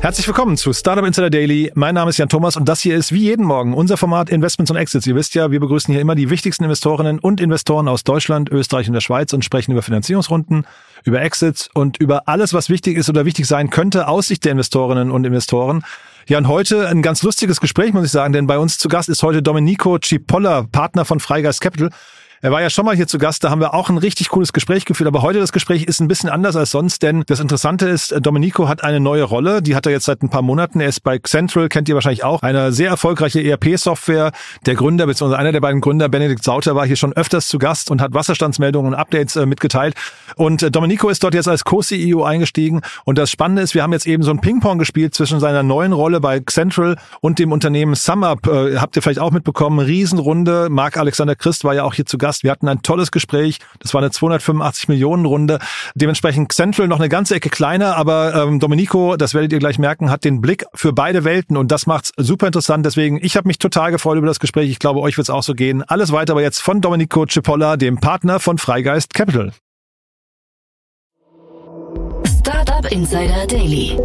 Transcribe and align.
Herzlich 0.00 0.28
willkommen 0.28 0.56
zu 0.56 0.72
Startup 0.72 1.04
Insider 1.04 1.28
Daily. 1.28 1.72
Mein 1.74 1.96
Name 1.96 2.10
ist 2.10 2.18
Jan 2.18 2.28
Thomas 2.28 2.56
und 2.56 2.68
das 2.68 2.80
hier 2.80 2.96
ist 2.96 3.12
wie 3.12 3.22
jeden 3.22 3.44
Morgen 3.44 3.74
unser 3.74 3.96
Format 3.96 4.30
Investments 4.30 4.70
und 4.70 4.76
Exits. 4.76 5.08
Ihr 5.08 5.16
wisst 5.16 5.34
ja, 5.34 5.50
wir 5.50 5.58
begrüßen 5.58 5.92
hier 5.92 6.00
immer 6.00 6.14
die 6.14 6.30
wichtigsten 6.30 6.62
Investorinnen 6.62 7.18
und 7.18 7.40
Investoren 7.40 7.88
aus 7.88 8.04
Deutschland, 8.04 8.48
Österreich 8.48 8.86
und 8.86 8.94
der 8.94 9.00
Schweiz 9.00 9.32
und 9.32 9.44
sprechen 9.44 9.72
über 9.72 9.82
Finanzierungsrunden, 9.82 10.66
über 11.02 11.20
Exits 11.20 11.68
und 11.74 11.98
über 11.98 12.28
alles, 12.28 12.54
was 12.54 12.70
wichtig 12.70 12.96
ist 12.96 13.08
oder 13.08 13.24
wichtig 13.24 13.46
sein 13.46 13.70
könnte 13.70 14.06
aus 14.06 14.28
Sicht 14.28 14.44
der 14.44 14.52
Investorinnen 14.52 15.10
und 15.10 15.24
Investoren. 15.24 15.82
Ja, 16.28 16.38
und 16.38 16.46
heute 16.46 16.86
ein 16.86 17.02
ganz 17.02 17.24
lustiges 17.24 17.60
Gespräch, 17.60 17.92
muss 17.92 18.04
ich 18.04 18.12
sagen, 18.12 18.32
denn 18.32 18.46
bei 18.46 18.58
uns 18.58 18.78
zu 18.78 18.88
Gast 18.88 19.08
ist 19.08 19.24
heute 19.24 19.42
Domenico 19.42 19.98
Cipolla, 19.98 20.62
Partner 20.70 21.06
von 21.06 21.18
Freigeist 21.18 21.60
Capital. 21.60 21.90
Er 22.40 22.52
war 22.52 22.62
ja 22.62 22.70
schon 22.70 22.84
mal 22.84 22.94
hier 22.94 23.08
zu 23.08 23.18
Gast, 23.18 23.42
da 23.42 23.50
haben 23.50 23.60
wir 23.60 23.74
auch 23.74 23.90
ein 23.90 23.98
richtig 23.98 24.28
cooles 24.28 24.52
Gespräch 24.52 24.84
geführt, 24.84 25.08
aber 25.08 25.22
heute 25.22 25.40
das 25.40 25.50
Gespräch 25.50 25.82
ist 25.82 26.00
ein 26.00 26.06
bisschen 26.06 26.30
anders 26.30 26.54
als 26.54 26.70
sonst, 26.70 27.02
denn 27.02 27.24
das 27.26 27.40
Interessante 27.40 27.88
ist, 27.88 28.14
Domenico 28.20 28.68
hat 28.68 28.84
eine 28.84 29.00
neue 29.00 29.24
Rolle, 29.24 29.60
die 29.60 29.74
hat 29.74 29.86
er 29.86 29.92
jetzt 29.92 30.04
seit 30.04 30.22
ein 30.22 30.28
paar 30.28 30.42
Monaten. 30.42 30.78
Er 30.78 30.86
ist 30.86 31.00
bei 31.00 31.18
Central, 31.18 31.68
kennt 31.68 31.88
ihr 31.88 31.96
wahrscheinlich 31.96 32.22
auch, 32.22 32.42
eine 32.42 32.70
sehr 32.70 32.90
erfolgreiche 32.90 33.42
ERP-Software. 33.42 34.30
Der 34.66 34.76
Gründer, 34.76 35.06
beziehungsweise 35.06 35.36
einer 35.36 35.50
der 35.50 35.60
beiden 35.60 35.80
Gründer, 35.80 36.08
Benedikt 36.08 36.44
Sauter, 36.44 36.76
war 36.76 36.86
hier 36.86 36.94
schon 36.94 37.12
öfters 37.12 37.48
zu 37.48 37.58
Gast 37.58 37.90
und 37.90 38.00
hat 38.00 38.14
Wasserstandsmeldungen 38.14 38.92
und 38.92 38.98
Updates 39.00 39.34
äh, 39.34 39.44
mitgeteilt. 39.44 39.96
Und 40.36 40.62
äh, 40.62 40.70
Domenico 40.70 41.08
ist 41.08 41.24
dort 41.24 41.34
jetzt 41.34 41.48
als 41.48 41.64
Co-CEO 41.64 42.22
eingestiegen. 42.22 42.82
Und 43.04 43.18
das 43.18 43.32
Spannende 43.32 43.62
ist, 43.62 43.74
wir 43.74 43.82
haben 43.82 43.92
jetzt 43.92 44.06
eben 44.06 44.22
so 44.22 44.30
ein 44.30 44.40
Ping-Pong 44.40 44.78
gespielt 44.78 45.12
zwischen 45.12 45.40
seiner 45.40 45.64
neuen 45.64 45.92
Rolle 45.92 46.20
bei 46.20 46.38
Central 46.48 46.98
und 47.20 47.40
dem 47.40 47.50
Unternehmen 47.50 47.96
SumUp. 47.96 48.46
Äh, 48.46 48.76
habt 48.76 48.94
ihr 48.94 49.02
vielleicht 49.02 49.18
auch 49.18 49.32
mitbekommen, 49.32 49.80
Riesenrunde. 49.80 50.68
Marc 50.70 50.98
Alexander 50.98 51.34
Christ 51.34 51.64
war 51.64 51.74
ja 51.74 51.82
auch 51.82 51.94
hier 51.94 52.06
zu 52.06 52.16
Gast. 52.16 52.27
Wir 52.42 52.50
hatten 52.50 52.68
ein 52.68 52.82
tolles 52.82 53.10
Gespräch. 53.10 53.58
Das 53.80 53.94
war 53.94 54.00
eine 54.00 54.10
285 54.10 54.88
Millionen 54.88 55.24
Runde. 55.24 55.58
Dementsprechend 55.94 56.52
Central 56.52 56.88
noch 56.88 56.98
eine 56.98 57.08
ganze 57.08 57.34
Ecke 57.34 57.50
kleiner, 57.50 57.96
aber 57.96 58.34
ähm, 58.34 58.60
Domenico, 58.60 59.16
das 59.16 59.34
werdet 59.34 59.52
ihr 59.52 59.58
gleich 59.58 59.78
merken, 59.78 60.10
hat 60.10 60.24
den 60.24 60.40
Blick 60.40 60.64
für 60.74 60.92
beide 60.92 61.24
Welten 61.24 61.56
und 61.56 61.70
das 61.72 61.86
macht's 61.86 62.12
super 62.16 62.46
interessant. 62.46 62.84
Deswegen, 62.86 63.18
ich 63.22 63.36
habe 63.36 63.48
mich 63.48 63.58
total 63.58 63.90
gefreut 63.90 64.18
über 64.18 64.26
das 64.26 64.40
Gespräch. 64.40 64.70
Ich 64.70 64.78
glaube, 64.78 65.00
euch 65.00 65.16
wird's 65.16 65.30
auch 65.30 65.42
so 65.42 65.54
gehen. 65.54 65.82
Alles 65.82 66.12
weiter 66.12 66.32
aber 66.32 66.42
jetzt 66.42 66.60
von 66.60 66.80
Domenico 66.80 67.26
Cipolla, 67.26 67.76
dem 67.76 67.98
Partner 67.98 68.40
von 68.40 68.58
Freigeist 68.58 69.14
Capital. 69.14 69.52
Startup 72.40 72.90
Insider 72.92 73.46
Daily. 73.46 73.98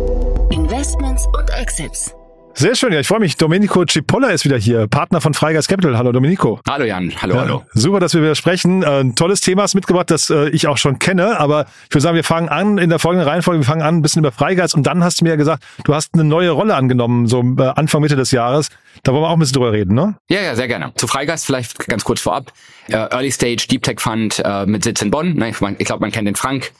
Investments 0.49 1.25
und 1.27 1.49
Exits. 1.49 2.13
Sehr 2.55 2.75
schön, 2.75 2.93
ja, 2.93 2.99
ich 2.99 3.07
freue 3.07 3.19
mich. 3.19 3.35
Domenico 3.35 3.83
Cipolla 3.83 4.29
ist 4.29 4.45
wieder 4.45 4.57
hier, 4.57 4.87
Partner 4.87 5.21
von 5.21 5.33
Freigeist 5.33 5.67
Capital. 5.67 5.97
Hallo 5.97 6.11
Domenico. 6.11 6.59
Hallo 6.69 6.85
Jan, 6.85 7.11
hallo, 7.19 7.33
ja, 7.33 7.41
hallo. 7.41 7.63
Super, 7.73 7.99
dass 7.99 8.13
wir 8.13 8.21
wieder 8.21 8.35
sprechen. 8.35 8.83
Äh, 8.83 8.99
ein 9.01 9.15
tolles 9.15 9.41
Thema 9.41 9.63
ist 9.63 9.73
mitgebracht, 9.73 10.11
das 10.11 10.29
äh, 10.29 10.49
ich 10.49 10.67
auch 10.67 10.77
schon 10.77 10.99
kenne, 10.99 11.39
aber 11.39 11.65
ich 11.89 11.95
würde 11.95 12.01
sagen, 12.01 12.15
wir 12.15 12.23
fangen 12.23 12.49
an 12.49 12.77
in 12.77 12.91
der 12.91 12.99
folgenden 12.99 13.27
Reihenfolge, 13.27 13.61
wir 13.61 13.65
fangen 13.65 13.81
an 13.81 13.95
ein 13.95 14.01
bisschen 14.03 14.19
über 14.19 14.31
Freigeist 14.31 14.75
und 14.75 14.83
dann 14.83 15.03
hast 15.03 15.19
du 15.19 15.25
mir 15.25 15.31
ja 15.31 15.35
gesagt, 15.35 15.63
du 15.83 15.95
hast 15.95 16.13
eine 16.13 16.23
neue 16.23 16.51
Rolle 16.51 16.75
angenommen, 16.75 17.25
so 17.25 17.41
äh, 17.41 17.63
Anfang, 17.75 18.01
Mitte 18.01 18.15
des 18.15 18.29
Jahres. 18.29 18.69
Da 19.01 19.13
wollen 19.13 19.23
wir 19.23 19.29
auch 19.29 19.33
ein 19.33 19.39
bisschen 19.39 19.55
drüber 19.55 19.71
reden, 19.71 19.95
ne? 19.95 20.15
Ja, 20.29 20.41
ja, 20.41 20.55
sehr 20.55 20.67
gerne. 20.67 20.93
Zu 20.95 21.07
Freigeist 21.07 21.47
vielleicht 21.47 21.87
ganz 21.87 22.03
kurz 22.03 22.21
vorab. 22.21 22.53
Early 22.87 23.31
Stage 23.31 23.65
Deep 23.69 23.81
Tech 23.81 23.99
Fund 23.99 24.43
mit 24.67 24.83
Sitz 24.83 25.01
in 25.01 25.09
Bonn. 25.09 25.33
Ne, 25.33 25.49
ich 25.49 25.85
glaube, 25.85 26.01
man 26.01 26.11
kennt 26.11 26.27
den 26.27 26.35
Frank 26.35 26.71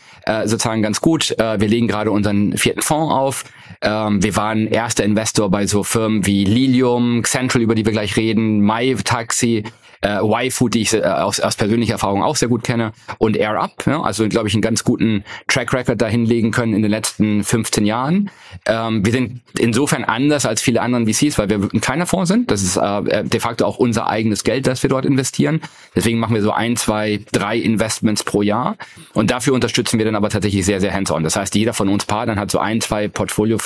sozusagen 0.46 0.84
ganz 0.84 1.02
gut. 1.02 1.34
wir 1.38 1.58
legen 1.58 1.88
gerade 1.88 2.12
unseren 2.12 2.56
vierten 2.58 2.82
Fonds 2.82 3.12
auf. 3.12 3.46
Ähm, 3.84 4.24
wir 4.24 4.36
waren 4.36 4.68
erster 4.68 5.04
Investor 5.04 5.52
bei 5.52 5.68
so 5.68 5.84
Firmen 5.84 6.26
wie 6.26 6.46
Lilium, 6.46 7.24
Central, 7.26 7.62
über 7.62 7.76
die 7.76 7.86
wir 7.86 7.92
gleich 7.92 8.16
reden, 8.16 8.62
My 8.62 8.96
Taxi, 8.96 9.64
äh, 10.04 10.20
Y-Food, 10.22 10.74
die 10.74 10.82
ich 10.82 10.94
äh, 10.94 11.02
aus, 11.02 11.40
aus 11.40 11.56
persönlicher 11.56 11.94
Erfahrung 11.94 12.22
auch 12.24 12.36
sehr 12.36 12.50
gut 12.50 12.64
kenne, 12.64 12.92
und 13.18 13.38
Air 13.38 13.60
Up. 13.60 13.86
Ja, 13.86 14.02
also, 14.02 14.28
glaube 14.28 14.48
ich, 14.48 14.54
einen 14.54 14.62
ganz 14.62 14.84
guten 14.84 15.24
Track 15.48 15.74
Record 15.74 16.02
dahin 16.02 16.26
legen 16.26 16.52
können 16.52 16.74
in 16.74 16.82
den 16.82 16.92
letzten 16.92 17.44
15 17.44 17.86
Jahren. 17.86 18.30
Ähm, 18.66 19.06
wir 19.06 19.12
sind 19.12 19.42
insofern 19.58 20.04
anders 20.04 20.46
als 20.46 20.62
viele 20.62 20.82
anderen 20.82 21.08
VCs, 21.08 21.38
weil 21.38 21.50
wir 21.50 21.58
ein 21.74 21.82
kleiner 21.82 22.06
Fonds 22.06 22.30
sind. 22.30 22.52
Das 22.52 22.62
ist 22.62 22.78
äh, 22.78 23.24
de 23.24 23.40
facto 23.40 23.66
auch 23.66 23.78
unser 23.78 24.08
eigenes 24.08 24.44
Geld, 24.44 24.68
das 24.68 24.84
wir 24.84 24.90
dort 24.90 25.06
investieren. 25.06 25.62
Deswegen 25.96 26.20
machen 26.20 26.36
wir 26.36 26.42
so 26.42 26.52
ein, 26.52 26.76
zwei, 26.76 27.22
drei 27.32 27.58
Investments 27.58 28.24
pro 28.24 28.42
Jahr. 28.42 28.76
Und 29.14 29.32
dafür 29.32 29.54
unterstützen 29.54 30.00
wir 30.00 30.06
dann 30.06 30.16
aber 30.16 30.30
tatsächlich 30.30 30.66
sehr, 30.66 30.82
sehr 30.82 30.94
hands-on. 30.94 31.24
Das 31.24 31.36
heißt, 31.36 31.56
jeder 31.56 31.74
von 31.74 31.88
uns 31.88 32.06
Partnern 32.06 32.40
hat 32.40 32.52
so 32.52 32.60
ein, 32.60 32.82
zwei 32.82 33.08
Portfoliofirmen, 33.08 33.64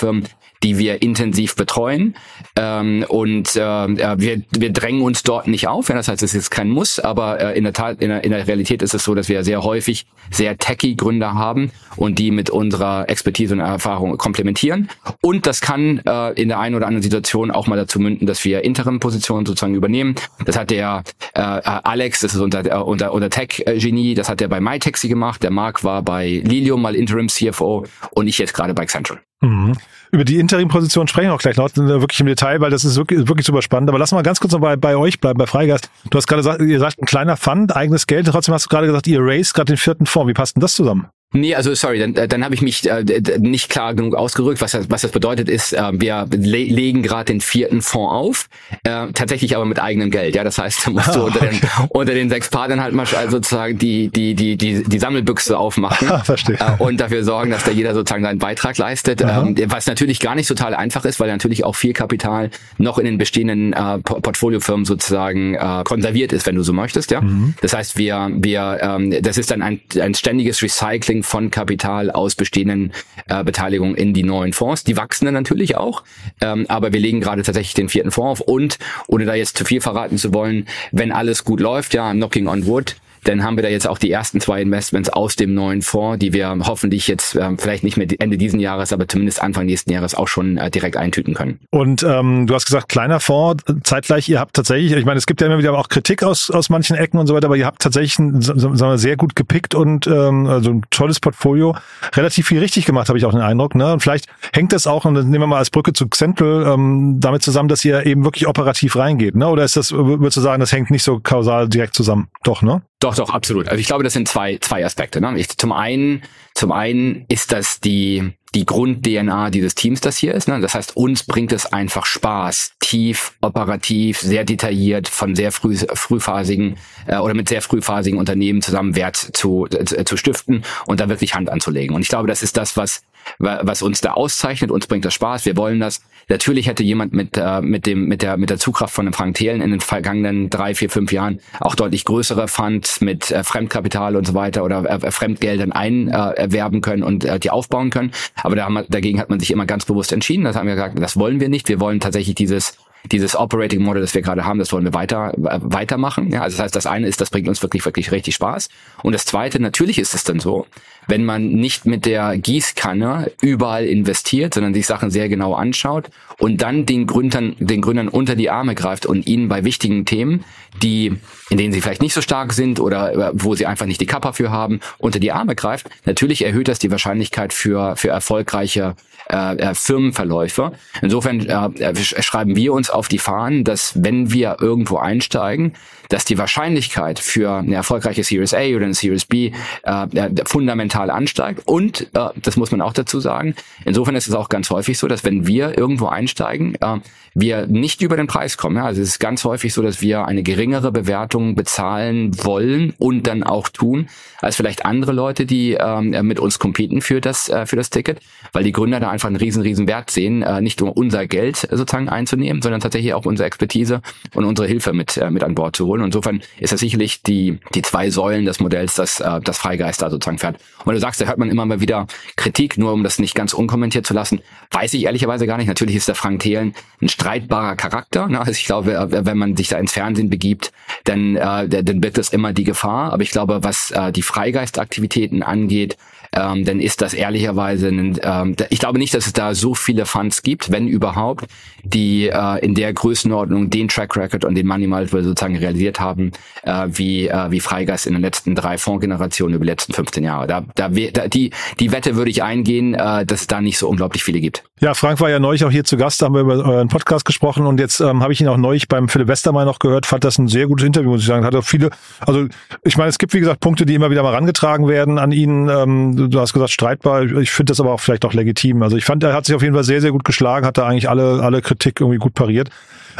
die 0.63 0.77
wir 0.77 1.01
intensiv 1.01 1.55
betreuen. 1.55 2.15
Ähm, 2.55 3.05
und 3.07 3.55
äh, 3.55 3.59
wir, 3.59 4.41
wir 4.51 4.71
drängen 4.71 5.01
uns 5.01 5.23
dort 5.23 5.47
nicht 5.47 5.67
auf. 5.67 5.89
Ja, 5.89 5.95
das 5.95 6.07
heißt, 6.07 6.23
es 6.23 6.33
ist 6.33 6.49
kein 6.49 6.69
Muss, 6.69 6.99
aber 6.99 7.39
äh, 7.39 7.57
in, 7.57 7.63
der 7.63 7.73
Tat, 7.73 8.01
in, 8.01 8.09
der, 8.09 8.23
in 8.23 8.31
der 8.31 8.47
Realität 8.47 8.81
ist 8.81 8.93
es 8.93 9.03
so, 9.03 9.15
dass 9.15 9.29
wir 9.29 9.43
sehr 9.43 9.63
häufig 9.63 10.05
sehr 10.31 10.57
techy 10.57 10.95
Gründer 10.95 11.33
haben 11.33 11.71
und 11.95 12.19
die 12.19 12.31
mit 12.31 12.49
unserer 12.49 13.09
Expertise 13.09 13.53
und 13.53 13.59
Erfahrung 13.59 14.17
komplementieren. 14.17 14.89
Und 15.21 15.45
das 15.45 15.61
kann 15.61 16.01
äh, 16.05 16.31
in 16.33 16.49
der 16.49 16.59
einen 16.59 16.75
oder 16.75 16.87
anderen 16.87 17.03
Situation 17.03 17.51
auch 17.51 17.67
mal 17.67 17.75
dazu 17.75 17.99
münden, 17.99 18.25
dass 18.27 18.43
wir 18.43 18.63
Interim-Positionen 18.63 19.45
sozusagen 19.45 19.75
übernehmen. 19.75 20.15
Das 20.45 20.57
hat 20.57 20.71
der 20.71 21.03
äh, 21.33 21.41
Alex, 21.41 22.21
das 22.21 22.33
ist 22.33 22.39
unser, 22.39 22.65
äh, 22.65 22.77
unser, 22.77 23.13
unser 23.13 23.29
Tech-Genie, 23.29 24.15
das 24.15 24.29
hat 24.29 24.41
er 24.41 24.47
bei 24.47 24.59
MyTaxi 24.59 25.07
gemacht. 25.07 25.43
Der 25.43 25.51
Marc 25.51 25.83
war 25.83 26.01
bei 26.01 26.41
Lilium 26.43 26.81
mal 26.81 26.95
Interim 26.95 27.29
CFO 27.29 27.85
und 28.11 28.27
ich 28.27 28.37
jetzt 28.37 28.53
gerade 28.53 28.73
bei 28.73 28.85
Central. 28.85 29.19
Mhm. 29.41 29.73
Über 30.11 30.23
die 30.23 30.39
Interim-Position 30.39 31.07
sprechen 31.07 31.27
wir 31.27 31.35
auch 31.35 31.39
gleich 31.39 31.57
noch 31.57 31.69
wirklich 31.75 32.19
im 32.19 32.27
Detail, 32.27 32.61
weil 32.61 32.71
das 32.71 32.85
ist 32.85 32.95
wirklich, 32.95 33.27
wirklich 33.27 33.45
super 33.45 33.61
spannend. 33.61 33.89
Aber 33.89 33.99
lass 33.99 34.11
mal 34.11 34.23
ganz 34.23 34.39
kurz 34.39 34.53
noch 34.53 34.61
bei, 34.61 34.75
bei 34.75 34.95
euch 34.95 35.19
bleiben, 35.19 35.37
bei 35.37 35.45
Freigeist. 35.45 35.89
Du 36.09 36.17
hast 36.17 36.27
gerade 36.27 36.39
gesagt, 36.39 36.61
ihr 36.61 36.79
sagt 36.79 36.99
ein 36.99 37.05
kleiner 37.05 37.37
Fund, 37.37 37.75
eigenes 37.75 38.07
Geld. 38.07 38.27
Trotzdem 38.27 38.53
hast 38.53 38.65
du 38.65 38.69
gerade 38.69 38.87
gesagt, 38.87 39.07
ihr 39.07 39.19
raised 39.21 39.53
gerade 39.53 39.73
den 39.73 39.77
vierten 39.77 40.05
Fonds. 40.05 40.29
Wie 40.29 40.33
passt 40.33 40.55
denn 40.55 40.61
das 40.61 40.73
zusammen? 40.73 41.07
Nee, 41.33 41.55
also 41.55 41.75
sorry, 41.75 41.99
dann, 41.99 42.13
dann 42.13 42.45
habe 42.45 42.55
ich 42.55 42.61
mich 42.61 42.89
äh, 42.89 43.03
nicht 43.39 43.69
klar 43.69 43.93
genug 43.93 44.15
ausgerückt. 44.15 44.61
Was 44.61 44.71
das, 44.71 44.89
was 44.89 45.01
das 45.01 45.11
bedeutet 45.11 45.49
ist, 45.49 45.73
äh, 45.73 45.91
wir 45.91 46.25
le 46.31 46.63
legen 46.63 47.03
gerade 47.03 47.25
den 47.25 47.41
vierten 47.41 47.81
Fonds 47.81 48.13
auf, 48.13 48.45
äh, 48.83 49.07
tatsächlich 49.13 49.53
aber 49.53 49.65
mit 49.65 49.77
eigenem 49.77 50.09
Geld. 50.09 50.35
Ja, 50.35 50.45
das 50.45 50.57
heißt, 50.57 50.87
du 50.87 50.91
musst 50.91 51.13
du 51.13 51.25
unter, 51.25 51.39
den, 51.39 51.59
unter 51.89 52.13
den 52.13 52.29
sechs 52.29 52.49
Partnern 52.49 52.81
halt 52.81 52.93
mal 52.93 53.05
sozusagen 53.05 53.77
die 53.77 54.07
die 54.07 54.35
die 54.35 54.55
die 54.55 54.83
die 54.83 54.99
Sammelbüchse 54.99 55.57
aufmachen 55.57 56.07
Verstehe. 56.23 56.55
Äh, 56.55 56.81
und 56.81 57.01
dafür 57.01 57.25
sorgen, 57.25 57.51
dass 57.51 57.65
da 57.65 57.71
jeder 57.71 57.93
sozusagen 57.93 58.23
seinen 58.23 58.39
Beitrag 58.39 58.77
leistet. 58.77 59.21
Ähm, 59.21 59.57
was 59.65 59.85
natürlich 59.85 60.21
gar 60.21 60.35
nicht 60.35 60.47
total 60.47 60.73
einfach 60.75 61.03
ist, 61.03 61.19
weil 61.19 61.27
natürlich 61.27 61.65
auch 61.65 61.75
viel 61.75 61.91
Kapital 61.91 62.51
noch 62.77 62.99
in 62.99 63.05
den 63.05 63.17
bestehenden 63.17 63.73
äh, 63.73 63.99
Portfoliofirmen 63.99 64.85
sozusagen 64.85 65.55
äh, 65.55 65.83
konserviert 65.83 66.31
ist, 66.31 66.45
wenn 66.45 66.55
du 66.55 66.63
so 66.63 66.71
möchtest. 66.71 67.11
Ja, 67.11 67.19
mhm. 67.19 67.53
das 67.61 67.73
heißt, 67.73 67.97
wir 67.97 68.29
wir 68.33 68.79
ähm, 68.81 69.13
das 69.21 69.37
ist 69.37 69.51
dann 69.51 69.61
ein, 69.61 69.81
ein 69.99 70.13
ständiges 70.13 70.61
Recycling 70.61 71.16
Umwandlung 71.17 71.23
von 71.23 71.51
Kapital 71.51 72.11
aus 72.11 72.35
bestehenden 72.35 72.91
äh, 73.27 73.43
Beteiligungen 73.43 73.95
in 73.95 74.13
die 74.13 74.23
neuen 74.23 74.53
Fonds. 74.53 74.83
Die 74.83 74.97
wachsen 74.97 75.25
dann 75.25 75.33
natürlich 75.33 75.75
auch, 75.77 76.03
ähm, 76.41 76.65
aber 76.67 76.93
wir 76.93 76.99
legen 76.99 77.21
gerade 77.21 77.43
tatsächlich 77.43 77.73
den 77.73 77.89
vierten 77.89 78.11
Fonds 78.11 78.41
auf 78.41 78.47
und, 78.47 78.77
ohne 79.07 79.25
da 79.25 79.35
jetzt 79.35 79.57
zu 79.57 79.65
viel 79.65 79.81
verraten 79.81 80.17
zu 80.17 80.33
wollen, 80.33 80.67
wenn 80.91 81.11
alles 81.11 81.43
gut 81.43 81.59
läuft, 81.59 81.93
ja, 81.93 82.11
knocking 82.11 82.47
on 82.47 82.65
wood, 82.65 82.95
dann 83.27 83.43
haben 83.43 83.57
wir 83.57 83.63
da 83.63 83.69
jetzt 83.69 83.87
auch 83.87 83.97
die 83.97 84.11
ersten 84.11 84.39
zwei 84.39 84.61
Investments 84.61 85.09
aus 85.09 85.35
dem 85.35 85.53
neuen 85.53 85.81
Fonds, 85.81 86.19
die 86.19 86.33
wir 86.33 86.55
hoffentlich 86.63 87.07
jetzt 87.07 87.35
ähm, 87.35 87.57
vielleicht 87.57 87.83
nicht 87.83 87.97
mehr 87.97 88.07
Ende 88.19 88.37
diesen 88.37 88.59
Jahres, 88.59 88.93
aber 88.93 89.07
zumindest 89.07 89.41
Anfang 89.41 89.65
nächsten 89.65 89.91
Jahres 89.91 90.15
auch 90.15 90.27
schon 90.27 90.57
äh, 90.57 90.71
direkt 90.71 90.95
eintüten 90.95 91.33
können. 91.33 91.59
Und 91.69 92.03
ähm, 92.03 92.47
du 92.47 92.53
hast 92.53 92.65
gesagt, 92.65 92.89
kleiner 92.89 93.19
Fonds, 93.19 93.63
zeitgleich, 93.83 94.29
ihr 94.29 94.39
habt 94.39 94.55
tatsächlich, 94.55 94.93
ich 94.93 95.05
meine, 95.05 95.17
es 95.17 95.25
gibt 95.25 95.41
ja 95.41 95.47
immer 95.47 95.57
wieder 95.57 95.77
auch 95.77 95.89
Kritik 95.89 96.23
aus, 96.23 96.49
aus 96.49 96.69
manchen 96.69 96.95
Ecken 96.95 97.19
und 97.19 97.27
so 97.27 97.35
weiter, 97.35 97.47
aber 97.47 97.57
ihr 97.57 97.65
habt 97.65 97.81
tatsächlich 97.81 98.17
ein, 98.19 98.41
sagen 98.41 98.79
wir, 98.79 98.97
sehr 98.97 99.17
gut 99.17 99.35
gepickt 99.35 99.75
und 99.75 100.07
ähm, 100.07 100.47
also 100.47 100.71
ein 100.71 100.81
tolles 100.89 101.19
Portfolio, 101.19 101.75
relativ 102.13 102.47
viel 102.47 102.59
richtig 102.59 102.85
gemacht, 102.85 103.09
habe 103.09 103.17
ich 103.17 103.25
auch 103.25 103.31
den 103.31 103.41
Eindruck. 103.41 103.75
Ne? 103.75 103.93
Und 103.93 104.01
vielleicht 104.01 104.27
hängt 104.53 104.71
das 104.71 104.87
auch, 104.87 105.05
und 105.05 105.15
das 105.15 105.25
nehmen 105.25 105.43
wir 105.43 105.47
mal 105.47 105.57
als 105.57 105.69
Brücke 105.69 105.93
zu 105.93 106.05
Central, 106.07 106.65
ähm, 106.65 107.17
damit 107.19 107.43
zusammen, 107.43 107.67
dass 107.67 107.83
ihr 107.83 108.05
eben 108.05 108.23
wirklich 108.23 108.47
operativ 108.47 108.95
reingeht. 108.95 109.35
Ne? 109.35 109.47
Oder 109.47 109.65
ist 109.65 109.75
das, 109.75 109.91
würdest 109.91 110.37
du 110.37 110.41
sagen, 110.41 110.61
das 110.61 110.71
hängt 110.71 110.91
nicht 110.91 111.03
so 111.03 111.19
kausal 111.19 111.67
direkt 111.67 111.93
zusammen? 111.93 112.29
Doch, 112.43 112.61
ne? 112.61 112.81
Doch, 112.99 113.15
doch, 113.15 113.29
absolut. 113.29 113.67
Also 113.67 113.79
ich 113.79 113.85
glaube, 113.85 114.03
das 114.03 114.13
sind 114.13 114.27
zwei, 114.27 114.57
zwei 114.57 114.83
Aspekte. 114.83 115.21
Ne? 115.21 115.37
Ich, 115.37 115.49
zum 115.49 115.71
einen, 115.71 116.23
zum 116.55 116.71
einen 116.71 117.25
ist 117.27 117.51
das 117.51 117.79
die, 117.79 118.33
die 118.55 118.65
Grund-DNA 118.65 119.51
dieses 119.51 119.75
Teams, 119.75 120.01
das 120.01 120.17
hier 120.17 120.33
ist. 120.33 120.47
Ne? 120.47 120.59
Das 120.61 120.73
heißt, 120.73 120.97
uns 120.97 121.23
bringt 121.23 121.51
es 121.51 121.67
einfach 121.67 122.07
Spaß, 122.07 122.73
tief, 122.79 123.33
operativ, 123.41 124.19
sehr 124.19 124.43
detailliert 124.45 125.09
von 125.09 125.35
sehr 125.35 125.51
früh, 125.51 125.77
frühphasigen 125.77 126.77
äh, 127.05 127.17
oder 127.17 127.35
mit 127.35 127.49
sehr 127.49 127.61
frühphasigen 127.61 128.17
Unternehmen 128.17 128.63
zusammen 128.63 128.95
Wert 128.95 129.15
zu, 129.15 129.67
äh, 129.67 130.03
zu 130.03 130.17
stiften 130.17 130.63
und 130.87 130.99
da 130.99 131.07
wirklich 131.07 131.35
Hand 131.35 131.51
anzulegen. 131.51 131.95
Und 131.95 132.01
ich 132.01 132.07
glaube, 132.07 132.27
das 132.27 132.41
ist 132.41 132.57
das, 132.57 132.77
was 132.77 133.03
was 133.39 133.81
uns 133.81 134.01
da 134.01 134.13
auszeichnet. 134.13 134.71
Uns 134.71 134.87
bringt 134.87 135.05
das 135.05 135.13
Spaß. 135.13 135.45
Wir 135.45 135.57
wollen 135.57 135.79
das. 135.79 136.01
Natürlich 136.29 136.67
hätte 136.67 136.83
jemand 136.83 137.13
mit, 137.13 137.37
äh, 137.37 137.61
mit 137.61 137.85
dem, 137.85 138.05
mit 138.05 138.21
der, 138.21 138.37
mit 138.37 138.49
der 138.49 138.57
Zugkraft 138.57 138.93
von 138.93 139.05
dem 139.05 139.13
Frank 139.13 139.35
Thelen 139.35 139.61
in 139.61 139.71
den 139.71 139.79
vergangenen 139.79 140.49
drei, 140.49 140.75
vier, 140.75 140.89
fünf 140.89 141.11
Jahren 141.13 141.39
auch 141.59 141.75
deutlich 141.75 142.03
größere 142.03 142.47
Funds 142.47 142.99
mit 143.01 143.31
äh, 143.31 143.43
Fremdkapital 143.43 144.15
und 144.15 144.27
so 144.27 144.33
weiter 144.33 144.63
oder 144.63 144.83
äh, 144.85 145.11
Fremdgeldern 145.11 145.71
einerwerben 145.71 146.79
äh, 146.79 146.81
können 146.81 147.03
und 147.03 147.23
äh, 147.23 147.39
die 147.39 147.49
aufbauen 147.49 147.89
können. 147.89 148.11
Aber 148.35 148.55
da 148.55 148.65
haben 148.65 148.73
wir, 148.73 148.83
dagegen 148.83 149.19
hat 149.19 149.29
man 149.29 149.39
sich 149.39 149.51
immer 149.51 149.65
ganz 149.65 149.85
bewusst 149.85 150.11
entschieden. 150.11 150.43
Das 150.43 150.55
haben 150.55 150.67
wir 150.67 150.75
gesagt, 150.75 150.99
das 150.99 151.17
wollen 151.17 151.39
wir 151.39 151.49
nicht. 151.49 151.69
Wir 151.69 151.79
wollen 151.79 151.99
tatsächlich 151.99 152.35
dieses 152.35 152.77
dieses 153.11 153.35
Operating 153.35 153.81
Model, 153.81 154.01
das 154.01 154.13
wir 154.13 154.21
gerade 154.21 154.45
haben, 154.45 154.59
das 154.59 154.71
wollen 154.71 154.83
wir 154.83 154.93
weiter 154.93 155.33
äh, 155.37 155.59
weitermachen. 155.61 156.31
Ja, 156.31 156.41
also 156.41 156.57
das 156.57 156.63
heißt, 156.65 156.75
das 156.75 156.85
eine 156.85 157.07
ist, 157.07 157.21
das 157.21 157.29
bringt 157.29 157.47
uns 157.47 157.61
wirklich 157.61 157.85
wirklich 157.85 158.11
richtig 158.11 158.35
Spaß. 158.35 158.69
Und 159.03 159.13
das 159.13 159.25
zweite, 159.25 159.61
natürlich 159.61 159.99
ist 159.99 160.13
es 160.13 160.23
dann 160.23 160.39
so, 160.39 160.65
wenn 161.07 161.25
man 161.25 161.49
nicht 161.49 161.85
mit 161.85 162.05
der 162.05 162.37
Gießkanne 162.37 163.31
überall 163.41 163.85
investiert, 163.85 164.53
sondern 164.53 164.73
sich 164.73 164.85
Sachen 164.85 165.09
sehr 165.09 165.29
genau 165.29 165.53
anschaut 165.53 166.09
und 166.37 166.61
dann 166.61 166.85
den 166.85 167.07
Gründern, 167.07 167.55
den 167.59 167.81
Gründern 167.81 168.09
unter 168.09 168.35
die 168.35 168.49
Arme 168.49 168.75
greift 168.75 169.05
und 169.05 169.25
ihnen 169.25 169.47
bei 169.47 169.63
wichtigen 169.63 170.05
Themen, 170.05 170.43
die, 170.83 171.17
in 171.49 171.57
denen 171.57 171.73
sie 171.73 171.81
vielleicht 171.81 172.01
nicht 172.01 172.13
so 172.13 172.21
stark 172.21 172.53
sind 172.53 172.79
oder 172.79 173.13
äh, 173.13 173.31
wo 173.33 173.55
sie 173.55 173.65
einfach 173.65 173.85
nicht 173.85 174.01
die 174.01 174.05
Kappa 174.05 174.33
für 174.33 174.51
haben, 174.51 174.79
unter 174.97 175.19
die 175.19 175.31
Arme 175.31 175.55
greift, 175.55 175.87
natürlich 176.05 176.45
erhöht 176.45 176.67
das 176.67 176.79
die 176.79 176.91
Wahrscheinlichkeit 176.91 177.53
für, 177.53 177.95
für 177.95 178.09
erfolgreiche 178.09 178.95
äh, 179.29 179.57
äh 179.57 179.75
Firmenverläufe. 179.75 180.73
Insofern 181.01 181.45
äh, 181.47 181.95
schreiben 181.95 182.55
wir 182.55 182.73
uns 182.73 182.89
auf 182.89 183.07
die 183.07 183.19
Fahnen, 183.19 183.63
dass 183.63 184.03
wenn 184.03 184.31
wir 184.31 184.57
irgendwo 184.61 184.97
einsteigen, 184.97 185.73
dass 186.09 186.25
die 186.25 186.37
Wahrscheinlichkeit 186.37 187.19
für 187.19 187.57
eine 187.57 187.75
erfolgreiche 187.75 188.23
Series 188.23 188.53
A 188.53 188.63
oder 188.75 188.85
eine 188.85 188.93
Series 188.93 189.25
B 189.25 189.51
äh, 189.83 190.03
äh, 190.17 190.29
fundamental 190.45 191.09
ansteigt. 191.09 191.63
Und, 191.65 192.07
äh, 192.13 192.29
das 192.41 192.57
muss 192.57 192.71
man 192.71 192.81
auch 192.81 192.93
dazu 192.93 193.19
sagen, 193.19 193.55
insofern 193.85 194.15
ist 194.15 194.27
es 194.27 194.33
auch 194.33 194.49
ganz 194.49 194.69
häufig 194.69 194.97
so, 194.97 195.07
dass 195.07 195.23
wenn 195.23 195.47
wir 195.47 195.77
irgendwo 195.77 196.07
einsteigen, 196.07 196.75
äh, 196.75 196.99
wir 197.39 197.67
nicht 197.67 198.01
über 198.01 198.17
den 198.17 198.27
Preis 198.27 198.57
kommen. 198.57 198.77
Ja? 198.77 198.85
Also 198.85 199.01
es 199.01 199.09
ist 199.09 199.19
ganz 199.19 199.43
häufig 199.43 199.73
so, 199.73 199.81
dass 199.83 200.01
wir 200.01 200.25
eine 200.25 200.41
geringere 200.41 200.91
Bewertung 200.91 201.55
bezahlen 201.55 202.43
wollen 202.43 202.93
und 202.97 203.27
dann 203.27 203.43
auch 203.43 203.69
tun, 203.69 204.09
als 204.39 204.55
vielleicht 204.55 204.85
andere 204.85 205.11
Leute, 205.11 205.45
die 205.45 205.73
ähm, 205.73 206.09
mit 206.25 206.39
uns 206.39 206.57
competen 206.57 207.01
für 207.01 207.21
das, 207.21 207.49
äh, 207.49 207.65
für 207.65 207.75
das 207.75 207.91
Ticket, 207.91 208.19
weil 208.53 208.63
die 208.63 208.71
Gründer 208.71 208.99
da 208.99 209.09
einfach 209.09 209.27
einen 209.27 209.35
riesen, 209.35 209.61
riesen 209.61 209.87
Wert 209.87 210.09
sehen, 210.09 210.41
äh, 210.41 210.61
nicht 210.61 210.81
nur 210.81 210.97
unser 210.97 211.27
Geld 211.27 211.57
sozusagen 211.57 212.09
einzunehmen, 212.09 212.61
sondern 212.61 212.81
tatsächlich 212.81 213.13
auch 213.13 213.25
unsere 213.25 213.45
Expertise 213.45 214.01
und 214.33 214.45
unsere 214.45 214.67
Hilfe 214.67 214.93
mit, 214.93 215.17
äh, 215.17 215.29
mit 215.29 215.43
an 215.43 215.53
Bord 215.53 215.75
zu 215.75 215.85
holen. 215.85 215.96
Und 216.01 216.07
insofern 216.07 216.41
ist 216.59 216.73
das 216.73 216.79
sicherlich 216.79 217.21
die, 217.23 217.59
die 217.73 217.81
zwei 217.81 218.09
Säulen 218.09 218.45
des 218.45 218.59
Modells, 218.59 218.95
das, 218.95 219.19
äh, 219.19 219.39
das 219.41 219.57
Freigeist 219.57 220.01
da 220.01 220.09
sozusagen 220.09 220.37
fährt. 220.37 220.57
Und 220.85 220.93
du 220.93 220.99
sagst, 220.99 221.21
da 221.21 221.25
hört 221.25 221.37
man 221.37 221.49
immer 221.49 221.65
mal 221.65 221.81
wieder 221.81 222.07
Kritik, 222.35 222.77
nur 222.77 222.93
um 222.93 223.03
das 223.03 223.19
nicht 223.19 223.35
ganz 223.35 223.53
unkommentiert 223.53 224.05
zu 224.05 224.13
lassen, 224.13 224.41
weiß 224.71 224.93
ich 224.93 225.05
ehrlicherweise 225.05 225.47
gar 225.47 225.57
nicht. 225.57 225.67
Natürlich 225.67 225.95
ist 225.95 226.07
der 226.07 226.15
Frank 226.15 226.41
Thelen 226.41 226.73
ein 227.01 227.09
streitbarer 227.09 227.75
Charakter. 227.75 228.27
Ne? 228.27 228.39
Also 228.39 228.51
ich 228.51 228.65
glaube, 228.65 228.93
äh, 228.93 229.25
wenn 229.25 229.37
man 229.37 229.55
sich 229.55 229.69
da 229.69 229.77
ins 229.77 229.93
Fernsehen 229.93 230.29
begibt, 230.29 230.71
dann, 231.03 231.35
äh, 231.35 231.67
dann 231.67 232.03
wird 232.03 232.17
das 232.17 232.29
immer 232.29 232.53
die 232.53 232.63
Gefahr. 232.63 233.13
Aber 233.13 233.23
ich 233.23 233.31
glaube, 233.31 233.63
was 233.63 233.91
äh, 233.91 234.11
die 234.11 234.21
Freigeistaktivitäten 234.21 235.43
angeht, 235.43 235.97
ähm, 236.37 236.65
dann 236.65 236.79
ist 236.79 237.01
das 237.01 237.13
ehrlicherweise, 237.13 237.87
ein, 237.87 238.19
ähm, 238.21 238.55
ich 238.69 238.79
glaube 238.79 238.99
nicht, 238.99 239.13
dass 239.13 239.25
es 239.25 239.33
da 239.33 239.55
so 239.55 239.73
viele 239.73 240.05
Funds 240.05 240.43
gibt, 240.43 240.71
wenn 240.71 240.87
überhaupt, 240.87 241.45
die 241.83 242.27
äh, 242.27 242.59
in 242.63 242.75
der 242.75 242.93
Größenordnung 242.93 243.69
den 243.69 243.87
Track 243.87 244.15
Record 244.15 244.45
und 244.45 244.55
den 244.55 244.67
Money 244.67 244.87
Multiple 244.87 245.23
sozusagen 245.23 245.57
realisiert 245.57 245.99
haben, 245.99 246.31
äh, 246.63 246.87
wie, 246.89 247.27
äh, 247.27 247.51
wie 247.51 247.59
Freigeist 247.59 248.07
in 248.07 248.13
den 248.13 248.21
letzten 248.21 248.55
drei 248.55 248.77
Fondsgenerationen 248.77 249.55
über 249.55 249.65
die 249.65 249.71
letzten 249.71 249.93
15 249.93 250.23
Jahre. 250.23 250.47
Da, 250.47 250.63
da, 250.75 250.89
da 250.89 251.27
die, 251.27 251.51
die 251.79 251.91
Wette 251.91 252.15
würde 252.15 252.29
ich 252.29 252.43
eingehen, 252.43 252.93
äh, 252.93 253.25
dass 253.25 253.41
es 253.41 253.47
da 253.47 253.61
nicht 253.61 253.77
so 253.77 253.87
unglaublich 253.87 254.23
viele 254.23 254.39
gibt. 254.39 254.63
Ja, 254.79 254.93
Frank 254.93 255.19
war 255.19 255.29
ja 255.29 255.39
neulich 255.39 255.65
auch 255.65 255.71
hier 255.71 255.83
zu 255.83 255.97
Gast, 255.97 256.21
da 256.21 256.27
haben 256.27 256.35
wir 256.35 256.41
über 256.41 256.63
euren 256.63 256.87
Podcast 256.87 257.25
gesprochen 257.25 257.65
und 257.65 257.79
jetzt 257.79 257.99
ähm, 257.99 258.21
habe 258.21 258.33
ich 258.33 258.41
ihn 258.41 258.47
auch 258.47 258.57
neulich 258.57 258.87
beim 258.87 259.09
Philipp 259.09 259.27
Westermeier 259.27 259.65
noch 259.65 259.79
gehört, 259.79 260.05
fand 260.05 260.23
das 260.23 260.37
ein 260.37 260.47
sehr 260.47 260.67
gutes 260.67 260.85
Interview, 260.85 261.09
muss 261.09 261.21
ich 261.21 261.27
sagen. 261.27 261.45
Hat 261.45 261.55
auch 261.55 261.63
viele, 261.63 261.89
also 262.19 262.45
ich 262.83 262.97
meine, 262.97 263.09
es 263.09 263.17
gibt 263.17 263.33
wie 263.33 263.39
gesagt 263.39 263.59
Punkte, 263.59 263.85
die 263.85 263.95
immer 263.95 264.11
wieder 264.11 264.21
mal 264.23 264.33
rangetragen 264.33 264.87
werden 264.87 265.17
an 265.17 265.31
ihn. 265.31 265.67
Ähm, 265.69 266.26
du 266.27 266.39
hast 266.39 266.53
gesagt, 266.53 266.71
streitbar. 266.71 267.23
Ich 267.23 267.51
finde 267.51 267.71
das 267.71 267.79
aber 267.79 267.91
auch 267.93 267.99
vielleicht 267.99 268.25
auch 268.25 268.33
legitim. 268.33 268.81
Also 268.83 268.97
ich 268.97 269.05
fand, 269.05 269.23
er 269.23 269.33
hat 269.33 269.45
sich 269.45 269.55
auf 269.55 269.61
jeden 269.61 269.73
Fall 269.73 269.83
sehr, 269.83 270.01
sehr 270.01 270.11
gut 270.11 270.23
geschlagen, 270.23 270.65
hat 270.65 270.77
da 270.77 270.87
eigentlich 270.87 271.09
alle, 271.09 271.41
alle 271.43 271.61
Kritik 271.61 271.99
irgendwie 272.01 272.19
gut 272.19 272.33
pariert. 272.33 272.69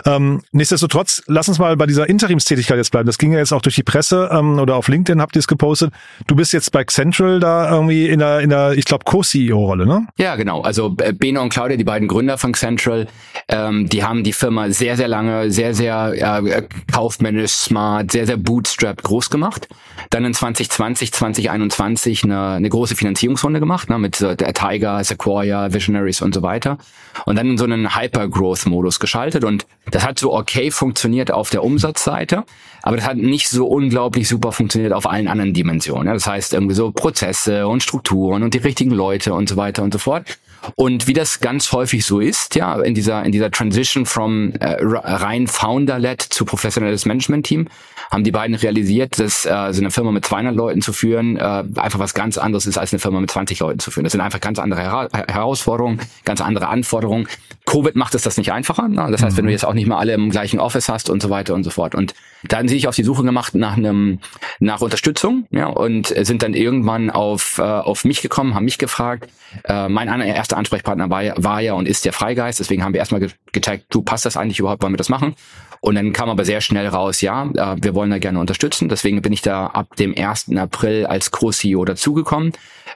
Ähm, 0.06 0.42
nichtsdestotrotz, 0.52 1.24
lass 1.28 1.50
uns 1.50 1.60
mal 1.60 1.76
bei 1.76 1.86
dieser 1.86 2.08
Interimstätigkeit 2.08 2.78
jetzt 2.78 2.92
bleiben. 2.92 3.08
Das 3.08 3.18
ging 3.18 3.32
ja 3.34 3.40
jetzt 3.40 3.52
auch 3.52 3.62
durch 3.62 3.76
die 3.76 3.84
Presse 3.84 4.30
ähm, 4.32 4.60
oder 4.60 4.76
auf 4.76 4.88
LinkedIn 4.88 5.22
habt 5.22 5.36
ihr 5.36 5.40
es 5.40 5.48
gepostet. 5.48 5.92
Du 6.28 6.36
bist 6.36 6.54
jetzt 6.54 6.72
bei 6.72 6.84
Central 6.84 7.40
da 7.40 7.70
irgendwie 7.72 8.08
in 8.08 8.20
der, 8.20 8.42
in 8.42 8.50
der 8.50 8.74
ich 8.74 8.86
glaube, 8.86 9.06
Co-CEO-Rolle, 9.06 9.86
ne? 9.86 10.08
Ja, 10.18 10.36
genau. 10.36 10.62
Also 10.62 10.96
äh, 11.00 11.14
Beno 11.14 11.42
und 11.42 11.50
Claudia, 11.50 11.78
die 11.78 11.84
beiden 11.84 12.08
Gründer 12.08 12.38
von 12.38 12.54
Central, 12.54 13.08
ähm, 13.50 13.88
die 13.88 14.04
haben 14.04 14.24
die 14.24 14.34
Firma 14.34 14.70
sehr, 14.72 14.98
sehr 14.98 15.08
lange, 15.08 15.50
sehr, 15.52 15.74
sehr 15.74 16.42
äh, 16.44 16.64
kaufmännisch, 16.92 17.52
smart, 17.52 18.12
sehr, 18.12 18.26
sehr 18.26 18.36
bootstrapped 18.36 19.04
groß 19.04 19.30
gemacht. 19.30 19.70
Dann 20.10 20.26
in 20.26 20.34
2020, 20.34 21.14
2021 21.14 22.26
eine, 22.26 22.50
eine 22.50 22.70
große 22.70 22.96
Finanzierungsrunde 22.96 23.60
gemacht, 23.60 23.90
ne, 23.90 23.98
mit 24.00 24.20
der 24.20 24.54
Tiger, 24.54 25.02
Sequoia, 25.04 25.74
Visionaries 25.74 26.22
und 26.22 26.34
so 26.34 26.42
weiter. 26.42 26.78
Und 27.26 27.38
dann 27.38 27.48
in 27.48 27.58
so 27.58 27.64
einen 27.64 27.96
Hyper-Growth-Modus 27.96 29.00
geschaltet 29.00 29.46
und 29.46 29.66
das 29.92 30.06
hat 30.06 30.20
so 30.20 30.34
okay 30.34 30.70
funktioniert 30.70 31.32
auf 31.32 31.50
der 31.50 31.64
Umsatzseite, 31.64 32.44
aber 32.84 32.98
das 32.98 33.08
hat 33.08 33.18
nicht 33.18 33.50
so 33.50 33.66
unglaublich 33.66 34.28
super 34.28 34.52
funktioniert 34.52 34.94
auf 34.94 35.10
allen 35.10 35.28
anderen 35.28 35.54
Dimensionen. 35.54 36.14
Das 36.14 36.28
heißt 36.28 36.54
irgendwie 36.54 36.76
so 36.76 36.92
Prozesse 36.92 37.68
und 37.68 37.82
Strukturen 37.82 38.44
und 38.44 38.54
die 38.54 38.60
richtigen 38.60 38.92
Leute 38.92 39.34
und 39.34 39.48
so 39.50 39.56
weiter 39.56 39.84
und 39.84 39.94
so 39.94 40.00
fort. 40.00 40.38
Und 40.76 41.08
wie 41.08 41.14
das 41.14 41.40
ganz 41.40 41.72
häufig 41.72 42.06
so 42.06 42.20
ist, 42.20 42.56
ja, 42.56 42.80
in 42.82 42.94
dieser, 42.94 43.24
in 43.24 43.32
dieser 43.32 43.52
Transition 43.52 44.06
from 44.06 44.54
äh, 44.54 44.78
rein 44.82 45.48
Founder-led 45.48 46.22
zu 46.22 46.46
professionelles 46.46 47.06
Management-Team, 47.06 47.68
haben 48.12 48.24
die 48.24 48.32
beiden 48.32 48.56
realisiert, 48.56 49.20
dass 49.20 49.46
äh, 49.46 49.74
so 49.74 49.82
eine 49.82 49.92
Firma 49.92 50.12
mit 50.12 50.26
200 50.26 50.56
Leuten 50.56 50.82
zu 50.82 50.94
führen 50.94 51.38
äh, 51.38 51.64
einfach 51.76 52.00
was 52.00 52.14
ganz 52.14 52.38
anderes 52.38 52.66
ist, 52.66 52.78
als 52.78 52.94
eine 52.94 53.00
Firma 53.00 53.20
mit 53.20 53.32
20 53.32 53.60
Leuten 53.60 53.80
zu 53.80 53.92
führen. 53.92 54.06
Das 54.06 54.12
sind 54.12 54.22
einfach 54.22 54.40
ganz 54.40 54.60
andere 54.60 54.82
Hera 54.82 55.10
Herausforderungen, 55.28 56.00
ganz 56.24 56.42
andere 56.42 56.68
Anforderungen. 56.68 57.28
Covid 57.66 57.96
macht 57.96 58.16
es 58.16 58.22
das 58.22 58.38
nicht 58.38 58.52
einfacher. 58.52 58.88
Ne? 58.88 59.08
Das 59.12 59.22
heißt, 59.22 59.36
wenn 59.36 59.44
du 59.44 59.50
mhm. 59.50 59.54
jetzt 59.54 59.66
auch 59.66 59.74
nicht 59.74 59.88
mal 59.88 59.98
alle 59.98 60.14
im 60.14 60.30
gleichen 60.30 60.60
Office 60.60 60.88
hast 60.88 61.10
und 61.10 61.22
so 61.22 61.30
weiter 61.30 61.54
und 61.54 61.64
so 61.64 61.70
fort. 61.70 61.96
Und 61.96 62.14
da 62.44 62.58
haben 62.58 62.68
sie 62.68 62.76
sich 62.76 62.88
auf 62.88 62.96
die 62.96 63.04
Suche 63.04 63.24
gemacht 63.24 63.56
nach 63.56 63.76
einem 63.76 64.20
nach 64.60 64.82
Unterstützung 64.82 65.46
ja, 65.52 65.68
und 65.68 66.08
sind 66.08 66.44
dann 66.44 66.54
irgendwann 66.54 67.10
auf, 67.10 67.58
äh, 67.58 67.64
auf 67.64 68.06
mich 68.06 68.22
gekommen, 68.22 68.56
haben 68.56 68.66
mich 68.66 68.78
gefragt. 68.78 69.30
Äh, 69.66 69.90
mein 69.90 70.08
erster 70.22 70.57
Ansprechpartner 70.58 71.10
war, 71.10 71.24
war 71.38 71.62
ja 71.62 71.74
und 71.74 71.88
ist 71.88 72.06
der 72.06 72.14
Freigeist, 72.14 72.60
deswegen 72.60 72.84
haben 72.84 72.94
wir 72.94 73.00
erstmal 73.00 73.28
gecheckt, 73.52 73.86
du 73.90 74.02
passt 74.02 74.26
das 74.26 74.38
eigentlich 74.38 74.60
überhaupt, 74.60 74.84
wollen 74.84 74.94
wir 74.94 74.98
das 74.98 75.10
machen? 75.10 75.36
Und 75.80 75.96
dann 75.96 76.12
kam 76.12 76.30
aber 76.30 76.44
sehr 76.44 76.62
schnell 76.62 76.88
raus, 76.88 77.22
ja, 77.22 77.46
äh, 77.46 77.76
wir 77.80 77.94
wollen 77.94 78.10
da 78.10 78.18
gerne 78.18 78.40
unterstützen. 78.40 78.90
Deswegen 78.90 79.22
bin 79.22 79.32
ich 79.32 79.42
da 79.42 79.68
ab 79.68 79.96
dem 79.96 80.16
1. 80.18 80.56
April 80.58 81.06
als 81.06 81.32
Co-CEO 81.32 81.86
dazugekommen. 81.86 82.54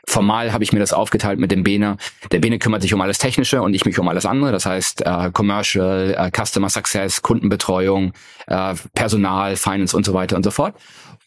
Formal 0.08 0.52
habe 0.52 0.63
ich 0.63 0.74
mir 0.74 0.80
das 0.80 0.94
aufgeteilt 0.94 1.40
mit 1.40 1.52
dem 1.52 1.63
Bene. 1.63 1.98
Der 2.31 2.40
Bene 2.40 2.58
kümmert 2.58 2.81
sich 2.81 2.94
um 2.94 3.02
alles 3.02 3.19
Technische 3.19 3.62
und 3.62 3.74
ich 3.75 3.86
mich 3.86 4.00
um 4.00 4.07
alles 4.07 4.25
andere. 4.25 4.52
Das 4.52 4.66
heißt 4.66 5.06
äh, 5.06 5.30
Commercial, 5.31 6.16
äh, 6.18 6.31
Customer 6.35 6.69
Success, 6.69 7.21
Kundenbetreuung, 7.21 8.14
äh, 8.47 8.74
Personal, 8.95 9.56
Finance 9.56 9.95
und 9.95 10.06
so 10.06 10.14
weiter 10.14 10.35
und 10.35 10.44
so 10.44 10.52
fort. 10.52 10.74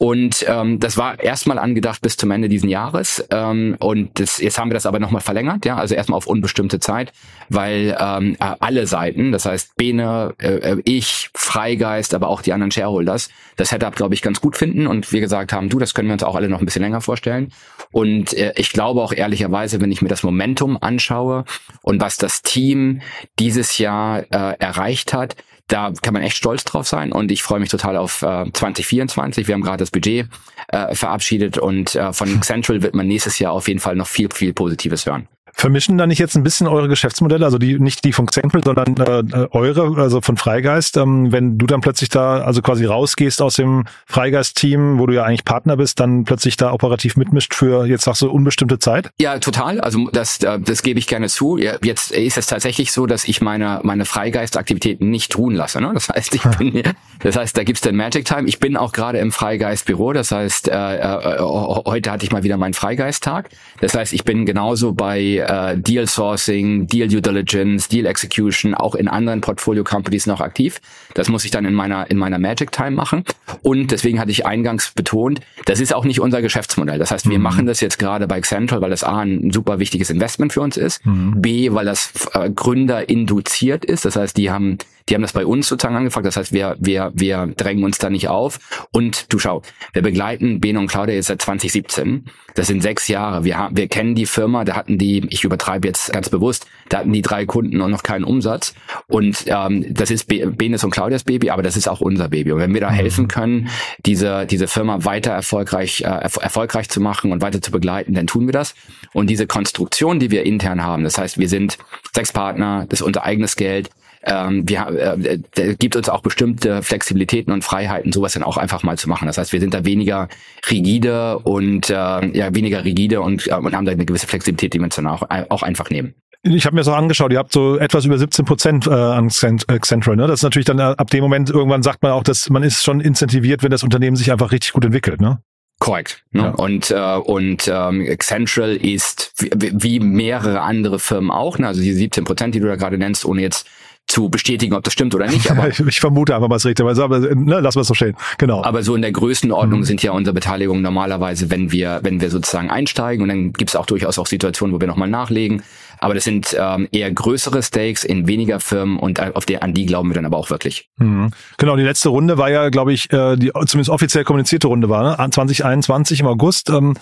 Und 0.04 0.44
ähm, 0.46 0.80
das 0.80 0.98
war 0.98 1.18
erstmal 1.18 1.58
angedacht 1.58 2.02
bis 2.02 2.18
zum 2.18 2.30
Ende 2.30 2.50
diesen 2.50 2.68
Jahres. 2.68 3.26
Ähm, 3.30 3.74
und 3.80 4.20
das, 4.20 4.36
jetzt 4.36 4.58
haben 4.58 4.68
wir 4.68 4.74
das 4.74 4.84
aber 4.84 4.98
nochmal 4.98 5.22
verlängert, 5.22 5.64
ja, 5.64 5.76
also 5.76 5.94
erstmal 5.94 6.18
auf 6.18 6.26
unbestimmte 6.26 6.78
Zeit, 6.78 7.14
weil 7.48 7.96
ähm, 7.98 8.36
äh, 8.38 8.54
alle 8.60 8.86
Seiten, 8.86 9.32
das 9.32 9.46
heißt 9.46 9.76
Bene, 9.76 10.34
äh, 10.42 10.56
äh, 10.56 10.82
ich, 10.84 11.30
Freigeist, 11.32 12.12
aber 12.12 12.28
auch 12.28 12.42
die 12.42 12.52
anderen 12.52 12.70
Shareholders, 12.70 13.30
das 13.56 13.70
Setup, 13.70 13.96
glaube 13.96 14.12
ich, 14.12 14.20
ganz 14.20 14.42
gut 14.42 14.58
finden. 14.58 14.86
Und 14.86 15.10
wir 15.10 15.22
gesagt 15.22 15.54
haben, 15.54 15.70
du, 15.70 15.78
das 15.78 15.94
können 15.94 16.08
wir 16.08 16.12
uns 16.12 16.22
auch 16.22 16.34
alle 16.34 16.50
noch 16.50 16.60
ein 16.60 16.66
bisschen 16.66 16.82
länger 16.82 17.00
vorstellen. 17.00 17.50
Und 17.90 18.34
äh, 18.34 18.52
ich 18.56 18.72
glaube 18.72 19.00
auch 19.00 19.14
ehrlicherweise, 19.14 19.80
wenn 19.80 19.90
ich 19.90 20.02
mir 20.02 20.08
das 20.08 20.22
Momentum 20.22 20.76
anschaue 20.78 21.46
und 21.80 22.02
was 22.02 22.18
das 22.18 22.42
Team 22.42 23.00
dieses 23.38 23.78
Jahr 23.78 24.24
äh, 24.30 24.58
erreicht 24.58 25.14
hat, 25.14 25.34
da 25.68 25.92
kann 26.02 26.12
man 26.12 26.22
echt 26.22 26.36
stolz 26.36 26.64
drauf 26.64 26.86
sein 26.86 27.12
und 27.12 27.30
ich 27.30 27.42
freue 27.42 27.60
mich 27.60 27.70
total 27.70 27.96
auf 27.96 28.22
äh, 28.22 28.44
2024. 28.52 29.48
Wir 29.48 29.54
haben 29.54 29.62
gerade 29.62 29.78
das 29.78 29.90
Budget 29.90 30.28
äh, 30.68 30.94
verabschiedet 30.94 31.58
und 31.58 31.94
äh, 31.94 32.12
von 32.12 32.42
Central 32.42 32.82
wird 32.82 32.94
man 32.94 33.06
nächstes 33.06 33.38
Jahr 33.38 33.52
auf 33.52 33.68
jeden 33.68 33.80
Fall 33.80 33.96
noch 33.96 34.06
viel, 34.06 34.28
viel 34.32 34.52
Positives 34.52 35.06
hören. 35.06 35.28
Vermischen 35.56 35.96
da 35.98 36.06
nicht 36.06 36.18
jetzt 36.18 36.36
ein 36.36 36.42
bisschen 36.42 36.66
eure 36.66 36.88
Geschäftsmodelle, 36.88 37.44
also 37.44 37.58
die 37.58 37.78
nicht 37.78 38.04
die 38.04 38.12
von 38.12 38.26
Xample, 38.26 38.60
sondern 38.64 38.96
äh, 39.32 39.46
eure, 39.52 40.00
also 40.00 40.20
von 40.20 40.36
Freigeist, 40.36 40.96
ähm, 40.96 41.32
wenn 41.32 41.58
du 41.58 41.66
dann 41.66 41.80
plötzlich 41.80 42.08
da 42.08 42.42
also 42.42 42.60
quasi 42.60 42.84
rausgehst 42.84 43.40
aus 43.40 43.56
dem 43.56 43.84
Freigeist-Team, 44.06 44.98
wo 44.98 45.06
du 45.06 45.14
ja 45.14 45.22
eigentlich 45.22 45.44
Partner 45.44 45.76
bist, 45.76 46.00
dann 46.00 46.24
plötzlich 46.24 46.56
da 46.56 46.72
operativ 46.72 47.16
mitmischt 47.16 47.54
für 47.54 47.86
jetzt 47.86 48.04
sagst 48.04 48.22
du 48.22 48.30
unbestimmte 48.30 48.78
Zeit? 48.78 49.10
Ja, 49.20 49.38
total. 49.38 49.80
Also 49.80 50.08
das, 50.12 50.42
äh, 50.42 50.58
das 50.58 50.82
gebe 50.82 50.98
ich 50.98 51.06
gerne 51.06 51.28
zu. 51.28 51.56
Jetzt 51.56 52.10
ist 52.10 52.36
es 52.36 52.46
tatsächlich 52.46 52.92
so, 52.92 53.06
dass 53.06 53.24
ich 53.24 53.40
meine 53.40 53.80
meine 53.84 54.04
Freigeist-Aktivitäten 54.04 55.10
nicht 55.10 55.36
ruhen 55.38 55.54
lasse. 55.54 55.80
Ne? 55.80 55.92
Das 55.94 56.08
heißt, 56.08 56.34
ich 56.34 56.42
bin 56.42 56.72
hier, 56.72 56.94
das 57.22 57.36
heißt, 57.36 57.56
da 57.56 57.64
gibt's 57.64 57.80
den 57.80 57.96
Magic 57.96 58.24
Time. 58.24 58.48
Ich 58.48 58.58
bin 58.58 58.76
auch 58.76 58.92
gerade 58.92 59.18
im 59.18 59.30
Freigeist-Büro. 59.30 60.12
Das 60.12 60.32
heißt, 60.32 60.68
äh, 60.68 60.96
äh, 60.96 61.38
heute 61.40 62.10
hatte 62.10 62.24
ich 62.24 62.32
mal 62.32 62.42
wieder 62.42 62.56
meinen 62.56 62.74
Freigeist-Tag. 62.74 63.50
Das 63.80 63.94
heißt, 63.94 64.12
ich 64.12 64.24
bin 64.24 64.46
genauso 64.46 64.92
bei 64.92 65.43
äh, 65.48 65.76
Deal 65.78 66.06
Sourcing, 66.06 66.86
Deal 66.86 67.08
Due 67.08 67.22
Diligence, 67.22 67.88
Deal 67.88 68.06
Execution, 68.06 68.74
auch 68.74 68.94
in 68.94 69.08
anderen 69.08 69.40
Portfolio 69.40 69.84
Companies 69.84 70.26
noch 70.26 70.40
aktiv. 70.40 70.80
Das 71.14 71.28
muss 71.28 71.44
ich 71.44 71.50
dann 71.50 71.64
in 71.64 71.74
meiner 71.74 72.10
in 72.10 72.18
meiner 72.18 72.38
Magic 72.38 72.72
Time 72.72 72.92
machen. 72.92 73.24
Und 73.62 73.90
deswegen 73.90 74.20
hatte 74.20 74.30
ich 74.30 74.46
eingangs 74.46 74.92
betont, 74.92 75.40
das 75.66 75.80
ist 75.80 75.94
auch 75.94 76.04
nicht 76.04 76.20
unser 76.20 76.42
Geschäftsmodell. 76.42 76.98
Das 76.98 77.10
heißt, 77.10 77.28
wir 77.28 77.38
mhm. 77.38 77.44
machen 77.44 77.66
das 77.66 77.80
jetzt 77.80 77.98
gerade 77.98 78.26
bei 78.26 78.40
Central, 78.40 78.80
weil 78.80 78.90
das 78.90 79.04
A 79.04 79.20
ein 79.20 79.50
super 79.50 79.78
wichtiges 79.78 80.10
Investment 80.10 80.52
für 80.52 80.60
uns 80.60 80.76
ist, 80.76 81.04
mhm. 81.06 81.40
B, 81.40 81.72
weil 81.72 81.84
das 81.84 82.12
äh, 82.32 82.50
Gründer 82.50 83.08
induziert 83.08 83.84
ist. 83.84 84.04
Das 84.04 84.16
heißt, 84.16 84.36
die 84.36 84.50
haben 84.50 84.78
Die 85.08 85.14
haben 85.14 85.22
das 85.22 85.32
bei 85.34 85.44
uns 85.44 85.68
sozusagen 85.68 85.96
angefragt. 85.96 86.26
Das 86.26 86.36
heißt, 86.36 86.52
wir, 86.52 86.76
wir, 86.78 87.12
wir 87.14 87.52
drängen 87.56 87.84
uns 87.84 87.98
da 87.98 88.08
nicht 88.08 88.28
auf. 88.28 88.58
Und 88.90 89.32
du 89.32 89.38
schau, 89.38 89.62
wir 89.92 90.02
begleiten 90.02 90.60
Beno 90.60 90.80
und 90.80 90.86
Claudia 90.86 91.14
jetzt 91.14 91.26
seit 91.26 91.42
2017. 91.42 92.24
Das 92.54 92.68
sind 92.68 92.82
sechs 92.82 93.08
Jahre. 93.08 93.44
Wir, 93.44 93.58
haben, 93.58 93.76
wir 93.76 93.88
kennen 93.88 94.14
die 94.14 94.26
Firma, 94.26 94.64
da 94.64 94.76
hatten 94.76 94.96
die, 94.96 95.26
ich 95.28 95.44
übertreibe 95.44 95.88
jetzt 95.88 96.12
ganz 96.12 96.28
bewusst, 96.28 96.66
da 96.88 96.98
hatten 96.98 97.12
die 97.12 97.20
drei 97.20 97.44
Kunden 97.46 97.80
und 97.80 97.90
noch 97.90 98.02
keinen 98.02 98.24
Umsatz. 98.24 98.74
Und 99.08 99.44
ähm, 99.46 99.84
das 99.92 100.10
ist 100.10 100.26
Benes 100.26 100.84
und 100.84 100.90
Claudias 100.90 101.24
Baby, 101.24 101.50
aber 101.50 101.62
das 101.62 101.76
ist 101.76 101.88
auch 101.88 102.00
unser 102.00 102.28
Baby. 102.28 102.52
Und 102.52 102.60
wenn 102.60 102.72
wir 102.72 102.80
da 102.80 102.90
mhm. 102.90 102.94
helfen 102.94 103.28
können, 103.28 103.68
diese, 104.06 104.46
diese 104.46 104.68
Firma 104.68 105.04
weiter 105.04 105.32
erfolgreich, 105.32 106.02
äh, 106.02 106.04
erfolgreich 106.06 106.88
zu 106.88 107.00
machen 107.00 107.32
und 107.32 107.42
weiter 107.42 107.60
zu 107.60 107.72
begleiten, 107.72 108.14
dann 108.14 108.26
tun 108.26 108.46
wir 108.46 108.52
das. 108.52 108.74
Und 109.12 109.28
diese 109.28 109.46
Konstruktion, 109.46 110.18
die 110.18 110.30
wir 110.30 110.44
intern 110.44 110.82
haben, 110.82 111.04
das 111.04 111.18
heißt, 111.18 111.38
wir 111.38 111.48
sind 111.48 111.76
sechs 112.14 112.32
Partner, 112.32 112.86
das 112.88 113.00
ist 113.00 113.06
unser 113.06 113.24
eigenes 113.24 113.56
Geld, 113.56 113.90
ähm, 114.26 114.68
wir, 114.68 114.86
äh, 114.88 115.38
äh, 115.56 115.74
gibt 115.76 115.96
uns 115.96 116.08
auch 116.08 116.20
bestimmte 116.20 116.82
Flexibilitäten 116.82 117.52
und 117.52 117.62
Freiheiten, 117.62 118.12
sowas 118.12 118.32
dann 118.34 118.42
auch 118.42 118.56
einfach 118.56 118.82
mal 118.82 118.98
zu 118.98 119.08
machen. 119.08 119.26
Das 119.26 119.38
heißt, 119.38 119.52
wir 119.52 119.60
sind 119.60 119.74
da 119.74 119.84
weniger 119.84 120.28
rigide 120.70 121.38
und 121.40 121.90
äh, 121.90 121.92
ja 121.92 122.54
weniger 122.54 122.84
rigide 122.84 123.20
und, 123.20 123.46
äh, 123.48 123.54
und 123.54 123.74
haben 123.74 123.84
da 123.84 123.92
eine 123.92 124.06
gewisse 124.06 124.26
Flexibilität, 124.26 124.74
die 124.74 124.78
wir 124.78 124.84
uns 124.84 124.96
dann 124.96 125.06
auch, 125.06 125.22
auch 125.48 125.62
einfach 125.62 125.90
nehmen. 125.90 126.14
Ich 126.46 126.66
habe 126.66 126.74
mir 126.74 126.80
das 126.80 126.88
auch 126.88 126.96
angeschaut, 126.96 127.32
ihr 127.32 127.38
habt 127.38 127.52
so 127.52 127.78
etwas 127.78 128.04
über 128.04 128.18
17 128.18 128.44
Prozent 128.44 128.86
äh, 128.86 128.90
an 128.90 129.30
Central. 129.30 130.16
Ne? 130.16 130.26
Das 130.26 130.40
ist 130.40 130.42
natürlich 130.42 130.66
dann 130.66 130.78
äh, 130.78 130.82
ab 130.82 131.08
dem 131.08 131.22
Moment, 131.22 131.48
irgendwann 131.48 131.82
sagt 131.82 132.02
man 132.02 132.12
auch, 132.12 132.22
dass 132.22 132.50
man 132.50 132.62
ist 132.62 132.84
schon 132.84 133.00
incentiviert, 133.00 133.62
wenn 133.62 133.70
das 133.70 133.82
Unternehmen 133.82 134.16
sich 134.16 134.30
einfach 134.30 134.52
richtig 134.52 134.72
gut 134.72 134.84
entwickelt. 134.84 135.22
Ne? 135.22 135.38
Korrekt. 135.78 136.22
Ne? 136.32 136.42
Ja. 136.42 136.50
Und 136.50 136.90
äh, 136.90 137.16
und 137.16 137.66
ähm, 137.72 138.06
Central 138.20 138.76
ist 138.76 139.32
wie, 139.38 139.72
wie 139.74 140.00
mehrere 140.00 140.60
andere 140.60 140.98
Firmen 140.98 141.30
auch, 141.30 141.58
ne? 141.58 141.66
also 141.66 141.80
die 141.80 141.92
17 141.92 142.24
Prozent, 142.24 142.54
die 142.54 142.60
du 142.60 142.66
da 142.66 142.76
gerade 142.76 142.98
nennst, 142.98 143.24
ohne 143.24 143.40
jetzt 143.40 143.66
zu 144.06 144.28
bestätigen, 144.28 144.74
ob 144.74 144.84
das 144.84 144.92
stimmt 144.92 145.14
oder 145.14 145.26
nicht. 145.26 145.50
Aber 145.50 145.68
ich 145.88 146.00
vermute 146.00 146.34
einfach 146.34 146.48
mal 146.48 146.56
es 146.56 146.64
richtig, 146.64 146.84
aber 146.86 147.18
ne, 147.18 147.60
lassen 147.60 147.76
wir 147.76 147.82
es 147.82 147.88
so 147.88 147.94
stehen. 147.94 148.16
Genau. 148.38 148.62
Aber 148.62 148.82
so 148.82 148.94
in 148.94 149.02
der 149.02 149.12
Größenordnung 149.12 149.80
mhm. 149.80 149.84
sind 149.84 150.02
ja 150.02 150.12
unsere 150.12 150.34
Beteiligungen 150.34 150.82
normalerweise, 150.82 151.50
wenn 151.50 151.72
wir, 151.72 152.00
wenn 152.02 152.20
wir 152.20 152.30
sozusagen 152.30 152.70
einsteigen 152.70 153.22
und 153.22 153.28
dann 153.28 153.52
gibt 153.52 153.70
es 153.70 153.76
auch 153.76 153.86
durchaus 153.86 154.18
auch 154.18 154.26
Situationen, 154.26 154.74
wo 154.74 154.80
wir 154.80 154.86
nochmal 154.86 155.08
nachlegen. 155.08 155.62
Aber 155.98 156.14
das 156.14 156.24
sind 156.24 156.54
ähm, 156.58 156.88
eher 156.92 157.10
größere 157.10 157.62
Stakes 157.62 158.04
in 158.04 158.26
weniger 158.26 158.60
Firmen 158.60 158.98
und 158.98 159.20
auf 159.20 159.46
die, 159.46 159.60
an 159.60 159.72
die 159.72 159.86
glauben 159.86 160.10
wir 160.10 160.14
dann 160.14 160.26
aber 160.26 160.36
auch 160.36 160.50
wirklich. 160.50 160.88
Mhm. 160.98 161.30
Genau, 161.56 161.76
die 161.76 161.82
letzte 161.82 162.10
Runde 162.10 162.36
war 162.36 162.50
ja, 162.50 162.68
glaube 162.68 162.92
ich, 162.92 163.10
äh, 163.12 163.36
die 163.36 163.52
zumindest 163.66 163.88
offiziell 163.88 164.24
kommunizierte 164.24 164.66
Runde 164.66 164.88
war, 164.88 165.16
ne? 165.18 165.30
2021 165.30 166.20
im 166.20 166.26
August. 166.26 166.68
Ähm, 166.68 166.94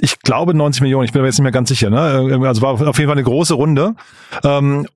ich 0.00 0.18
glaube 0.20 0.54
90 0.54 0.82
Millionen, 0.82 1.04
ich 1.04 1.12
bin 1.12 1.20
aber 1.20 1.28
jetzt 1.28 1.38
nicht 1.38 1.44
mehr 1.44 1.52
ganz 1.52 1.68
sicher. 1.68 1.88
Ne? 1.88 2.38
Äh, 2.40 2.46
also 2.46 2.62
war 2.62 2.72
auf 2.72 2.98
jeden 2.98 3.08
Fall 3.08 3.16
eine 3.16 3.22
große 3.22 3.54
Runde. 3.54 3.94
Ähm, 4.42 4.86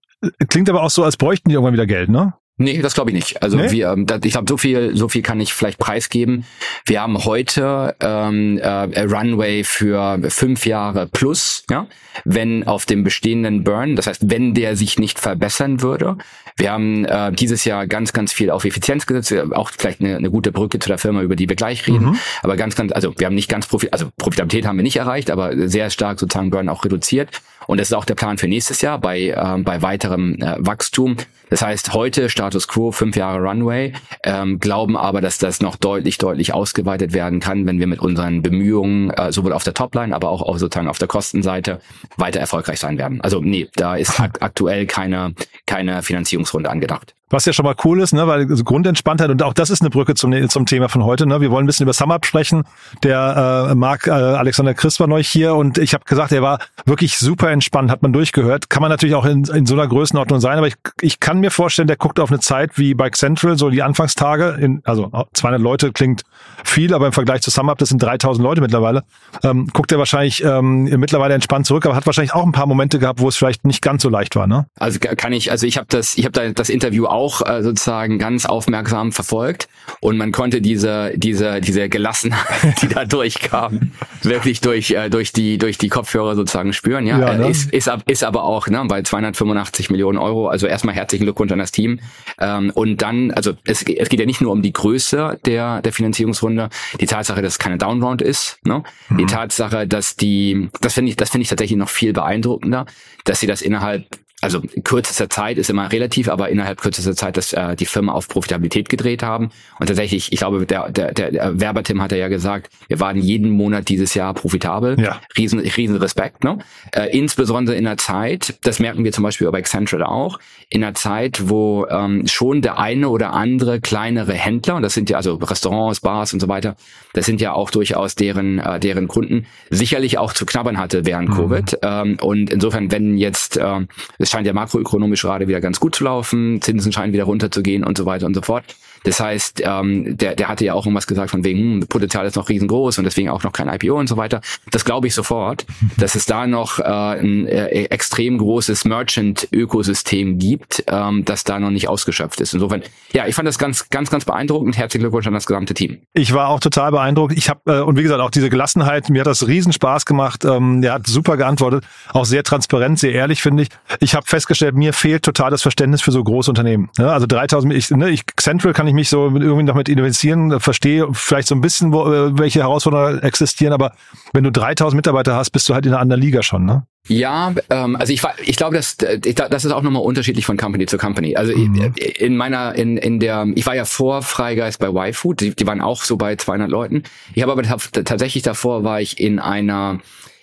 Klingt 0.48 0.68
aber 0.68 0.82
auch 0.82 0.90
so, 0.90 1.04
als 1.04 1.16
bräuchten 1.16 1.48
die 1.48 1.54
irgendwann 1.54 1.74
wieder 1.74 1.86
Geld, 1.86 2.08
ne? 2.08 2.34
Nee, 2.60 2.82
das 2.82 2.94
glaube 2.94 3.10
ich 3.10 3.14
nicht. 3.14 3.40
Also 3.40 3.56
nee? 3.56 3.70
wir, 3.70 3.92
ähm, 3.92 4.04
ich 4.24 4.32
glaube, 4.32 4.46
so 4.48 4.56
viel, 4.56 4.96
so 4.96 5.08
viel 5.08 5.22
kann 5.22 5.40
ich 5.40 5.54
vielleicht 5.54 5.78
preisgeben. 5.78 6.44
Wir 6.84 7.00
haben 7.00 7.24
heute 7.24 7.94
ähm, 8.00 8.58
äh, 8.58 9.00
Runway 9.02 9.62
für 9.62 10.18
fünf 10.28 10.66
Jahre 10.66 11.06
plus, 11.06 11.62
ja, 11.70 11.86
wenn 12.24 12.66
auf 12.66 12.84
dem 12.84 13.04
bestehenden 13.04 13.62
Burn, 13.62 13.94
das 13.94 14.08
heißt, 14.08 14.28
wenn 14.28 14.54
der 14.54 14.74
sich 14.74 14.98
nicht 14.98 15.20
verbessern 15.20 15.82
würde. 15.82 16.16
Wir 16.56 16.72
haben 16.72 17.04
äh, 17.04 17.30
dieses 17.30 17.64
Jahr 17.64 17.86
ganz, 17.86 18.12
ganz 18.12 18.32
viel 18.32 18.50
auf 18.50 18.64
Effizienz 18.64 19.06
gesetzt, 19.06 19.32
auch 19.52 19.70
vielleicht 19.78 20.00
eine, 20.00 20.16
eine 20.16 20.30
gute 20.30 20.50
Brücke 20.50 20.80
zu 20.80 20.88
der 20.88 20.98
Firma, 20.98 21.22
über 21.22 21.36
die 21.36 21.48
wir 21.48 21.54
gleich 21.54 21.86
reden. 21.86 22.06
Mhm. 22.06 22.18
Aber 22.42 22.56
ganz, 22.56 22.74
ganz, 22.74 22.90
also 22.90 23.14
wir 23.16 23.26
haben 23.28 23.36
nicht 23.36 23.48
ganz 23.48 23.68
Profit, 23.68 23.92
also 23.92 24.08
Profitabilität 24.16 24.66
haben 24.66 24.76
wir 24.76 24.82
nicht 24.82 24.96
erreicht, 24.96 25.30
aber 25.30 25.68
sehr 25.68 25.90
stark 25.90 26.18
sozusagen 26.18 26.50
Burn 26.50 26.68
auch 26.68 26.84
reduziert. 26.84 27.30
Und 27.68 27.78
das 27.78 27.88
ist 27.88 27.92
auch 27.92 28.06
der 28.06 28.14
Plan 28.14 28.38
für 28.38 28.48
nächstes 28.48 28.80
Jahr 28.80 28.98
bei, 28.98 29.28
äh, 29.28 29.58
bei 29.58 29.82
weiterem 29.82 30.36
äh, 30.40 30.56
Wachstum. 30.58 31.18
Das 31.50 31.60
heißt, 31.60 31.92
heute 31.92 32.30
Status 32.30 32.66
Quo, 32.66 32.92
fünf 32.92 33.14
Jahre 33.14 33.40
Runway, 33.40 33.92
ähm, 34.24 34.58
glauben 34.58 34.96
aber, 34.96 35.20
dass 35.20 35.36
das 35.36 35.60
noch 35.60 35.76
deutlich, 35.76 36.16
deutlich 36.16 36.54
ausgeweitet 36.54 37.12
werden 37.12 37.40
kann, 37.40 37.66
wenn 37.66 37.78
wir 37.78 37.86
mit 37.86 38.00
unseren 38.00 38.40
Bemühungen 38.40 39.10
äh, 39.10 39.32
sowohl 39.32 39.52
auf 39.52 39.64
der 39.64 39.74
Topline, 39.74 40.16
aber 40.16 40.30
auch 40.30 40.40
auf, 40.40 40.58
sozusagen 40.58 40.88
auf 40.88 40.98
der 40.98 41.08
Kostenseite 41.08 41.80
weiter 42.16 42.40
erfolgreich 42.40 42.80
sein 42.80 42.96
werden. 42.96 43.20
Also 43.20 43.42
nee, 43.42 43.68
da 43.76 43.96
ist 43.96 44.18
ak 44.18 44.40
aktuell 44.40 44.86
keine, 44.86 45.34
keine 45.66 46.02
Finanzierungsrunde 46.02 46.70
angedacht. 46.70 47.14
Was 47.30 47.44
ja 47.44 47.52
schon 47.52 47.64
mal 47.64 47.74
cool 47.84 48.00
ist, 48.00 48.14
ne, 48.14 48.26
weil 48.26 48.48
also 48.48 48.64
Grundentspanntheit 48.64 49.28
und 49.30 49.42
auch 49.42 49.52
das 49.52 49.68
ist 49.68 49.82
eine 49.82 49.90
Brücke 49.90 50.14
zum, 50.14 50.48
zum 50.48 50.64
Thema 50.64 50.88
von 50.88 51.04
heute. 51.04 51.26
Ne. 51.26 51.40
Wir 51.40 51.50
wollen 51.50 51.64
ein 51.64 51.66
bisschen 51.66 51.84
über 51.84 51.92
SumUp 51.92 52.24
sprechen. 52.24 52.64
Der 53.02 53.68
äh, 53.70 53.74
Marc 53.74 54.06
äh, 54.06 54.10
Alexander 54.10 54.72
Christ 54.72 54.98
war 55.00 55.06
neu 55.06 55.22
hier 55.22 55.54
und 55.54 55.76
ich 55.76 55.92
habe 55.92 56.04
gesagt, 56.04 56.32
er 56.32 56.40
war 56.40 56.58
wirklich 56.86 57.18
super 57.18 57.50
entspannt, 57.50 57.90
hat 57.90 58.02
man 58.02 58.12
durchgehört. 58.12 58.70
Kann 58.70 58.80
man 58.80 58.90
natürlich 58.90 59.14
auch 59.14 59.26
in, 59.26 59.44
in 59.44 59.66
so 59.66 59.74
einer 59.74 59.86
Größenordnung 59.86 60.40
sein, 60.40 60.56
aber 60.56 60.68
ich, 60.68 60.76
ich 61.02 61.20
kann 61.20 61.40
mir 61.40 61.50
vorstellen, 61.50 61.86
der 61.86 61.96
guckt 61.96 62.18
auf 62.18 62.30
eine 62.30 62.40
Zeit 62.40 62.78
wie 62.78 62.94
Bike 62.94 63.16
Central, 63.16 63.58
so 63.58 63.68
die 63.68 63.82
Anfangstage. 63.82 64.56
In, 64.60 64.80
also 64.84 65.10
200 65.34 65.60
Leute 65.60 65.92
klingt 65.92 66.22
viel, 66.64 66.94
aber 66.94 67.06
im 67.06 67.12
Vergleich 67.12 67.42
zu 67.42 67.50
SumUp, 67.50 67.76
das 67.78 67.90
sind 67.90 68.02
3000 68.02 68.42
Leute 68.42 68.62
mittlerweile, 68.62 69.04
ähm, 69.42 69.68
guckt 69.72 69.92
er 69.92 69.98
wahrscheinlich 69.98 70.42
ähm, 70.42 70.84
mittlerweile 70.84 71.34
entspannt 71.34 71.66
zurück, 71.66 71.84
aber 71.84 71.94
hat 71.94 72.06
wahrscheinlich 72.06 72.32
auch 72.32 72.46
ein 72.46 72.52
paar 72.52 72.66
Momente 72.66 72.98
gehabt, 72.98 73.20
wo 73.20 73.28
es 73.28 73.36
vielleicht 73.36 73.66
nicht 73.66 73.82
ganz 73.82 74.02
so 74.02 74.08
leicht 74.08 74.34
war. 74.34 74.46
Ne? 74.46 74.66
Also 74.78 74.98
kann 74.98 75.32
ich, 75.34 75.50
also 75.50 75.66
ich 75.66 75.76
habe 75.76 75.86
das, 75.90 76.16
ich 76.16 76.24
habe 76.24 76.32
da 76.32 76.48
das 76.52 76.70
Interview 76.70 77.06
auch 77.06 77.17
äh, 77.46 77.62
sozusagen 77.62 78.18
ganz 78.18 78.46
aufmerksam 78.46 79.12
verfolgt 79.12 79.68
und 80.00 80.16
man 80.16 80.32
konnte 80.32 80.60
diese 80.60 81.12
diese 81.16 81.60
diese 81.60 81.88
Gelassenheit, 81.88 82.82
die 82.82 82.88
da 82.88 83.04
durchkam, 83.06 83.92
wirklich 84.22 84.60
durch 84.60 84.90
äh, 84.92 85.08
durch 85.08 85.32
die 85.32 85.58
durch 85.58 85.78
die 85.78 85.88
Kopfhörer 85.88 86.36
sozusagen 86.36 86.72
spüren. 86.72 87.06
Ja, 87.06 87.18
ja 87.18 87.38
ne? 87.38 87.48
ist, 87.48 87.72
ist 87.72 87.90
ist 88.06 88.24
aber 88.24 88.44
auch 88.44 88.68
ne, 88.68 88.84
bei 88.86 89.02
285 89.02 89.90
Millionen 89.90 90.18
Euro. 90.18 90.48
Also 90.48 90.66
erstmal 90.66 90.94
herzlichen 90.94 91.24
Glückwunsch 91.24 91.52
an 91.52 91.58
das 91.58 91.72
Team 91.72 92.00
ähm, 92.38 92.70
und 92.74 93.02
dann 93.02 93.30
also 93.32 93.52
es, 93.64 93.82
es 93.82 94.08
geht 94.08 94.20
ja 94.20 94.26
nicht 94.26 94.40
nur 94.40 94.52
um 94.52 94.62
die 94.62 94.72
Größe 94.72 95.38
der 95.44 95.82
der 95.82 95.92
Finanzierungsrunde, 95.92 96.68
die 97.00 97.06
Tatsache, 97.06 97.42
dass 97.42 97.54
es 97.54 97.58
keine 97.58 97.78
Downround 97.78 98.22
ist, 98.22 98.58
ne? 98.64 98.82
Mhm. 99.08 99.18
die 99.18 99.26
Tatsache, 99.26 99.86
dass 99.86 100.16
die 100.16 100.70
das 100.80 100.94
finde 100.94 101.10
ich 101.10 101.16
das 101.16 101.30
finde 101.30 101.42
ich 101.42 101.48
tatsächlich 101.48 101.78
noch 101.78 101.88
viel 101.88 102.12
beeindruckender, 102.12 102.86
dass 103.24 103.40
sie 103.40 103.46
das 103.46 103.62
innerhalb 103.62 104.06
also 104.40 104.60
in 104.60 104.84
kürzester 104.84 105.28
Zeit 105.28 105.58
ist 105.58 105.68
immer 105.68 105.90
relativ, 105.90 106.28
aber 106.28 106.48
innerhalb 106.48 106.80
kürzester 106.80 107.16
Zeit, 107.16 107.36
dass 107.36 107.52
äh, 107.52 107.74
die 107.74 107.86
Firma 107.86 108.12
auf 108.12 108.28
Profitabilität 108.28 108.88
gedreht 108.88 109.22
haben. 109.22 109.50
Und 109.80 109.86
tatsächlich, 109.86 110.32
ich 110.32 110.38
glaube, 110.38 110.64
der, 110.64 110.90
der, 110.90 111.12
der 111.12 111.60
Werbertim 111.60 112.00
hat 112.00 112.12
ja 112.12 112.28
gesagt, 112.28 112.70
wir 112.86 113.00
waren 113.00 113.16
jeden 113.16 113.50
Monat 113.50 113.88
dieses 113.88 114.14
Jahr 114.14 114.34
profitabel. 114.34 115.00
Ja. 115.00 115.20
Riesen, 115.36 115.58
riesen 115.58 115.96
Respekt. 115.96 116.44
Ne? 116.44 116.58
Äh, 116.92 117.16
insbesondere 117.16 117.76
in 117.76 117.84
der 117.84 117.96
Zeit, 117.96 118.58
das 118.62 118.78
merken 118.78 119.02
wir 119.02 119.10
zum 119.10 119.24
Beispiel 119.24 119.50
bei 119.50 119.58
Accenture 119.58 120.08
auch, 120.08 120.38
in 120.70 120.82
der 120.82 120.94
Zeit, 120.94 121.48
wo 121.48 121.86
ähm, 121.86 122.26
schon 122.26 122.62
der 122.62 122.78
eine 122.78 123.08
oder 123.08 123.32
andere 123.32 123.80
kleinere 123.80 124.34
Händler, 124.34 124.76
und 124.76 124.82
das 124.82 124.94
sind 124.94 125.10
ja 125.10 125.16
also 125.16 125.34
Restaurants, 125.34 126.00
Bars 126.00 126.32
und 126.32 126.40
so 126.40 126.48
weiter, 126.48 126.76
das 127.14 127.26
sind 127.26 127.40
ja 127.40 127.54
auch 127.54 127.70
durchaus 127.70 128.14
deren, 128.14 128.58
äh, 128.58 128.78
deren 128.78 129.08
Kunden, 129.08 129.46
sicherlich 129.70 130.18
auch 130.18 130.32
zu 130.32 130.46
knabbern 130.46 130.78
hatte 130.78 131.06
während 131.06 131.30
mhm. 131.30 131.34
Covid. 131.34 131.78
Ähm, 131.82 132.16
und 132.20 132.50
insofern, 132.50 132.92
wenn 132.92 133.18
jetzt 133.18 133.56
äh, 133.56 133.80
es 134.28 134.32
scheint 134.32 134.46
ja 134.46 134.52
makroökonomisch 134.52 135.22
gerade 135.22 135.48
wieder 135.48 135.62
ganz 135.62 135.80
gut 135.80 135.94
zu 135.94 136.04
laufen, 136.04 136.60
Zinsen 136.60 136.92
scheinen 136.92 137.14
wieder 137.14 137.24
runterzugehen 137.24 137.82
und 137.82 137.96
so 137.96 138.04
weiter 138.04 138.26
und 138.26 138.34
so 138.34 138.42
fort. 138.42 138.76
Das 139.04 139.20
heißt, 139.20 139.62
ähm, 139.64 140.16
der, 140.16 140.34
der 140.34 140.48
hatte 140.48 140.64
ja 140.64 140.74
auch 140.74 140.86
irgendwas 140.86 141.06
gesagt 141.06 141.30
von 141.30 141.44
wegen, 141.44 141.58
hm, 141.58 141.86
Potenzial 141.88 142.26
ist 142.26 142.36
noch 142.36 142.48
riesengroß 142.48 142.98
und 142.98 143.04
deswegen 143.04 143.28
auch 143.30 143.42
noch 143.42 143.52
kein 143.52 143.68
IPO 143.68 143.98
und 143.98 144.08
so 144.08 144.16
weiter. 144.16 144.40
Das 144.70 144.84
glaube 144.84 145.06
ich 145.06 145.14
sofort, 145.14 145.66
dass 145.96 146.14
es 146.14 146.26
da 146.26 146.46
noch 146.46 146.78
äh, 146.78 146.82
ein 146.82 147.46
äh, 147.46 147.84
extrem 147.84 148.38
großes 148.38 148.84
Merchant-Ökosystem 148.84 150.38
gibt, 150.38 150.84
ähm, 150.86 151.24
das 151.24 151.44
da 151.44 151.58
noch 151.58 151.70
nicht 151.70 151.88
ausgeschöpft 151.88 152.40
ist. 152.40 152.54
Insofern, 152.54 152.82
ja, 153.12 153.26
ich 153.26 153.34
fand 153.34 153.48
das 153.48 153.58
ganz, 153.58 153.88
ganz, 153.90 154.10
ganz 154.10 154.24
beeindruckend. 154.24 154.76
Herzlichen 154.76 155.02
Glückwunsch 155.02 155.26
an 155.26 155.34
das 155.34 155.46
gesamte 155.46 155.74
Team. 155.74 155.98
Ich 156.12 156.32
war 156.32 156.48
auch 156.48 156.60
total 156.60 156.90
beeindruckt. 156.90 157.36
Ich 157.36 157.48
habe 157.48 157.60
äh, 157.66 157.80
und 157.80 157.96
wie 157.96 158.02
gesagt 158.02 158.20
auch 158.20 158.30
diese 158.30 158.50
Gelassenheit. 158.50 159.10
Mir 159.10 159.20
hat 159.20 159.26
das 159.26 159.46
riesen 159.46 159.72
Spaß 159.72 160.04
gemacht. 160.04 160.44
Ähm, 160.44 160.82
der 160.82 160.94
hat 160.94 161.06
super 161.06 161.36
geantwortet, 161.36 161.84
auch 162.12 162.24
sehr 162.24 162.42
transparent, 162.42 162.98
sehr 162.98 163.12
ehrlich 163.12 163.42
finde 163.42 163.62
ich. 163.62 163.68
Ich 164.00 164.14
habe 164.14 164.26
festgestellt, 164.26 164.74
mir 164.74 164.92
fehlt 164.92 165.22
total 165.22 165.50
das 165.50 165.62
Verständnis 165.62 166.02
für 166.02 166.12
so 166.12 166.22
große 166.22 166.50
Unternehmen. 166.50 166.90
Ja, 166.98 167.08
also 167.08 167.26
3000, 167.26 167.72
ich, 167.72 167.90
ne, 167.90 168.10
ich 168.10 168.22
Central 168.36 168.72
kann 168.72 168.86
ich 168.88 168.94
mich 168.94 169.08
so 169.08 169.26
irgendwie 169.26 169.62
noch 169.62 169.74
mit 169.74 169.88
investieren, 169.88 170.58
verstehe 170.60 171.08
vielleicht 171.12 171.48
so 171.48 171.54
ein 171.54 171.60
bisschen, 171.60 171.92
wo, 171.92 172.12
äh, 172.12 172.38
welche 172.38 172.60
Herausforderungen 172.60 173.22
existieren, 173.22 173.72
aber 173.72 173.92
wenn 174.32 174.44
du 174.44 174.50
3000 174.50 174.96
Mitarbeiter 174.96 175.36
hast, 175.36 175.50
bist 175.50 175.68
du 175.68 175.74
halt 175.74 175.86
in 175.86 175.92
einer 175.92 176.00
anderen 176.00 176.20
Liga 176.20 176.42
schon, 176.42 176.64
ne? 176.64 176.84
Ja, 177.08 177.54
ähm, 177.70 177.96
also 177.96 178.12
ich, 178.12 178.22
ich 178.44 178.56
glaube, 178.56 178.76
dass 178.76 178.96
das 178.96 179.64
ist 179.64 179.72
auch 179.72 179.82
nochmal 179.82 180.02
unterschiedlich 180.02 180.44
von 180.44 180.56
Company 180.56 180.86
zu 180.86 180.98
Company. 180.98 181.36
Also 181.36 181.56
mhm. 181.56 181.94
in 181.96 182.36
meiner, 182.36 182.74
in, 182.74 182.98
in 182.98 183.18
der, 183.18 183.46
ich 183.54 183.66
war 183.66 183.74
ja 183.74 183.86
vor 183.86 184.22
Freigeist 184.22 184.78
bei 184.78 184.88
YFood, 184.88 185.40
die, 185.40 185.56
die 185.56 185.66
waren 185.66 185.80
auch 185.80 186.02
so 186.02 186.16
bei 186.16 186.36
200 186.36 186.70
Leuten. 186.70 187.04
Ich 187.34 187.42
habe 187.42 187.52
aber 187.52 187.62
tatsächlich 187.62 188.42
davor 188.42 188.84
war 188.84 189.00
ich 189.00 189.18
in 189.18 189.38
einer 189.38 190.00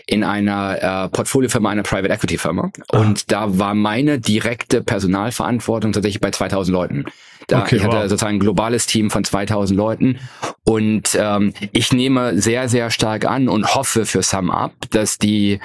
in 0.07 0.23
einer 0.23 1.05
äh, 1.05 1.09
Portfoliofirma 1.09 1.69
einer 1.69 1.83
Private 1.83 2.13
Equity 2.13 2.37
Firma 2.37 2.69
ah. 2.89 2.99
und 2.99 3.31
da 3.31 3.57
war 3.57 3.73
meine 3.73 4.19
direkte 4.19 4.83
Personalverantwortung 4.83 5.93
tatsächlich 5.93 6.21
bei 6.21 6.29
2000 6.29 6.71
Leuten. 6.73 7.05
Da 7.47 7.61
okay, 7.61 7.77
ich 7.77 7.83
hatte 7.83 7.97
wow. 7.97 8.03
sozusagen 8.09 8.37
ein 8.37 8.39
globales 8.39 8.87
Team 8.87 9.11
von 9.11 9.23
2000 9.23 9.77
Leuten 9.77 10.19
und 10.63 11.17
ähm, 11.19 11.53
ich 11.71 11.91
nehme 11.93 12.39
sehr 12.39 12.69
sehr 12.69 12.89
stark 12.89 13.25
an 13.25 13.49
und 13.49 13.75
hoffe 13.75 14.05
für 14.05 14.23
SumUp, 14.23 14.73
dass 14.91 15.17
die 15.17 15.59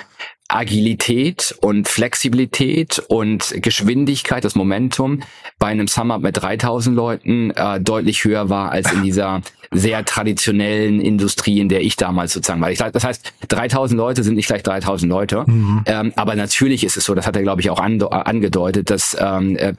Agilität 0.51 1.55
und 1.61 1.89
Flexibilität 1.89 3.03
und 3.09 3.55
Geschwindigkeit, 3.63 4.45
das 4.45 4.55
Momentum 4.55 5.23
bei 5.59 5.69
einem 5.69 5.87
Sum-Up 5.87 6.23
mit 6.23 6.41
3000 6.41 6.97
Leuten 6.97 7.51
äh, 7.51 7.81
deutlich 7.81 8.25
höher 8.25 8.49
war 8.49 8.73
als 8.73 8.93
in 8.93 9.03
dieser 9.03 9.43
sehr 9.73 10.05
traditionellen 10.05 11.01
Industrie, 11.01 11.61
in 11.61 11.69
der 11.69 11.83
ich 11.83 11.95
damals 11.97 12.33
sozusagen 12.33 12.61
war. 12.61 12.73
Ich, 12.73 12.79
das 12.79 13.05
heißt, 13.05 13.33
3000 13.49 13.97
Leute 13.97 14.25
sind 14.25 14.35
nicht 14.35 14.49
gleich 14.49 14.65
3000 14.65 15.09
Leute, 15.09 15.45
mhm. 15.47 15.83
ähm, 15.87 16.13
aber 16.17 16.35
natürlich 16.35 16.83
ist 16.83 16.97
es 16.97 17.05
so, 17.05 17.15
das 17.15 17.27
hat 17.27 17.37
er 17.37 17.43
glaube 17.43 17.61
ich 17.61 17.71
auch 17.71 17.79
angedeutet, 17.79 18.91
dass 18.91 19.17
ähm, 19.21 19.57
äh, 19.57 19.75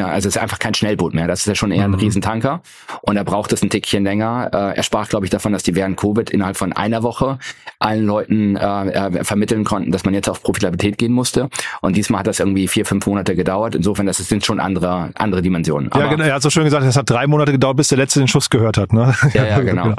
also 0.00 0.28
es 0.28 0.36
ist 0.36 0.38
einfach 0.38 0.58
kein 0.58 0.72
Schnellboot 0.72 1.12
mehr, 1.12 1.26
das 1.26 1.40
ist 1.40 1.46
ja 1.46 1.54
schon 1.54 1.70
eher 1.70 1.84
ein 1.84 1.90
mhm. 1.90 1.98
Riesentanker 1.98 2.62
und 3.02 3.16
er 3.16 3.24
braucht 3.24 3.52
es 3.52 3.62
ein 3.62 3.68
Tickchen 3.68 4.04
länger. 4.04 4.50
Äh, 4.52 4.76
er 4.76 4.82
sprach 4.82 5.08
glaube 5.10 5.26
ich 5.26 5.30
davon, 5.30 5.52
dass 5.52 5.62
die 5.62 5.74
während 5.74 5.98
Covid 5.98 6.30
innerhalb 6.30 6.56
von 6.56 6.72
einer 6.72 7.02
Woche 7.02 7.38
allen 7.78 8.06
Leuten 8.06 8.56
äh, 8.56 8.88
äh, 8.88 9.24
vermitteln 9.24 9.64
konnten, 9.64 9.73
dass 9.90 10.04
man 10.04 10.14
jetzt 10.14 10.28
auf 10.28 10.42
Profitabilität 10.42 10.98
gehen 10.98 11.12
musste 11.12 11.48
und 11.80 11.96
diesmal 11.96 12.20
hat 12.20 12.26
das 12.26 12.40
irgendwie 12.40 12.68
vier, 12.68 12.86
fünf 12.86 13.06
Monate 13.06 13.36
gedauert. 13.36 13.74
Insofern, 13.74 14.06
das 14.06 14.18
sind 14.18 14.44
schon 14.44 14.60
andere 14.60 15.10
andere 15.14 15.42
Dimensionen. 15.42 15.90
Aber 15.92 16.04
ja, 16.04 16.10
genau, 16.10 16.24
er 16.24 16.34
hat 16.34 16.42
so 16.42 16.50
schön 16.50 16.64
gesagt, 16.64 16.84
es 16.84 16.96
hat 16.96 17.08
drei 17.08 17.26
Monate 17.26 17.52
gedauert, 17.52 17.76
bis 17.76 17.88
der 17.88 17.98
letzte 17.98 18.20
den 18.20 18.28
Schuss 18.28 18.50
gehört 18.50 18.76
hat. 18.76 18.92
Ne? 18.92 19.14
Ja, 19.32 19.44
ja, 19.46 19.60
genau. 19.60 19.94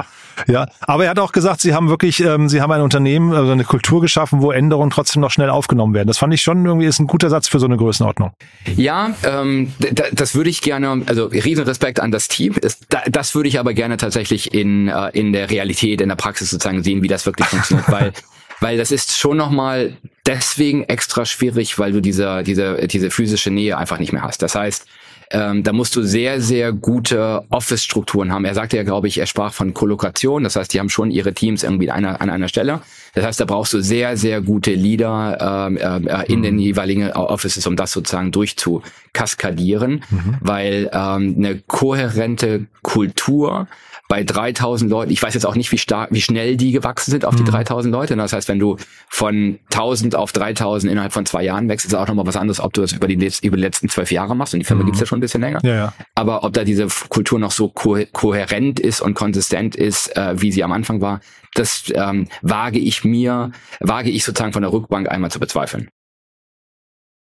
Ja, 0.46 0.68
aber 0.80 1.04
er 1.04 1.10
hat 1.10 1.18
auch 1.18 1.32
gesagt, 1.32 1.62
sie 1.62 1.74
haben 1.74 1.88
wirklich, 1.88 2.20
ähm, 2.20 2.48
sie 2.48 2.60
haben 2.60 2.70
ein 2.70 2.82
Unternehmen, 2.82 3.32
also 3.32 3.52
eine 3.52 3.64
Kultur 3.64 4.00
geschaffen, 4.00 4.42
wo 4.42 4.50
Änderungen 4.50 4.90
trotzdem 4.90 5.22
noch 5.22 5.30
schnell 5.30 5.48
aufgenommen 5.48 5.94
werden. 5.94 6.08
Das 6.08 6.18
fand 6.18 6.34
ich 6.34 6.42
schon 6.42 6.64
irgendwie 6.64 6.86
ist 6.86 6.98
ein 6.98 7.06
guter 7.06 7.30
Satz 7.30 7.48
für 7.48 7.58
so 7.58 7.66
eine 7.66 7.76
Größenordnung. 7.76 8.32
Ja, 8.76 9.14
ähm, 9.24 9.72
das 10.12 10.34
würde 10.34 10.50
ich 10.50 10.60
gerne, 10.60 11.02
also 11.06 11.26
Riesenrespekt 11.26 12.00
an 12.00 12.10
das 12.10 12.28
Team. 12.28 12.54
Das, 12.60 12.80
das 13.08 13.34
würde 13.34 13.48
ich 13.48 13.58
aber 13.58 13.72
gerne 13.72 13.96
tatsächlich 13.96 14.52
in, 14.52 14.88
äh, 14.88 15.08
in 15.14 15.32
der 15.32 15.50
Realität, 15.50 16.00
in 16.00 16.08
der 16.08 16.16
Praxis 16.16 16.50
sozusagen 16.50 16.82
sehen, 16.82 17.02
wie 17.02 17.08
das 17.08 17.24
wirklich 17.24 17.48
funktioniert, 17.48 17.88
weil 17.90 18.12
weil 18.60 18.78
das 18.78 18.90
ist 18.90 19.16
schon 19.18 19.36
nochmal 19.36 19.96
deswegen 20.26 20.84
extra 20.84 21.24
schwierig, 21.24 21.78
weil 21.78 21.92
du 21.92 22.00
diese, 22.00 22.42
diese, 22.42 22.86
diese 22.86 23.10
physische 23.10 23.50
Nähe 23.50 23.76
einfach 23.76 23.98
nicht 23.98 24.12
mehr 24.12 24.22
hast. 24.22 24.42
Das 24.42 24.54
heißt, 24.54 24.86
ähm, 25.30 25.64
da 25.64 25.72
musst 25.72 25.96
du 25.96 26.02
sehr, 26.02 26.40
sehr 26.40 26.72
gute 26.72 27.44
Office-Strukturen 27.50 28.32
haben. 28.32 28.44
Er 28.44 28.54
sagte 28.54 28.76
ja, 28.76 28.84
glaube 28.84 29.08
ich, 29.08 29.18
er 29.18 29.26
sprach 29.26 29.52
von 29.52 29.74
Kollokation. 29.74 30.44
Das 30.44 30.54
heißt, 30.54 30.72
die 30.72 30.78
haben 30.78 30.88
schon 30.88 31.10
ihre 31.10 31.34
Teams 31.34 31.64
irgendwie 31.64 31.90
an 31.90 32.04
einer, 32.04 32.20
an 32.20 32.30
einer 32.30 32.48
Stelle. 32.48 32.80
Das 33.14 33.24
heißt, 33.24 33.40
da 33.40 33.44
brauchst 33.44 33.72
du 33.72 33.80
sehr, 33.80 34.16
sehr 34.16 34.40
gute 34.40 34.72
Leader 34.72 35.66
ähm, 35.68 36.06
äh, 36.06 36.24
in 36.26 36.40
mhm. 36.40 36.42
den 36.44 36.58
jeweiligen 36.58 37.10
Offices, 37.10 37.66
um 37.66 37.74
das 37.74 37.90
sozusagen 37.90 38.30
durchzukaskadieren, 38.30 40.04
mhm. 40.10 40.36
weil 40.40 40.90
ähm, 40.92 41.34
eine 41.38 41.60
kohärente 41.66 42.66
Kultur 42.82 43.66
bei 44.08 44.22
3000 44.22 44.90
Leuten, 44.90 45.10
ich 45.10 45.22
weiß 45.22 45.34
jetzt 45.34 45.46
auch 45.46 45.56
nicht, 45.56 45.72
wie 45.72 45.78
stark, 45.78 46.10
wie 46.12 46.20
schnell 46.20 46.56
die 46.56 46.72
gewachsen 46.72 47.10
sind 47.10 47.24
auf 47.24 47.34
die 47.34 47.44
3000 47.44 47.92
mhm. 47.92 47.98
Leute. 48.00 48.16
Das 48.16 48.32
heißt, 48.32 48.48
wenn 48.48 48.58
du 48.58 48.76
von 49.08 49.58
1000 49.72 50.14
auf 50.14 50.32
3000 50.32 50.92
innerhalb 50.92 51.12
von 51.12 51.26
zwei 51.26 51.42
Jahren 51.42 51.68
wächst, 51.68 51.86
ist 51.86 51.94
auch 51.94 52.06
nochmal 52.06 52.26
was 52.26 52.36
anderes, 52.36 52.60
ob 52.60 52.72
du 52.72 52.82
das 52.82 52.92
über 52.92 53.08
die, 53.08 53.14
über 53.42 53.56
die 53.56 53.62
letzten 53.62 53.88
zwölf 53.88 54.12
Jahre 54.12 54.36
machst. 54.36 54.54
Und 54.54 54.60
die 54.60 54.64
Firma 54.64 54.82
mhm. 54.82 54.86
gibt's 54.86 55.00
ja 55.00 55.06
schon 55.06 55.18
ein 55.18 55.22
bisschen 55.22 55.40
länger. 55.40 55.60
Ja, 55.62 55.74
ja. 55.74 55.92
Aber 56.14 56.44
ob 56.44 56.52
da 56.52 56.64
diese 56.64 56.86
Kultur 57.08 57.38
noch 57.38 57.50
so 57.50 57.68
ko 57.68 57.98
kohärent 58.12 58.78
ist 58.78 59.00
und 59.00 59.14
konsistent 59.14 59.74
ist, 59.74 60.16
äh, 60.16 60.40
wie 60.40 60.52
sie 60.52 60.62
am 60.62 60.72
Anfang 60.72 61.00
war, 61.00 61.20
das 61.54 61.84
ähm, 61.94 62.28
wage 62.42 62.78
ich 62.78 63.04
mir, 63.04 63.50
wage 63.80 64.10
ich 64.10 64.24
sozusagen 64.24 64.52
von 64.52 64.62
der 64.62 64.72
Rückbank 64.72 65.08
einmal 65.10 65.30
zu 65.30 65.40
bezweifeln. 65.40 65.88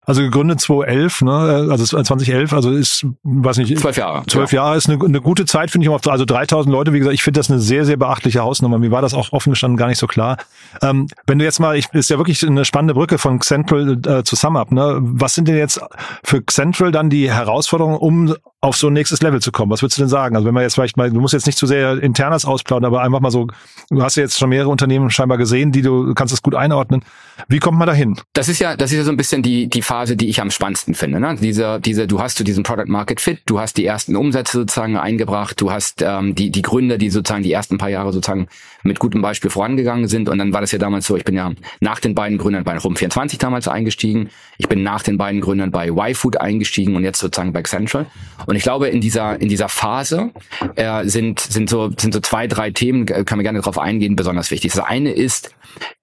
Also 0.10 0.22
gegründet 0.22 0.62
2011, 0.62 1.22
ne? 1.24 1.32
also 1.70 1.84
2011, 1.84 2.54
also 2.54 2.72
ist, 2.72 3.06
weiß 3.24 3.58
nicht, 3.58 3.78
zwölf 3.78 3.98
Jahre. 3.98 4.26
Zwölf 4.28 4.54
ja. 4.54 4.64
Jahre 4.64 4.78
ist 4.78 4.90
eine, 4.90 5.04
eine 5.04 5.20
gute 5.20 5.44
Zeit, 5.44 5.70
finde 5.70 5.86
ich. 5.86 6.08
Also 6.08 6.24
3000 6.24 6.72
Leute, 6.72 6.94
wie 6.94 7.00
gesagt, 7.00 7.14
ich 7.14 7.24
finde 7.24 7.42
das 7.42 7.52
eine 7.52 7.60
sehr, 7.60 7.84
sehr 7.84 7.98
beachtliche 7.98 8.40
Hausnummer. 8.40 8.80
Mir 8.80 8.90
war 8.90 9.02
das 9.02 9.14
auch 9.14 9.34
offen 9.34 9.50
gestanden 9.50 9.76
gar 9.76 9.88
nicht 9.88 10.00
so 10.00 10.08
klar. 10.08 10.38
Ähm, 10.82 11.08
wenn 11.26 11.40
du 11.40 11.44
jetzt 11.44 11.60
mal, 11.60 11.76
ich, 11.76 11.90
ist 11.92 12.10
ja 12.10 12.18
wirklich 12.18 12.42
eine 12.48 12.64
spannende 12.64 12.94
Brücke 12.94 13.18
von 13.18 13.42
Central 13.42 14.00
äh, 14.08 14.24
zu 14.24 14.38
SumUp. 14.38 14.72
Ne? 14.72 14.98
Was 15.02 15.36
sind 15.36 15.50
denn 15.50 15.58
jetzt 15.58 15.82
für 16.24 16.42
Central 16.46 16.94
dann 16.94 17.10
die 17.10 17.30
Herausforderungen, 17.30 17.98
um 17.98 18.34
auf 18.62 18.78
so 18.78 18.88
ein 18.88 18.94
nächstes 18.94 19.22
Level 19.22 19.42
zu 19.42 19.52
kommen? 19.52 19.72
Was 19.72 19.82
würdest 19.82 19.98
du 19.98 20.04
denn 20.04 20.10
sagen? 20.10 20.38
Also 20.38 20.48
wenn 20.48 20.54
man 20.54 20.64
jetzt 20.64 20.76
vielleicht 20.76 20.96
mal, 20.96 21.12
du 21.12 21.20
musst 21.20 21.34
jetzt 21.34 21.48
nicht 21.48 21.58
zu 21.58 21.68
sehr 21.68 22.02
internes 22.02 22.46
ausplaudern, 22.46 22.86
aber 22.86 23.02
einfach 23.02 23.20
mal 23.20 23.30
so, 23.30 23.48
du 23.90 24.02
hast 24.02 24.16
ja 24.16 24.24
jetzt 24.24 24.38
schon 24.40 24.50
mehrere 24.50 24.70
Unternehmen 24.70 25.10
scheinbar 25.10 25.38
gesehen, 25.38 25.74
die 25.74 25.82
du, 25.82 26.14
kannst 26.14 26.34
es 26.34 26.42
gut 26.42 26.56
einordnen. 26.56 27.04
Wie 27.50 27.60
kommt 27.60 27.78
man 27.78 27.88
dahin? 27.88 28.18
Das 28.32 28.48
ist 28.48 28.60
ja, 28.60 28.78
das 28.78 28.92
ist 28.92 28.98
ja 28.98 29.04
so 29.04 29.12
ein 29.12 29.18
bisschen 29.18 29.44
die 29.44 29.68
die 29.68 29.82
Phase, 29.82 29.97
die 30.06 30.30
ich 30.30 30.42
am 30.42 30.52
spannendsten 30.52 30.94
finde. 30.94 31.20
Ne? 31.20 31.36
Diese, 31.40 31.80
diese, 31.80 32.08
du 32.08 32.20
hast 32.20 32.38
zu 32.38 32.44
diesem 32.44 32.64
Product 32.64 32.88
Market 32.88 33.22
Fit, 33.22 33.40
du 33.46 33.60
hast 33.60 33.78
die 33.78 33.86
ersten 33.86 34.16
Umsätze 34.16 34.60
sozusagen 34.60 34.98
eingebracht, 34.98 35.60
du 35.62 35.72
hast 35.72 36.02
ähm, 36.02 36.36
die 36.36 36.52
die 36.52 36.62
Gründer, 36.62 36.98
die 36.98 37.10
sozusagen 37.10 37.44
die 37.44 37.52
ersten 37.52 37.78
paar 37.78 37.90
Jahre 37.90 38.14
sozusagen 38.14 38.48
mit 38.84 39.00
gutem 39.00 39.22
Beispiel 39.22 39.50
vorangegangen 39.50 40.08
sind. 40.08 40.30
Und 40.30 40.38
dann 40.38 40.54
war 40.54 40.62
das 40.62 40.72
ja 40.72 40.80
damals 40.80 41.08
so, 41.08 41.16
ich 41.18 41.26
bin 41.26 41.36
ja 41.36 41.52
nach 41.80 42.00
den 42.00 42.16
beiden 42.16 42.38
Gründern 42.38 42.64
bei 42.64 42.78
Rum24 42.78 43.40
damals 43.40 43.68
eingestiegen, 43.68 44.30
ich 44.58 44.68
bin 44.68 44.84
nach 44.84 45.04
den 45.04 45.18
beiden 45.18 45.42
Gründern 45.42 45.72
bei 45.72 45.90
YFood 45.90 46.38
eingestiegen 46.38 46.96
und 46.96 47.04
jetzt 47.04 47.20
sozusagen 47.20 47.54
bei 47.54 47.64
Central. 47.64 48.06
Und 48.46 48.56
ich 48.56 48.64
glaube, 48.64 48.88
in 48.90 49.02
dieser 49.02 49.40
in 49.40 49.50
dieser 49.50 49.70
Phase 49.70 50.32
äh, 50.76 51.06
sind 51.06 51.40
sind 51.40 51.70
so 51.70 51.92
sind 51.98 52.14
so 52.14 52.20
zwei 52.20 52.48
drei 52.48 52.72
Themen, 52.72 53.06
kann 53.06 53.38
man 53.38 53.44
gerne 53.44 53.60
darauf 53.60 53.80
eingehen, 53.80 54.16
besonders 54.16 54.52
wichtig. 54.52 54.74
Das 54.74 54.84
eine 54.84 55.12
ist, 55.12 55.56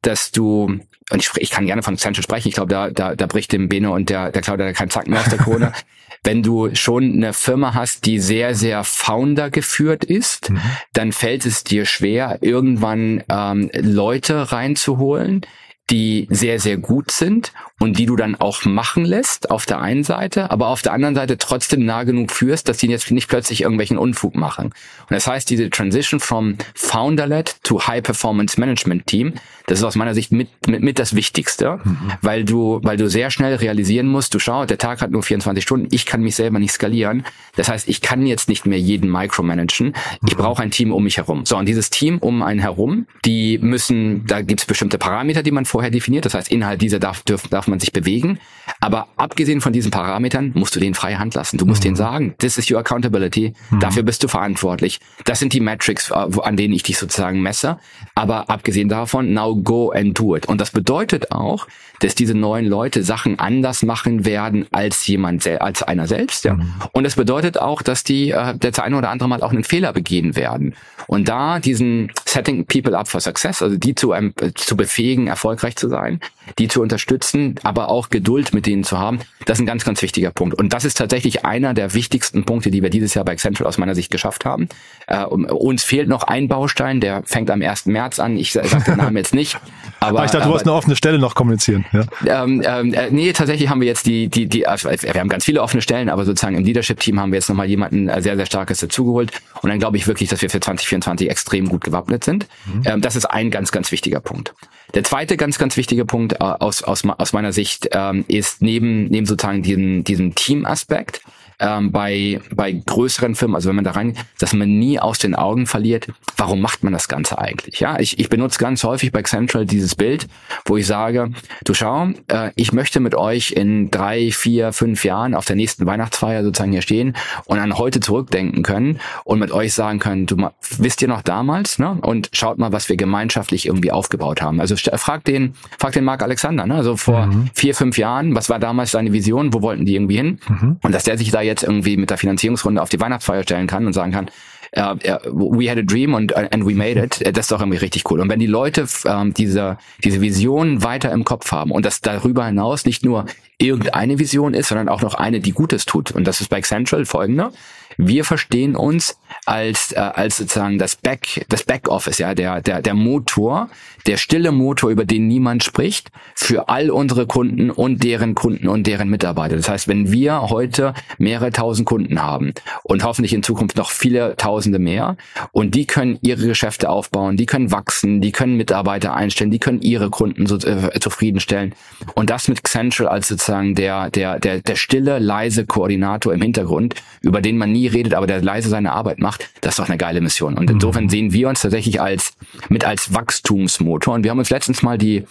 dass 0.03 0.31
du 0.31 0.79
und 1.11 1.21
ich, 1.21 1.31
ich 1.37 1.51
kann 1.51 1.67
gerne 1.67 1.83
von 1.83 1.99
Central 1.99 2.23
sprechen, 2.23 2.49
ich 2.49 2.55
glaube, 2.55 2.71
da, 2.71 2.91
da, 2.91 3.15
da 3.15 3.27
bricht 3.27 3.53
dem 3.53 3.69
Bene 3.69 3.91
und 3.91 4.09
der, 4.09 4.33
der 4.33 4.43
Claudia 4.43 4.73
kein 4.73 4.91
Zacken 4.91 5.11
mehr 5.11 5.21
aus 5.21 5.29
der 5.29 5.39
Krone. 5.39 5.73
Wenn 6.25 6.43
du 6.43 6.75
schon 6.75 7.13
eine 7.13 7.35
Firma 7.35 7.75
hast, 7.75 8.07
die 8.07 8.19
sehr, 8.19 8.55
sehr 8.55 8.83
Founder 8.83 9.51
geführt 9.51 10.05
ist, 10.05 10.49
mhm. 10.49 10.61
dann 10.95 11.13
fällt 11.13 11.45
es 11.45 11.65
dir 11.65 11.85
schwer, 11.85 12.39
irgendwann 12.41 13.23
ähm, 13.29 13.71
Leute 13.75 14.51
reinzuholen, 14.51 15.43
die 15.91 16.27
sehr, 16.31 16.59
sehr 16.61 16.79
gut 16.79 17.11
sind 17.11 17.53
und 17.79 17.99
die 17.99 18.07
du 18.07 18.17
dann 18.17 18.37
auch 18.37 18.65
machen 18.65 19.05
lässt 19.05 19.51
auf 19.51 19.67
der 19.67 19.81
einen 19.81 20.05
Seite, 20.05 20.51
aber 20.51 20.69
auf 20.69 20.81
der 20.81 20.93
anderen 20.93 21.15
Seite 21.15 21.37
trotzdem 21.37 21.85
nah 21.85 22.05
genug 22.05 22.31
führst, 22.31 22.69
dass 22.69 22.79
die 22.79 22.87
jetzt 22.87 23.11
nicht 23.11 23.29
plötzlich 23.29 23.63
irgendwelchen 23.63 23.99
Unfug 23.99 24.35
machen. 24.35 24.67
Und 24.67 25.11
das 25.11 25.27
heißt, 25.27 25.51
diese 25.51 25.69
Transition 25.69 26.21
from 26.21 26.57
Founder-led 26.75 27.63
to 27.65 27.87
High-Performance 27.87 28.59
Management 28.59 29.07
Team, 29.07 29.35
das 29.67 29.79
ist 29.79 29.85
aus 29.85 29.97
meiner 29.97 30.15
Sicht 30.15 30.33
mit, 30.33 30.49
mit, 30.67 30.83
mit 30.83 30.99
das 30.99 31.15
Wichtigste, 31.15 31.81
mhm. 31.85 32.13
weil 32.23 32.45
du, 32.45 32.81
weil 32.83 32.97
du 32.97 33.09
sehr 33.09 33.31
schnell 33.31 33.57
realisieren 33.57 34.07
musst, 34.07 34.35
du 34.35 34.39
schau, 34.39 34.65
der 34.65 34.79
Tag 34.79 35.03
hat 35.03 35.11
nur 35.11 35.23
24 35.23 35.63
Stunden, 35.63 35.89
ich 35.91 36.07
kann 36.07 36.23
mich 36.23 36.37
selber 36.37 36.59
nicht 36.59 36.73
skalieren. 36.73 37.25
Das 37.57 37.69
heißt, 37.69 37.89
ich 37.89 38.01
kann 38.01 38.27
jetzt 38.27 38.49
nicht 38.49 38.67
mehr 38.67 38.79
jeden 38.79 39.11
micromanagen. 39.11 39.95
Ich 40.27 40.35
mhm. 40.35 40.39
brauche 40.39 40.63
ein 40.63 40.71
Team 40.71 40.93
um 40.93 41.05
mich 41.05 41.19
herum. 41.19 41.45
So, 41.45 41.57
und 41.57 41.67
dieses 41.67 41.91
Team 41.91 42.19
um 42.19 42.43
einen 42.43 42.61
herum, 42.61 43.07
die 43.25 43.59
müssen, 43.59 44.27
da 44.27 44.41
gibt 44.41 44.61
es 44.61 44.67
bestimmte 44.67 44.97
Parameter, 44.99 45.43
die 45.43 45.51
man 45.51 45.65
vorher 45.75 45.91
definiert. 45.91 46.25
Das 46.25 46.35
heißt, 46.35 46.53
innerhalb 46.53 46.79
dieser 46.79 47.01
darf, 47.01 47.25
darf, 47.25 47.49
darf 47.49 47.67
man 47.67 47.81
sich 47.81 47.91
bewegen. 47.91 48.39
Aber 48.81 49.09
abgesehen 49.17 49.61
von 49.61 49.73
diesen 49.73 49.91
Parametern 49.91 50.53
musst 50.55 50.77
du 50.77 50.79
denen 50.79 50.95
freie 50.95 51.19
Hand 51.19 51.35
lassen. 51.35 51.59
Du 51.59 51.67
musst 51.67 51.81
mhm. 51.81 51.87
denen 51.87 51.97
sagen, 51.97 52.35
this 52.39 52.59
is 52.59 52.71
your 52.71 52.79
accountability. 52.79 53.55
Mhm. 53.71 53.81
Dafür 53.81 54.05
bist 54.05 54.23
du 54.23 54.29
verantwortlich. 54.29 55.01
Das 55.25 55.41
sind 55.41 55.53
die 55.53 55.59
Metrics, 55.59 56.13
äh, 56.13 56.15
an 56.15 56.57
denen 56.57 56.75
ich 56.75 56.85
dich 56.85 56.97
sozusagen 56.97 57.43
messe. 57.43 57.79
Aber 58.15 58.51
abgesehen 58.51 58.89
davon, 58.89 59.33
now 59.33 59.57
go 59.57 59.91
and 59.91 60.17
do 60.17 60.37
it. 60.37 60.47
Und 60.47 60.61
das 60.61 60.71
bedeutet 60.71 61.33
auch, 61.33 61.67
dass 61.99 62.15
diese 62.15 62.35
neuen 62.35 62.67
Leute 62.67 63.03
Sachen 63.03 63.39
anders 63.39 63.83
machen 63.83 64.25
werden 64.25 64.67
als 64.71 65.07
jemand, 65.07 65.47
als 65.47 65.83
einer 65.83 66.07
selbst. 66.07 66.45
Ja. 66.45 66.55
Mhm. 66.55 66.73
Und 66.93 67.05
das 67.05 67.17
bedeutet 67.17 67.59
auch, 67.59 67.83
dass 67.83 68.05
die 68.05 68.31
äh, 68.31 68.55
das 68.57 68.79
eine 68.79 68.97
oder 68.97 69.11
andere 69.11 69.29
Mal 69.29 69.43
auch 69.43 69.51
einen 69.51 69.65
Fehler 69.65 69.93
begehen 69.93 70.37
werden. 70.37 70.75
Und 71.07 71.29
da 71.29 71.59
diesen 71.59 72.13
Setting 72.27 72.67
People 72.67 72.97
up 72.97 73.09
for 73.09 73.21
Success, 73.21 73.63
also 73.63 73.77
die 73.77 73.95
zu, 73.95 74.13
ähm, 74.13 74.35
zu 74.55 74.77
befähigen, 74.77 75.27
erfolgreich 75.27 75.64
zu 75.73 75.89
sein, 75.89 76.21
die 76.59 76.69
zu 76.69 76.83
unterstützen, 76.83 77.57
aber 77.63 77.89
auch 77.89 78.11
Geduld 78.11 78.53
mit 78.55 78.67
denen 78.67 78.85
zu 78.85 78.99
haben, 78.99 79.21
das 79.47 79.59
ist 79.59 79.63
ein 79.63 79.67
ganz, 79.67 79.85
ganz 79.85 80.03
wichtiger 80.03 80.31
Punkt. 80.31 80.55
Und 80.59 80.73
das 80.73 80.85
ist 80.85 80.97
tatsächlich 80.99 81.45
einer 81.45 81.75
der 81.75 81.95
wichtigsten 81.95 82.45
Punkte, 82.45 82.71
die 82.71 82.83
wir 82.83 82.91
dieses 82.91 83.15
Jahr 83.15 83.25
bei 83.25 83.33
Accenture 83.33 83.69
aus 83.69 83.79
meiner 83.79 83.95
Sicht 83.95 84.11
geschafft 84.11 84.45
haben. 84.45 84.69
Äh, 85.07 85.25
uns 85.25 85.85
fehlt 85.85 86.09
noch 86.09 86.23
ein 86.25 86.49
Baustein, 86.49 87.01
der 87.01 87.23
fängt 87.25 87.51
am 87.51 87.63
1. 87.63 87.87
März 87.87 88.19
an. 88.19 88.37
Ich 88.37 88.53
sage 88.53 88.69
den 88.87 88.97
Namen 88.97 89.17
jetzt 89.17 89.35
nicht. 89.35 89.59
Aber, 90.01 90.11
aber 90.19 90.25
ich 90.25 90.31
dachte, 90.31 90.49
du 90.49 90.55
hast 90.55 90.63
eine 90.63 90.73
offene 90.73 90.97
Stelle 90.97 91.19
noch 91.19 91.35
kommunizieren. 91.35 91.85
Ja? 91.93 92.45
Ähm, 92.45 92.63
ähm, 92.65 92.95
äh, 92.95 93.11
nee, 93.11 93.33
tatsächlich 93.33 93.69
haben 93.69 93.81
wir 93.81 93.89
jetzt 93.89 94.07
die, 94.07 94.29
die, 94.29 94.47
die, 94.47 94.67
also 94.67 94.91
wir 94.91 95.15
haben 95.15 95.29
ganz 95.29 95.45
viele 95.45 95.63
offene 95.63 95.83
Stellen, 95.83 96.09
aber 96.09 96.25
sozusagen 96.25 96.57
im 96.57 96.65
Leadership-Team 96.65 97.19
haben 97.21 97.33
wir 97.33 97.39
jetzt 97.39 97.49
nochmal 97.49 97.67
jemanden 97.67 98.09
äh, 98.09 98.21
sehr, 98.23 98.37
sehr 98.37 98.47
starkes 98.47 98.81
dazugeholt. 98.81 99.33
Und 99.63 99.71
dann 99.71 99.79
glaube 99.79 99.97
ich 99.97 100.07
wirklich, 100.07 100.29
dass 100.29 100.43
wir 100.43 100.51
für 100.51 100.61
2024 100.61 101.31
extrem 101.31 101.69
gut 101.69 101.85
gewappnet 101.85 102.25
sind. 102.25 102.47
Mhm. 102.67 102.83
Ähm, 102.85 103.01
das 103.01 103.17
ist 103.17 103.27
ein 103.27 103.51
ganz, 103.51 103.73
ganz 103.73 103.93
wichtiger 103.93 104.21
Punkt. 104.21 104.55
Der 104.95 105.03
zweite 105.03 105.37
ganz, 105.37 105.59
ganz 105.59 105.77
wichtige 105.77 106.05
Punkt 106.05 106.35
äh, 106.35 106.37
aus, 106.39 106.83
aus, 106.83 107.05
aus 107.05 107.33
meiner 107.33 107.53
Sicht 107.53 107.89
ähm, 107.93 108.25
ist 108.29 108.63
neben, 108.63 109.07
neben 109.07 109.27
sozusagen 109.27 109.63
diesen, 109.63 110.05
diesem 110.05 110.35
Team-Aspekt, 110.35 111.21
ähm, 111.65 111.91
bei, 111.91 112.41
bei 112.55 112.73
größeren 112.73 113.35
Firmen, 113.35 113.55
also 113.55 113.69
wenn 113.69 113.77
man 113.77 113.85
da 113.85 113.93
rein, 113.93 114.17
dass 114.39 114.53
man 114.53 114.79
nie 114.79 115.01
aus 115.01 115.19
den 115.19 115.35
Augen 115.35 115.67
verliert, 115.67 116.09
warum 116.37 116.61
macht 116.61 116.85
man 116.85 116.93
das 116.93 117.09
Ganze 117.09 117.39
eigentlich? 117.39 117.81
Ja, 117.81 117.99
ich, 117.99 118.19
ich 118.19 118.29
benutze 118.29 118.59
ganz 118.59 118.85
häufig 118.85 119.13
bei 119.13 119.23
Central 119.23 119.65
dieses 119.65 119.95
Bild, 119.95 120.27
wo 120.67 120.77
ich 120.77 120.87
sage, 120.87 121.31
du 121.65 121.73
schau, 121.73 122.09
äh, 122.29 122.51
ich 122.55 122.73
möchte 122.73 123.01
mit 123.01 123.15
euch 123.15 123.53
in 123.53 123.91
drei, 123.91 124.31
vier, 124.31 124.73
fünf 124.73 125.05
Jahren 125.05 125.35
auf 125.35 125.47
der 125.47 125.57
nächsten 125.57 125.87
Weihnachtsfeier 125.87 126.43
sozusagen 126.43 126.73
hier 126.73 126.83
stehen 126.83 127.17
und 127.47 127.59
an 127.59 127.79
heute 127.79 128.01
zurückdenken 128.01 128.63
können 128.63 129.01
und 129.25 129.39
mit 129.39 129.51
euch 129.51 129.73
sagen 129.73 129.99
können, 130.01 130.27
du 130.27 130.51
wisst 130.79 131.01
ihr 131.01 131.09
noch 131.09 131.23
damals, 131.23 131.79
ne? 131.79 131.99
Und 132.03 132.29
schaut 132.33 132.59
mal, 132.59 132.73
was 132.73 132.89
wir 132.89 132.97
gemeinschaftlich 132.97 133.67
irgendwie 133.67 133.93
aufgebaut 133.93 134.43
haben. 134.43 134.61
Also 134.61 134.77
frag 134.77 135.25
den, 135.25 135.55
frag 135.79 135.93
den 135.93 136.05
Marc 136.05 136.23
Alexander, 136.23 136.67
ne? 136.67 136.75
Also 136.75 136.97
vor 136.97 137.27
mhm. 137.27 137.51
vier, 137.55 137.75
fünf 137.75 137.97
Jahren, 137.97 138.35
was 138.35 138.51
war 138.51 138.59
damals 138.59 138.91
seine 138.91 139.13
Vision, 139.13 139.55
wo 139.55 139.63
wollten 139.63 139.87
die 139.87 139.95
irgendwie 139.95 140.17
hin? 140.17 140.39
Mhm. 140.47 140.77
Und 140.83 140.93
dass 140.93 141.05
der 141.05 141.17
sich 141.17 141.31
da 141.31 141.41
jetzt 141.41 141.54
irgendwie 141.63 141.97
mit 141.97 142.11
der 142.11 142.19
Finanzierungsrunde 142.19 142.83
auf 142.83 142.89
die 142.89 143.01
Weihnachtsfeier 143.01 143.43
stellen 143.43 143.67
kann 143.67 143.87
und 143.87 143.93
sagen 143.93 144.13
kann, 144.13 144.31
uh, 144.77 144.97
we 145.33 145.69
had 145.69 145.79
a 145.79 145.83
dream 145.83 146.15
and, 146.15 146.35
and 146.35 146.67
we 146.67 146.75
made 146.75 146.97
it, 146.97 147.21
das 147.37 147.47
ist 147.47 147.53
doch 147.53 147.61
irgendwie 147.61 147.79
richtig 147.79 148.11
cool. 148.11 148.21
Und 148.21 148.29
wenn 148.29 148.41
die 148.41 148.47
Leute 148.47 148.87
ähm, 149.05 149.33
diese, 149.35 149.79
diese 150.03 150.21
Vision 150.21 150.83
weiter 150.83 151.13
im 151.13 151.25
Kopf 151.25 151.53
haben 151.53 151.71
und 151.71 151.85
das 151.85 152.01
darüber 152.01 152.47
hinaus 152.47 152.85
nicht 152.85 153.05
nur 153.05 153.27
irgendeine 153.59 154.19
Vision 154.19 154.55
ist, 154.55 154.69
sondern 154.69 154.89
auch 154.89 155.03
noch 155.03 155.15
eine, 155.15 155.41
die 155.41 155.53
Gutes 155.53 155.85
tut. 155.85 156.11
Und 156.11 156.27
das 156.27 156.41
ist 156.41 156.49
bei 156.49 156.61
Central 156.61 157.05
folgende. 157.05 157.53
Wir 157.97 158.25
verstehen 158.25 158.75
uns 158.75 159.19
als 159.47 159.93
äh, 159.93 159.99
als 159.99 160.39
sozusagen 160.39 160.79
das 160.79 160.97
Back 160.97 161.47
das 161.49 161.63
Backoffice, 161.63 162.19
ja, 162.19 162.35
der 162.35 162.61
der 162.61 162.83
der 162.83 162.95
Motor, 162.95 163.69
der 164.07 164.17
stille 164.17 164.53
Motor, 164.53 164.91
über 164.91 165.05
den 165.05 165.27
niemand 165.27 165.65
spricht, 165.65 166.11
für 166.35 166.69
all 166.69 166.91
unsere 166.91 167.27
Kunden 167.27 167.71
und 167.71 168.05
deren 168.05 168.35
Kunden 168.35 168.69
und 168.69 168.87
deren 168.87 169.09
Mitarbeiter. 169.09 169.57
Das 169.57 169.69
heißt, 169.69 169.89
wenn 169.89 170.13
wir 170.13 170.43
heute 170.51 170.95
mehrere 171.19 171.51
tausend 171.51 171.87
Kunden 171.87 172.23
haben 172.23 172.53
und 172.83 173.05
hoffentlich 173.05 173.33
in 173.33 173.43
Zukunft 173.43 173.77
noch 173.77 173.91
viele 173.91 174.37
Tausende 174.37 174.79
mehr 174.79 175.17
und 175.53 175.75
die 175.75 175.87
können 175.87 176.19
ihre 176.21 176.47
Geschäfte 176.47 176.91
aufbauen, 176.91 177.37
die 177.37 177.47
können 177.47 177.73
wachsen, 177.73 178.21
die 178.21 178.33
können 178.33 178.57
Mitarbeiter 178.57 179.15
einstellen, 179.15 179.51
die 179.51 179.59
können 179.59 179.81
ihre 179.81 180.11
Kunden 180.11 180.47
so, 180.47 180.57
äh, 180.57 180.99
zufriedenstellen 181.01 181.75
und 182.15 182.31
das 182.31 182.49
mit 182.49 182.67
Central 182.67 183.09
als 183.09 183.29
sozusagen 183.29 183.75
der 183.75 184.11
der 184.11 184.39
der 184.39 184.61
der 184.61 184.77
stille 184.77 185.19
leise 185.19 185.65
Koordinator 185.67 186.35
im 186.35 186.43
Hintergrund, 186.43 186.95
über 187.23 187.41
den 187.41 187.57
man 187.57 187.73
nie 187.73 187.87
redet, 187.87 188.15
aber 188.15 188.27
der 188.27 188.43
leise 188.43 188.69
seine 188.69 188.93
Arbeit 188.93 189.19
macht, 189.19 189.49
das 189.61 189.75
ist 189.75 189.79
doch 189.79 189.89
eine 189.89 189.97
geile 189.97 190.21
Mission. 190.21 190.59
Und 190.59 190.71
insofern 190.71 191.05
mhm. 191.05 191.09
sehen 191.09 191.33
wir 191.33 191.49
uns 191.49 191.63
tatsächlich 191.63 192.01
als 192.01 192.37
mit 192.69 192.85
als 192.85 193.15
Wachstumsmotor. 193.15 193.94
Und 194.03 194.25
wir 194.25 194.31
haben 194.31 194.39
uns 194.39 194.51
letztens 194.51 194.83
mal 194.83 194.99
die 194.99 195.25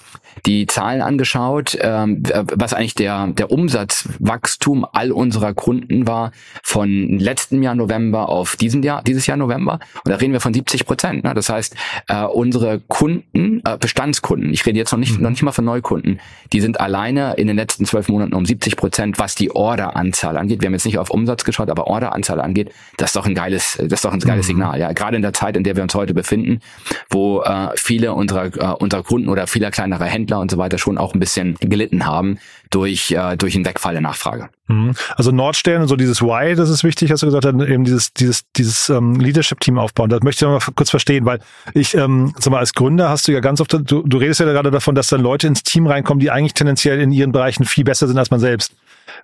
die 0.45 0.65
Zahlen 0.65 1.01
angeschaut, 1.01 1.77
ähm, 1.79 2.23
was 2.53 2.73
eigentlich 2.73 2.95
der 2.95 3.27
der 3.27 3.51
Umsatzwachstum 3.51 4.85
all 4.91 5.11
unserer 5.11 5.53
Kunden 5.53 6.07
war 6.07 6.31
von 6.63 7.19
letzten 7.19 7.61
Jahr 7.61 7.75
November 7.75 8.29
auf 8.29 8.55
diesen 8.55 8.83
Jahr 8.83 9.03
dieses 9.03 9.27
Jahr 9.27 9.37
November. 9.37 9.79
Und 10.03 10.11
da 10.11 10.15
reden 10.15 10.33
wir 10.33 10.41
von 10.41 10.53
70 10.53 10.85
Prozent. 10.85 11.23
Ne? 11.23 11.33
Das 11.33 11.49
heißt, 11.49 11.75
äh, 12.07 12.23
unsere 12.23 12.79
Kunden, 12.79 13.61
äh, 13.65 13.77
Bestandskunden, 13.77 14.51
ich 14.51 14.65
rede 14.65 14.77
jetzt 14.77 14.91
noch 14.91 14.99
nicht 14.99 15.17
mhm. 15.17 15.23
noch 15.23 15.29
nicht 15.29 15.43
mal 15.43 15.51
von 15.51 15.65
Neukunden, 15.65 16.19
die 16.51 16.61
sind 16.61 16.79
alleine 16.79 17.33
in 17.35 17.47
den 17.47 17.55
letzten 17.55 17.85
zwölf 17.85 18.09
Monaten 18.09 18.33
um 18.33 18.45
70 18.45 18.75
Prozent, 18.75 19.19
was 19.19 19.35
die 19.35 19.51
Orderanzahl 19.51 20.37
angeht. 20.37 20.61
Wir 20.61 20.67
haben 20.67 20.73
jetzt 20.73 20.85
nicht 20.85 20.97
auf 20.97 21.09
Umsatz 21.09 21.43
geschaut, 21.43 21.69
aber 21.69 21.87
Orderanzahl 21.87 22.41
angeht, 22.41 22.71
das 22.97 23.09
ist 23.09 23.15
doch 23.15 23.25
ein 23.25 23.35
geiles, 23.35 23.77
das 23.77 23.91
ist 23.91 24.05
doch 24.05 24.13
ein 24.13 24.19
geiles 24.19 24.47
mhm. 24.47 24.53
Signal. 24.53 24.79
Ja, 24.79 24.91
gerade 24.93 25.15
in 25.15 25.21
der 25.21 25.33
Zeit, 25.33 25.57
in 25.57 25.63
der 25.63 25.75
wir 25.75 25.83
uns 25.83 25.95
heute 25.95 26.13
befinden, 26.13 26.59
wo 27.09 27.41
äh, 27.41 27.69
viele 27.75 28.13
unserer 28.13 28.52
äh, 28.57 28.65
unserer 28.65 29.03
Kunden 29.03 29.29
oder 29.29 29.47
vieler 29.47 29.71
kleinerer 29.71 30.05
Händler 30.05 30.39
und 30.39 30.51
so 30.51 30.57
weiter 30.57 30.77
schon 30.77 30.97
auch 30.97 31.13
ein 31.13 31.19
bisschen 31.19 31.55
gelitten 31.59 32.05
haben 32.05 32.37
durch 32.69 33.11
äh, 33.11 33.35
durch 33.37 33.53
den 33.53 33.65
Wegfall 33.65 33.93
der 33.93 34.01
Nachfrage. 34.01 34.49
Mhm. 34.67 34.93
Also 35.15 35.31
Nordstern 35.31 35.81
und 35.81 35.87
so 35.87 35.95
dieses 35.95 36.21
Why, 36.21 36.55
das 36.55 36.69
ist 36.69 36.83
wichtig, 36.83 37.11
hast 37.11 37.23
du 37.23 37.27
gesagt, 37.27 37.45
eben 37.45 37.83
dieses 37.83 38.13
dieses 38.13 38.43
dieses 38.53 38.89
ähm, 38.89 39.19
Leadership-Team 39.19 39.77
aufbauen. 39.77 40.09
Das 40.09 40.21
möchte 40.21 40.45
ich 40.45 40.49
mal 40.49 40.73
kurz 40.75 40.89
verstehen, 40.89 41.25
weil 41.25 41.39
ich, 41.73 41.95
ähm, 41.95 42.33
sag 42.39 42.51
mal, 42.51 42.59
als 42.59 42.73
Gründer 42.73 43.09
hast 43.09 43.27
du 43.27 43.31
ja 43.31 43.39
ganz 43.39 43.61
oft, 43.61 43.73
du, 43.73 43.79
du 43.79 44.17
redest 44.17 44.39
ja 44.39 44.45
gerade 44.45 44.71
davon, 44.71 44.95
dass 44.95 45.07
dann 45.07 45.21
Leute 45.21 45.47
ins 45.47 45.63
Team 45.63 45.87
reinkommen, 45.87 46.19
die 46.19 46.31
eigentlich 46.31 46.53
tendenziell 46.53 46.99
in 47.01 47.11
ihren 47.11 47.31
Bereichen 47.31 47.65
viel 47.65 47.83
besser 47.83 48.07
sind 48.07 48.17
als 48.17 48.31
man 48.31 48.39
selbst. 48.39 48.73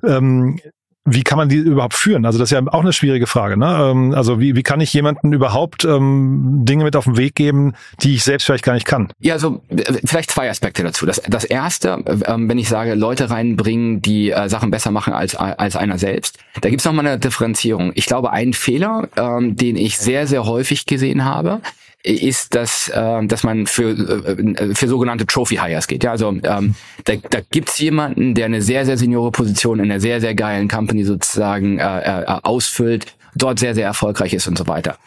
Ähm, 0.03 0.59
wie 1.05 1.23
kann 1.23 1.37
man 1.37 1.49
die 1.49 1.57
überhaupt 1.57 1.93
führen? 1.93 2.25
Also 2.25 2.39
das 2.39 2.51
ist 2.51 2.57
ja 2.57 2.61
auch 2.71 2.81
eine 2.81 2.93
schwierige 2.93 3.27
Frage. 3.27 3.57
Ne? 3.57 3.89
Ähm, 3.91 4.13
also 4.13 4.39
wie, 4.39 4.55
wie 4.55 4.63
kann 4.63 4.81
ich 4.81 4.93
jemanden 4.93 5.33
überhaupt 5.33 5.85
ähm, 5.85 6.61
Dinge 6.65 6.83
mit 6.83 6.95
auf 6.95 7.05
den 7.05 7.17
Weg 7.17 7.35
geben, 7.35 7.73
die 8.01 8.15
ich 8.15 8.23
selbst 8.23 8.45
vielleicht 8.45 8.63
gar 8.63 8.73
nicht 8.73 8.85
kann? 8.85 9.11
Ja, 9.19 9.33
also 9.33 9.61
vielleicht 10.05 10.31
zwei 10.31 10.49
Aspekte 10.49 10.83
dazu. 10.83 11.05
Das, 11.05 11.21
das 11.27 11.45
erste, 11.45 12.03
ähm, 12.25 12.49
wenn 12.49 12.57
ich 12.57 12.69
sage, 12.69 12.95
Leute 12.95 13.29
reinbringen, 13.29 14.01
die 14.01 14.31
äh, 14.31 14.49
Sachen 14.49 14.71
besser 14.71 14.91
machen 14.91 15.13
als, 15.13 15.35
als 15.35 15.75
einer 15.75 15.97
selbst, 15.97 16.37
da 16.61 16.69
gibt's 16.69 16.85
noch 16.85 16.93
mal 16.93 17.05
eine 17.05 17.17
Differenzierung. 17.19 17.91
Ich 17.95 18.05
glaube, 18.05 18.31
ein 18.31 18.53
Fehler, 18.53 19.07
ähm, 19.15 19.55
den 19.55 19.77
ich 19.77 19.97
sehr, 19.97 20.27
sehr 20.27 20.45
häufig 20.45 20.85
gesehen 20.85 21.25
habe, 21.25 21.61
ist, 22.03 22.55
dass, 22.55 22.89
äh, 22.89 23.25
dass 23.25 23.43
man 23.43 23.67
für, 23.67 23.89
äh, 23.89 24.73
für 24.73 24.87
sogenannte 24.87 25.25
Trophy 25.25 25.57
Hires 25.57 25.87
geht. 25.87 26.03
Ja, 26.03 26.11
also 26.11 26.29
ähm, 26.43 26.75
da, 27.03 27.15
da 27.29 27.39
gibt 27.51 27.69
jemanden, 27.79 28.35
der 28.35 28.45
eine 28.45 28.61
sehr, 28.61 28.85
sehr 28.85 28.97
seniore 28.97 29.31
Position 29.31 29.79
in 29.79 29.85
einer 29.85 29.99
sehr, 29.99 30.21
sehr 30.21 30.33
geilen 30.33 30.67
Company 30.67 31.03
sozusagen 31.03 31.77
äh, 31.79 31.83
äh, 31.83 32.25
ausfüllt, 32.43 33.15
dort 33.35 33.59
sehr, 33.59 33.75
sehr 33.75 33.85
erfolgreich 33.85 34.33
ist 34.33 34.47
und 34.47 34.57
so 34.57 34.67
weiter. 34.67 34.97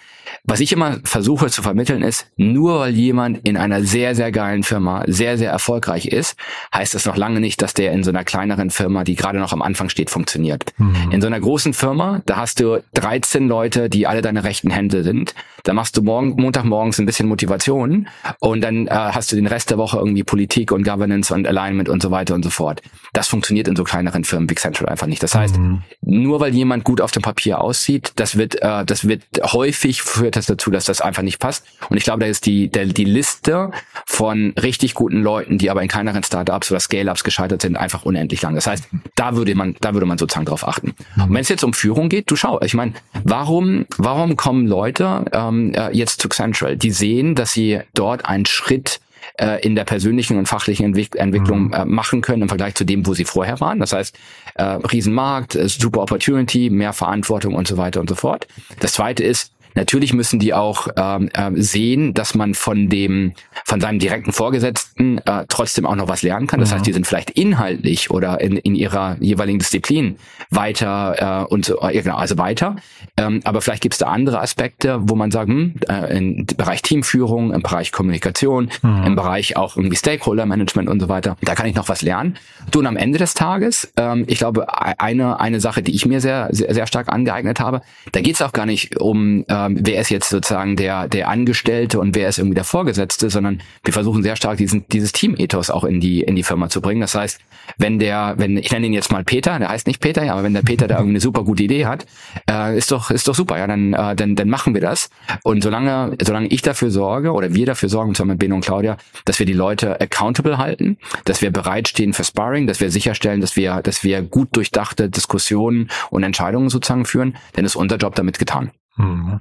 Was 0.45 0.61
ich 0.61 0.73
immer 0.73 0.99
versuche 1.05 1.49
zu 1.49 1.63
vermitteln 1.63 2.03
ist, 2.03 2.27
nur 2.37 2.81
weil 2.81 2.95
jemand 2.95 3.47
in 3.47 3.57
einer 3.57 3.83
sehr, 3.83 4.15
sehr 4.15 4.33
geilen 4.33 4.63
Firma 4.63 5.05
sehr, 5.07 5.39
sehr 5.39 5.51
erfolgreich 5.51 6.07
ist, 6.07 6.37
heißt 6.75 6.95
das 6.95 7.07
noch 7.07 7.17
lange 7.17 7.41
nicht, 7.41 7.63
dass 7.63 7.75
der 7.75 7.93
in 7.93 8.03
so 8.03 8.11
einer 8.11 8.25
kleineren 8.25 8.71
Firma, 8.71 9.05
die 9.05 9.15
gerade 9.15 9.39
noch 9.39 9.53
am 9.53 9.63
Anfang 9.63 9.89
steht, 9.89 10.11
funktioniert. 10.11 10.73
Mhm. 10.79 11.11
In 11.11 11.21
so 11.21 11.27
einer 11.27 11.41
großen 11.41 11.75
Firma, 11.75 12.23
da 12.27 12.37
hast 12.37 12.61
du 12.61 12.83
13 12.95 13.49
Leute, 13.49 13.89
die 13.89 14.07
alle 14.07 14.23
deine 14.23 14.45
rechten 14.45 14.71
Hände 14.71 15.03
sind. 15.03 15.35
Da 15.65 15.73
machst 15.73 15.97
du 15.97 16.03
morgen, 16.03 16.35
Montagmorgens 16.41 16.99
ein 16.99 17.07
bisschen 17.07 17.29
Motivation 17.29 18.09
und 18.41 18.63
dann 18.63 18.89
äh, 18.89 18.91
hast 18.91 19.31
du 19.31 19.37
den 19.37 19.47
Rest 19.47 19.71
der 19.71 19.79
Woche 19.79 19.99
irgendwie 19.99 20.25
Politik 20.25 20.73
und 20.73 20.83
Governance 20.83 21.33
und 21.33 21.47
Alignment 21.47 21.89
und 21.89 22.03
so 22.03 22.11
weiter 22.11 22.35
und 22.35 22.43
so 22.43 22.51
fort. 22.51 22.83
Das 23.13 23.29
funktioniert 23.29 23.69
in 23.69 23.77
so 23.77 23.85
kleineren 23.85 24.25
Firmen 24.25 24.51
wie 24.51 24.55
Central 24.55 24.89
einfach 24.89 25.07
nicht. 25.07 25.23
Das 25.23 25.35
heißt, 25.35 25.59
mhm. 25.59 25.83
nur 26.01 26.41
weil 26.41 26.55
jemand 26.55 26.85
gut 26.85 27.01
auf 27.01 27.13
dem 27.13 27.23
Papier 27.23 27.61
aussieht, 27.61 28.13
das 28.17 28.37
wird, 28.37 28.61
äh, 28.61 28.85
das 28.85 29.07
wird 29.07 29.23
häufig 29.53 30.03
das 30.31 30.47
dazu, 30.47 30.71
dass 30.71 30.85
das 30.85 31.01
einfach 31.01 31.23
nicht 31.23 31.39
passt. 31.39 31.65
Und 31.89 31.97
ich 31.97 32.05
glaube, 32.05 32.21
da 32.21 32.27
ist 32.27 32.47
die, 32.47 32.69
der, 32.69 32.87
die 32.87 33.05
Liste 33.05 33.71
von 34.07 34.55
richtig 34.63 34.95
guten 34.95 35.23
Leuten, 35.23 35.59
die 35.59 35.71
aber 35.71 35.83
in 35.83 35.89
kleineren 35.89 36.23
Startups 36.23 36.71
oder 36.71 36.81
Scale-Ups 36.81 37.25
gescheitert 37.25 37.63
sind, 37.63 37.77
einfach 37.77 38.05
unendlich 38.05 38.43
lang. 38.43 38.55
Das 38.55 38.67
heißt, 38.67 38.89
da 39.17 39.37
würde 39.37 39.55
man, 39.55 39.77
da 39.81 39.95
würde 39.95 40.07
man 40.07 40.19
sozusagen 40.19 40.47
drauf 40.47 40.67
achten. 40.67 40.95
Und 41.17 41.33
wenn 41.33 41.41
es 41.41 41.49
jetzt 41.49 41.65
um 41.65 41.73
Führung 41.73 42.09
geht, 42.09 42.31
du 42.31 42.37
schau, 42.37 42.61
ich 42.63 42.75
meine, 42.75 42.93
warum, 43.25 43.87
warum 43.99 44.37
kommen 44.37 44.67
Leute 44.67 45.25
ähm, 45.33 45.75
äh, 45.75 45.91
jetzt 45.97 46.21
zu 46.21 46.29
Central? 46.29 46.77
Die 46.77 46.91
sehen, 46.91 47.35
dass 47.35 47.53
sie 47.53 47.81
dort 47.95 48.27
einen 48.27 48.47
Schritt 48.47 49.01
äh, 49.39 49.61
in 49.65 49.75
der 49.75 49.85
persönlichen 49.85 50.39
und 50.39 50.47
fachlichen 50.47 50.87
Entwick 50.87 51.17
Entwicklung 51.17 51.67
mhm. 51.67 51.73
äh, 51.73 51.85
machen 51.85 52.21
können 52.21 52.43
im 52.43 52.49
Vergleich 52.49 52.75
zu 52.75 52.85
dem, 52.85 53.07
wo 53.07 53.15
sie 53.15 53.25
vorher 53.25 53.61
waren. 53.61 53.79
Das 53.79 53.93
heißt, 53.93 54.19
äh, 54.55 54.63
Riesenmarkt, 54.63 55.55
äh, 55.55 55.69
super 55.69 56.03
Opportunity, 56.03 56.71
mehr 56.71 56.93
Verantwortung 56.93 57.55
und 57.55 57.67
so 57.67 57.77
weiter 57.77 58.01
und 58.01 58.09
so 58.09 58.15
fort. 58.15 58.47
Das 58.81 58.93
zweite 58.93 59.23
ist, 59.25 59.53
Natürlich 59.75 60.13
müssen 60.13 60.39
die 60.39 60.55
auch 60.55 60.89
ähm, 60.97 61.29
äh, 61.33 61.51
sehen, 61.55 62.15
dass 62.15 62.35
man 62.35 62.55
von 62.55 62.89
dem, 62.89 63.33
von 63.65 63.81
seinem 63.81 63.99
direkten 63.99 64.33
Vorgesetzten 64.33 65.19
äh, 65.19 65.45
trotzdem 65.49 65.87
auch 65.87 65.97
noch 65.97 66.09
was 66.09 66.23
lernen 66.23 66.47
kann. 66.47 66.61
Das 66.61 66.71
ja. 66.71 66.77
heißt, 66.77 66.87
die 66.87 66.93
sind 66.93 67.07
vielleicht 67.07 67.31
inhaltlich 67.31 68.11
oder 68.11 68.41
in, 68.41 68.57
in 68.57 68.75
ihrer 68.75 69.17
jeweiligen 69.21 69.59
Disziplin 69.59 70.17
weiter 70.51 71.47
äh, 71.49 71.53
und 71.53 71.65
so, 71.65 71.81
äh, 71.81 72.01
genau, 72.03 72.17
also 72.17 72.39
weiter. 72.39 72.77
Ähm, 73.17 73.41
aber 73.45 73.61
vielleicht 73.61 73.83
gibt 73.83 73.95
es 73.95 73.99
da 73.99 74.09
andere 74.09 74.41
Aspekte, 74.41 74.99
wo 75.03 75.15
man 75.15 75.31
sagt, 75.31 75.49
hm, 75.49 75.75
äh, 75.89 76.17
im 76.17 76.47
Bereich 76.47 76.83
Teamführung, 76.83 77.53
im 77.53 77.63
Bereich 77.63 77.93
Kommunikation, 77.93 78.71
mhm. 78.83 79.05
im 79.05 79.17
Bereich 79.17 79.57
auch 79.57 79.77
irgendwie 79.77 79.97
Stakeholder 79.97 80.47
Management 80.47 80.89
und 80.89 81.01
so 81.01 81.09
weiter, 81.09 81.37
da 81.43 81.55
kann 81.55 81.67
ich 81.67 81.75
noch 81.75 81.89
was 81.89 82.03
lernen. 82.03 82.37
Du 82.71 82.81
und 82.81 82.87
am 82.87 82.97
Ende 82.97 83.19
des 83.19 83.35
Tages, 83.35 83.93
ähm, 83.97 84.25
ich 84.27 84.39
glaube, 84.39 84.67
e-, 84.69 84.95
eine 84.99 85.41
eine 85.41 85.61
Sache, 85.61 85.83
die 85.83 85.95
ich 85.95 86.07
mir 86.07 86.21
sehr 86.21 86.49
sehr, 86.51 86.75
sehr 86.75 86.87
stark 86.87 87.09
angeeignet 87.09 87.61
habe, 87.61 87.83
da 88.13 88.21
geht 88.21 88.35
es 88.35 88.43
auch 88.43 88.53
gar 88.53 88.67
nicht 88.67 89.01
um 89.01 89.45
äh, 89.49 89.62
ähm, 89.67 89.79
wer 89.81 90.01
ist 90.01 90.11
jetzt 90.11 90.29
sozusagen 90.31 90.77
der, 90.77 91.09
der 91.09 91.29
Angestellte 91.29 92.01
und 92.01 92.15
wer 92.15 92.29
ist 92.29 92.39
irgendwie 92.39 92.55
der 92.55 92.65
Vorgesetzte, 92.65 93.31
sondern 93.31 93.63
wir 93.85 93.93
versuchen 93.93 94.23
sehr 94.23 94.37
stark 94.37 94.59
diesen, 94.59 94.87
dieses 94.89 95.13
Team-Ethos 95.13 95.71
auch 95.71 95.85
in 95.85 96.01
die, 96.01 96.23
in 96.23 96.37
die 96.37 96.43
Firma 96.43 96.69
zu 96.69 96.81
bringen. 96.81 97.01
Das 97.01 97.15
heißt, 97.15 97.41
wenn 97.79 97.99
der, 97.99 98.35
wenn, 98.39 98.57
ich 98.57 98.71
nenne 98.73 98.87
ihn 98.87 98.93
jetzt 98.93 99.13
mal 99.13 99.25
Peter, 99.25 99.59
der 99.59 99.69
heißt 99.69 99.87
nicht 99.87 100.01
Peter, 100.01 100.25
ja, 100.25 100.33
aber 100.33 100.43
wenn 100.43 100.55
der 100.55 100.63
Peter 100.63 100.87
da 100.89 100.97
irgendwie 100.97 101.13
eine 101.13 101.21
super 101.21 101.45
gute 101.45 101.63
Idee 101.63 101.87
hat, 101.87 102.07
äh, 102.51 102.77
ist 102.77 102.91
doch, 102.93 103.11
ist 103.11 103.29
doch 103.29 103.35
super, 103.35 103.59
ja, 103.59 103.67
dann, 103.67 103.93
äh, 103.93 104.17
dann, 104.17 104.37
dann 104.37 104.49
machen 104.49 104.75
wir 104.75 104.81
das. 104.81 105.11
Und 105.43 105.63
solange, 105.63 106.17
solange 106.23 106.49
ich 106.49 106.63
dafür 106.63 106.91
sorge 106.91 107.33
oder 107.33 107.55
wir 107.55 107.67
dafür 107.67 107.89
sorgen, 107.89 108.15
zusammen 108.15 108.33
mit 108.33 108.39
Beno 108.39 108.57
und 108.57 108.65
Claudia, 108.65 108.97
dass 109.25 109.39
wir 109.39 109.47
die 109.47 109.53
Leute 109.53 110.01
accountable 110.01 110.59
halten, 110.59 110.99
dass 111.25 111.43
wir 111.43 111.51
bereitstehen 111.51 112.13
für 112.13 112.25
Sparring, 112.25 112.67
dass 112.67 112.81
wir 112.81 112.91
sicherstellen, 112.91 113.41
dass 113.41 113.57
wir, 113.57 113.83
dass 113.83 114.05
wir 114.05 114.23
gut 114.23 114.57
durchdachte 114.57 115.09
Diskussionen 115.09 115.89
und 116.11 116.23
Entscheidungen 116.23 116.69
sozusagen 116.69 117.05
führen, 117.05 117.37
dann 117.55 117.65
ist 117.65 117.77
unser 117.77 117.97
Job 117.97 118.15
damit 118.15 118.39
getan. 118.39 118.73
Mhm. 118.97 119.41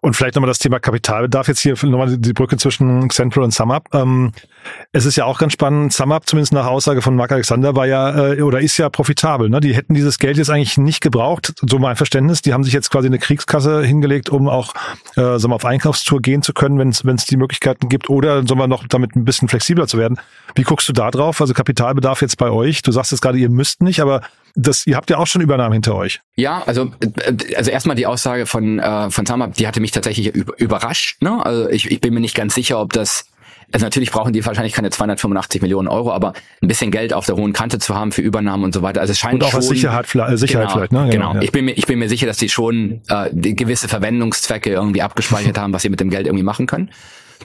Und 0.00 0.16
vielleicht 0.16 0.34
nochmal 0.34 0.48
das 0.48 0.58
Thema 0.58 0.78
Kapitalbedarf 0.78 1.48
jetzt 1.48 1.60
hier 1.60 1.74
nochmal 1.82 2.18
die 2.18 2.32
Brücke 2.34 2.58
zwischen 2.58 3.08
Central 3.08 3.44
und 3.44 3.54
SumUp. 3.54 3.88
Ähm, 3.94 4.32
es 4.92 5.06
ist 5.06 5.16
ja 5.16 5.24
auch 5.24 5.38
ganz 5.38 5.54
spannend, 5.54 5.92
SumUp, 5.92 6.26
zumindest 6.26 6.52
nach 6.52 6.66
Aussage 6.66 7.00
von 7.00 7.16
Mark 7.16 7.32
Alexander, 7.32 7.74
war 7.74 7.86
ja 7.86 8.32
äh, 8.32 8.42
oder 8.42 8.60
ist 8.60 8.76
ja 8.76 8.90
profitabel. 8.90 9.48
Ne? 9.48 9.60
Die 9.60 9.74
hätten 9.74 9.94
dieses 9.94 10.18
Geld 10.18 10.36
jetzt 10.36 10.50
eigentlich 10.50 10.76
nicht 10.76 11.00
gebraucht, 11.00 11.54
so 11.68 11.78
mein 11.78 11.96
Verständnis. 11.96 12.42
Die 12.42 12.52
haben 12.52 12.64
sich 12.64 12.74
jetzt 12.74 12.90
quasi 12.90 13.06
eine 13.06 13.18
Kriegskasse 13.18 13.82
hingelegt, 13.82 14.28
um 14.28 14.48
auch 14.48 14.74
äh, 15.16 15.38
sagen 15.38 15.50
wir, 15.50 15.54
auf 15.54 15.64
Einkaufstour 15.64 16.20
gehen 16.20 16.42
zu 16.42 16.52
können, 16.52 16.78
wenn 16.78 16.88
es 16.88 17.24
die 17.24 17.36
Möglichkeiten 17.36 17.88
gibt, 17.88 18.10
oder 18.10 18.46
sagen 18.46 18.58
wir 18.58 18.66
noch 18.66 18.86
damit 18.86 19.16
ein 19.16 19.24
bisschen 19.24 19.48
flexibler 19.48 19.86
zu 19.86 19.96
werden. 19.96 20.18
Wie 20.54 20.64
guckst 20.64 20.88
du 20.88 20.92
da 20.92 21.10
drauf? 21.10 21.40
Also 21.40 21.54
Kapitalbedarf 21.54 22.20
jetzt 22.20 22.36
bei 22.36 22.50
euch? 22.50 22.82
Du 22.82 22.92
sagst 22.92 23.10
jetzt 23.10 23.22
gerade, 23.22 23.38
ihr 23.38 23.48
müsst 23.48 23.82
nicht, 23.82 24.00
aber 24.00 24.20
das, 24.54 24.86
ihr 24.86 24.96
habt 24.96 25.10
ja 25.10 25.18
auch 25.18 25.26
schon 25.26 25.42
Übernahmen 25.42 25.72
hinter 25.72 25.94
euch. 25.94 26.20
Ja, 26.36 26.62
also 26.66 26.92
äh, 27.00 27.56
also 27.56 27.70
erstmal 27.70 27.96
die 27.96 28.06
Aussage 28.06 28.46
von 28.46 28.78
äh, 28.78 29.10
von 29.10 29.26
Samab, 29.26 29.54
die 29.54 29.66
hatte 29.66 29.80
mich 29.80 29.90
tatsächlich 29.90 30.34
überrascht. 30.34 31.20
Ne? 31.22 31.44
Also 31.44 31.68
ich, 31.68 31.90
ich 31.90 32.00
bin 32.00 32.14
mir 32.14 32.20
nicht 32.20 32.34
ganz 32.34 32.54
sicher, 32.54 32.80
ob 32.80 32.92
das 32.92 33.26
also 33.72 33.86
natürlich 33.86 34.10
brauchen 34.10 34.32
die 34.32 34.44
wahrscheinlich 34.44 34.74
keine 34.74 34.90
285 34.90 35.62
Millionen 35.62 35.88
Euro, 35.88 36.12
aber 36.12 36.34
ein 36.60 36.68
bisschen 36.68 36.90
Geld 36.90 37.14
auf 37.14 37.24
der 37.24 37.36
hohen 37.36 37.54
Kante 37.54 37.78
zu 37.78 37.94
haben 37.94 38.12
für 38.12 38.20
Übernahmen 38.20 38.64
und 38.64 38.74
so 38.74 38.82
weiter. 38.82 39.00
Also 39.00 39.12
es 39.12 39.18
scheint 39.18 39.34
und 39.34 39.44
auch 39.44 39.50
schon, 39.50 39.60
als 39.60 39.68
Sicherheit, 39.68 40.14
äh, 40.14 40.36
Sicherheit 40.36 40.68
genau, 40.68 40.74
vielleicht. 40.74 40.92
Ne? 40.92 41.08
Genau. 41.10 41.30
genau. 41.30 41.34
Ja. 41.36 41.42
Ich 41.42 41.52
bin 41.52 41.64
mir 41.64 41.72
ich 41.72 41.86
bin 41.86 41.98
mir 41.98 42.08
sicher, 42.08 42.26
dass 42.26 42.36
die 42.36 42.50
schon 42.50 43.00
äh, 43.08 43.30
die 43.32 43.56
gewisse 43.56 43.88
Verwendungszwecke 43.88 44.70
irgendwie 44.70 45.02
abgespeichert 45.02 45.58
haben, 45.58 45.72
was 45.72 45.82
sie 45.82 45.88
mit 45.88 46.00
dem 46.00 46.10
Geld 46.10 46.26
irgendwie 46.26 46.44
machen 46.44 46.66
können. 46.66 46.90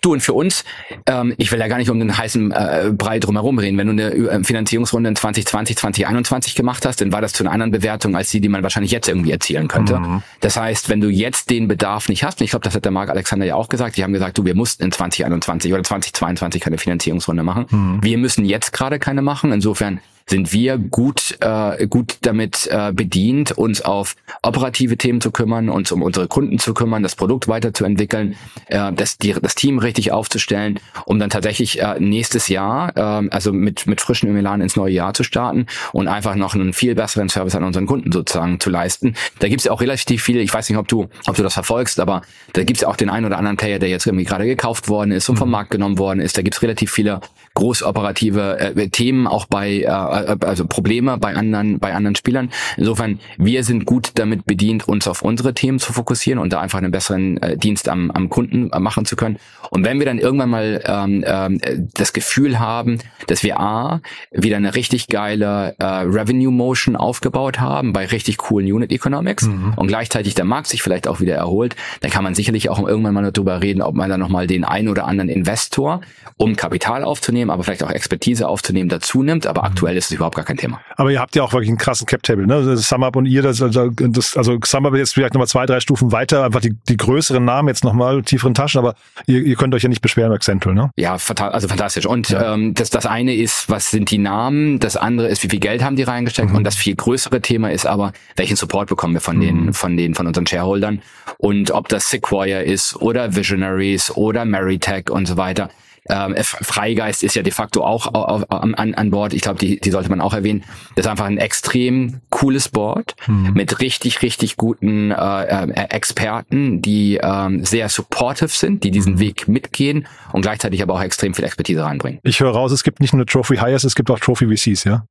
Du 0.01 0.13
und 0.13 0.21
für 0.21 0.33
uns, 0.33 0.63
ähm, 1.05 1.33
ich 1.37 1.51
will 1.51 1.59
ja 1.59 1.67
gar 1.67 1.77
nicht 1.77 1.89
um 1.89 1.99
den 1.99 2.17
heißen 2.17 2.51
äh, 2.51 2.91
Brei 2.91 3.19
drumherum 3.19 3.59
reden. 3.59 3.77
Wenn 3.77 3.87
du 3.87 3.93
eine 3.93 4.13
äh, 4.13 4.43
Finanzierungsrunde 4.43 5.09
in 5.09 5.15
2020, 5.15 5.77
2021 5.77 6.55
gemacht 6.55 6.85
hast, 6.85 7.01
dann 7.01 7.11
war 7.11 7.21
das 7.21 7.33
zu 7.33 7.43
einer 7.43 7.51
anderen 7.51 7.71
Bewertung 7.71 8.15
als 8.15 8.31
die, 8.31 8.41
die 8.41 8.49
man 8.49 8.63
wahrscheinlich 8.63 8.91
jetzt 8.91 9.07
irgendwie 9.07 9.31
erzielen 9.31 9.67
könnte. 9.67 9.99
Mhm. 9.99 10.23
Das 10.39 10.57
heißt, 10.57 10.89
wenn 10.89 11.01
du 11.01 11.09
jetzt 11.09 11.49
den 11.49 11.67
Bedarf 11.67 12.09
nicht 12.09 12.23
hast, 12.23 12.39
und 12.39 12.45
ich 12.45 12.51
glaube, 12.51 12.63
das 12.63 12.75
hat 12.75 12.85
der 12.85 12.91
Marc 12.91 13.09
Alexander 13.09 13.45
ja 13.45 13.55
auch 13.55 13.69
gesagt, 13.69 13.97
die 13.97 14.03
haben 14.03 14.13
gesagt, 14.13 14.37
du, 14.37 14.45
wir 14.45 14.55
mussten 14.55 14.83
in 14.83 14.91
2021 14.91 15.73
oder 15.73 15.83
2022 15.83 16.61
keine 16.61 16.77
Finanzierungsrunde 16.77 17.43
machen. 17.43 17.65
Mhm. 17.69 17.99
Wir 18.01 18.17
müssen 18.17 18.45
jetzt 18.45 18.73
gerade 18.73 18.99
keine 18.99 19.21
machen. 19.21 19.51
Insofern 19.51 19.99
sind 20.29 20.51
wir 20.51 20.77
gut, 20.77 21.37
äh, 21.39 21.87
gut 21.87 22.17
damit 22.21 22.67
äh, 22.71 22.91
bedient, 22.91 23.53
uns 23.53 23.81
auf 23.81 24.15
operative 24.41 24.97
Themen 24.97 25.21
zu 25.21 25.31
kümmern, 25.31 25.69
uns 25.69 25.91
um 25.91 26.01
unsere 26.01 26.27
Kunden 26.27 26.59
zu 26.59 26.73
kümmern, 26.73 27.01
das 27.03 27.15
Produkt 27.15 27.47
weiterzuentwickeln, 27.47 28.35
äh, 28.67 28.91
das, 28.93 29.17
die, 29.17 29.33
das 29.33 29.55
Team 29.55 29.79
richtig 29.79 30.11
aufzustellen, 30.11 30.79
um 31.05 31.19
dann 31.19 31.29
tatsächlich 31.29 31.81
äh, 31.81 31.95
nächstes 31.99 32.49
Jahr, 32.49 32.95
äh, 32.95 33.27
also 33.29 33.53
mit, 33.53 33.87
mit 33.87 34.01
frischen 34.01 34.33
Milan 34.33 34.61
ins 34.61 34.75
neue 34.75 34.93
Jahr 34.93 35.13
zu 35.13 35.23
starten 35.23 35.65
und 35.93 36.07
einfach 36.07 36.35
noch 36.35 36.55
einen 36.55 36.73
viel 36.73 36.93
besseren 36.93 37.29
Service 37.29 37.55
an 37.55 37.63
unseren 37.63 37.85
Kunden 37.85 38.11
sozusagen 38.11 38.59
zu 38.59 38.69
leisten. 38.69 39.15
Da 39.39 39.47
gibt 39.47 39.61
es 39.61 39.65
ja 39.65 39.71
auch 39.71 39.81
relativ 39.81 40.21
viele, 40.23 40.41
ich 40.41 40.53
weiß 40.53 40.69
nicht, 40.69 40.77
ob 40.77 40.87
du, 40.89 41.07
ob 41.25 41.35
du 41.35 41.43
das 41.43 41.53
verfolgst, 41.53 41.99
aber 42.01 42.21
da 42.53 42.63
gibt 42.63 42.77
es 42.77 42.81
ja 42.81 42.89
auch 42.89 42.97
den 42.97 43.09
einen 43.09 43.25
oder 43.25 43.37
anderen 43.37 43.57
Player, 43.57 43.79
der 43.79 43.89
jetzt 43.89 44.05
irgendwie 44.05 44.25
gerade 44.25 44.45
gekauft 44.45 44.89
worden 44.89 45.11
ist 45.11 45.29
und 45.29 45.37
vom 45.37 45.47
mhm. 45.47 45.53
Markt 45.53 45.71
genommen 45.71 45.97
worden 45.97 46.19
ist. 46.19 46.37
Da 46.37 46.41
gibt 46.41 46.55
es 46.55 46.61
relativ 46.61 46.91
viele 46.91 47.21
großoperative 47.57 48.59
äh, 48.59 48.89
Themen 48.89 49.25
auch 49.25 49.45
bei 49.47 49.77
äh, 49.77 49.85
äh, 49.85 50.37
also 50.41 50.67
Probleme 50.67 51.17
bei 51.17 51.35
anderen, 51.35 51.79
bei 51.79 51.95
anderen 51.95 52.15
Spielern. 52.15 52.51
Insofern, 52.77 53.19
wir 53.37 53.63
sind 53.63 53.85
gut 53.85 54.11
damit 54.15 54.45
bedient, 54.45 54.87
uns 54.87 55.07
auf 55.07 55.23
unsere 55.23 55.55
Themen 55.55 55.79
zu 55.79 55.91
fokussieren 55.91 56.39
und 56.39 56.53
da 56.53 56.61
einfach 56.61 56.77
einen 56.77 56.91
besseren 56.91 57.37
äh, 57.41 57.57
Dienst 57.57 57.89
am, 57.89 58.11
am 58.11 58.29
Kunden 58.29 58.69
äh, 58.71 58.79
machen 58.79 59.05
zu 59.05 59.15
können. 59.15 59.39
Und 59.71 59.83
wenn 59.83 59.97
wir 59.97 60.05
dann 60.05 60.19
irgendwann 60.19 60.51
mal 60.51 60.83
ähm, 60.85 61.23
äh, 61.23 61.79
das 61.95 62.13
Gefühl 62.13 62.59
haben, 62.59 62.99
dass 63.25 63.41
wir 63.41 63.59
A, 63.59 64.01
wieder 64.31 64.57
eine 64.57 64.75
richtig 64.75 65.07
geile 65.07 65.75
äh, 65.79 65.83
Revenue 65.83 66.51
Motion 66.51 66.95
aufgebaut 66.95 67.59
haben 67.59 67.91
bei 67.91 68.05
richtig 68.05 68.37
coolen 68.37 68.71
Unit 68.71 68.91
Economics 68.91 69.47
mhm. 69.47 69.73
und 69.77 69.87
gleichzeitig 69.87 70.35
der 70.35 70.45
Markt 70.45 70.67
sich 70.67 70.83
vielleicht 70.83 71.07
auch 71.07 71.21
wieder 71.21 71.35
erholt, 71.35 71.75
dann 72.01 72.11
kann 72.11 72.23
man 72.23 72.35
sicherlich 72.35 72.69
auch 72.69 72.87
irgendwann 72.87 73.15
mal 73.15 73.31
darüber 73.31 73.63
reden, 73.63 73.81
ob 73.81 73.95
man 73.95 74.11
dann 74.11 74.19
nochmal 74.19 74.45
den 74.45 74.63
ein 74.63 74.87
oder 74.87 75.05
anderen 75.05 75.29
Investor, 75.29 76.01
um 76.37 76.55
Kapital 76.55 77.03
aufzunehmen, 77.03 77.46
aber 77.49 77.63
vielleicht 77.63 77.83
auch 77.83 77.91
Expertise 77.91 78.47
aufzunehmen, 78.47 78.89
dazu 78.89 79.23
nimmt. 79.23 79.47
Aber 79.47 79.61
mhm. 79.61 79.67
aktuell 79.67 79.97
ist 79.97 80.05
es 80.05 80.11
überhaupt 80.11 80.35
gar 80.35 80.45
kein 80.45 80.57
Thema. 80.57 80.79
Aber 80.95 81.11
ihr 81.11 81.19
habt 81.19 81.35
ja 81.35 81.43
auch 81.43 81.53
wirklich 81.53 81.69
einen 81.69 81.77
krassen 81.77 82.07
Cap-Table, 82.07 82.47
ne? 82.47 82.63
Das 82.63 82.87
SumUp 82.87 83.15
und 83.15 83.25
ihr, 83.25 83.41
das, 83.41 83.61
also, 83.61 83.89
das, 83.89 84.37
also 84.37 84.57
SumUp 84.63 84.95
jetzt 84.95 85.13
vielleicht 85.13 85.33
nochmal 85.33 85.47
zwei, 85.47 85.65
drei 85.65 85.79
Stufen 85.79 86.11
weiter, 86.11 86.43
einfach 86.43 86.61
die, 86.61 86.75
die 86.87 86.97
größeren 86.97 87.43
Namen 87.43 87.67
jetzt 87.67 87.83
nochmal, 87.83 88.21
tieferen 88.23 88.53
Taschen, 88.53 88.79
aber 88.79 88.95
ihr, 89.25 89.41
ihr 89.43 89.55
könnt 89.55 89.73
euch 89.73 89.83
ja 89.83 89.89
nicht 89.89 90.01
beschweren 90.01 90.31
bei 90.31 90.37
Central, 90.39 90.73
ne? 90.73 90.91
Ja, 90.95 91.13
also 91.13 91.67
fantastisch. 91.67 92.05
Und 92.05 92.29
ja. 92.29 92.53
ähm, 92.53 92.73
das, 92.73 92.89
das 92.89 93.05
eine 93.05 93.35
ist, 93.35 93.69
was 93.69 93.91
sind 93.91 94.11
die 94.11 94.17
Namen, 94.17 94.79
das 94.79 94.97
andere 94.97 95.27
ist, 95.27 95.43
wie 95.43 95.49
viel 95.49 95.59
Geld 95.59 95.83
haben 95.83 95.95
die 95.95 96.03
reingesteckt 96.03 96.49
mhm. 96.49 96.57
und 96.57 96.63
das 96.63 96.75
viel 96.75 96.95
größere 96.95 97.41
Thema 97.41 97.71
ist 97.71 97.85
aber, 97.85 98.13
welchen 98.35 98.55
Support 98.55 98.89
bekommen 98.89 99.13
wir 99.13 99.21
von 99.21 99.37
mhm. 99.37 99.41
den, 99.41 99.73
von 99.73 99.97
den, 99.97 100.15
von 100.15 100.27
unseren 100.27 100.47
Shareholdern 100.47 101.01
und 101.37 101.71
ob 101.71 101.87
das 101.89 102.09
Sequoia 102.09 102.59
ist 102.59 102.95
oder 102.95 103.35
Visionaries 103.35 104.11
oder 104.11 104.45
Meritech 104.45 105.09
und 105.09 105.27
so 105.27 105.37
weiter 105.37 105.69
ähm, 106.09 106.35
Freigeist 106.41 107.23
ist 107.23 107.35
ja 107.35 107.43
de 107.43 107.51
facto 107.51 107.83
auch 107.83 108.13
auf, 108.13 108.49
an, 108.51 108.93
an 108.93 109.11
Bord. 109.11 109.33
Ich 109.33 109.41
glaube, 109.41 109.59
die, 109.59 109.79
die 109.79 109.91
sollte 109.91 110.09
man 110.09 110.21
auch 110.21 110.33
erwähnen. 110.33 110.63
Das 110.95 111.05
ist 111.05 111.11
einfach 111.11 111.25
ein 111.25 111.37
extrem 111.37 112.21
cooles 112.29 112.69
Board 112.69 113.15
mhm. 113.27 113.53
mit 113.53 113.79
richtig, 113.79 114.21
richtig 114.21 114.57
guten 114.57 115.11
äh, 115.11 115.15
äh, 115.15 115.89
Experten, 115.89 116.81
die 116.81 117.19
ähm, 117.21 117.65
sehr 117.65 117.89
supportive 117.89 118.49
sind, 118.49 118.83
die 118.83 118.91
diesen 118.91 119.13
mhm. 119.13 119.19
Weg 119.19 119.47
mitgehen 119.47 120.07
und 120.33 120.41
gleichzeitig 120.41 120.81
aber 120.81 120.93
auch 120.93 121.01
extrem 121.01 121.33
viel 121.33 121.45
Expertise 121.45 121.83
reinbringen. 121.83 122.19
Ich 122.23 122.39
höre 122.39 122.51
raus, 122.51 122.71
es 122.71 122.83
gibt 122.83 122.99
nicht 122.99 123.13
nur 123.13 123.25
Trophy 123.25 123.57
Hires, 123.57 123.83
es 123.83 123.95
gibt 123.95 124.09
auch 124.11 124.19
Trophy 124.19 124.55
VCs, 124.55 124.83
ja? 124.83 125.05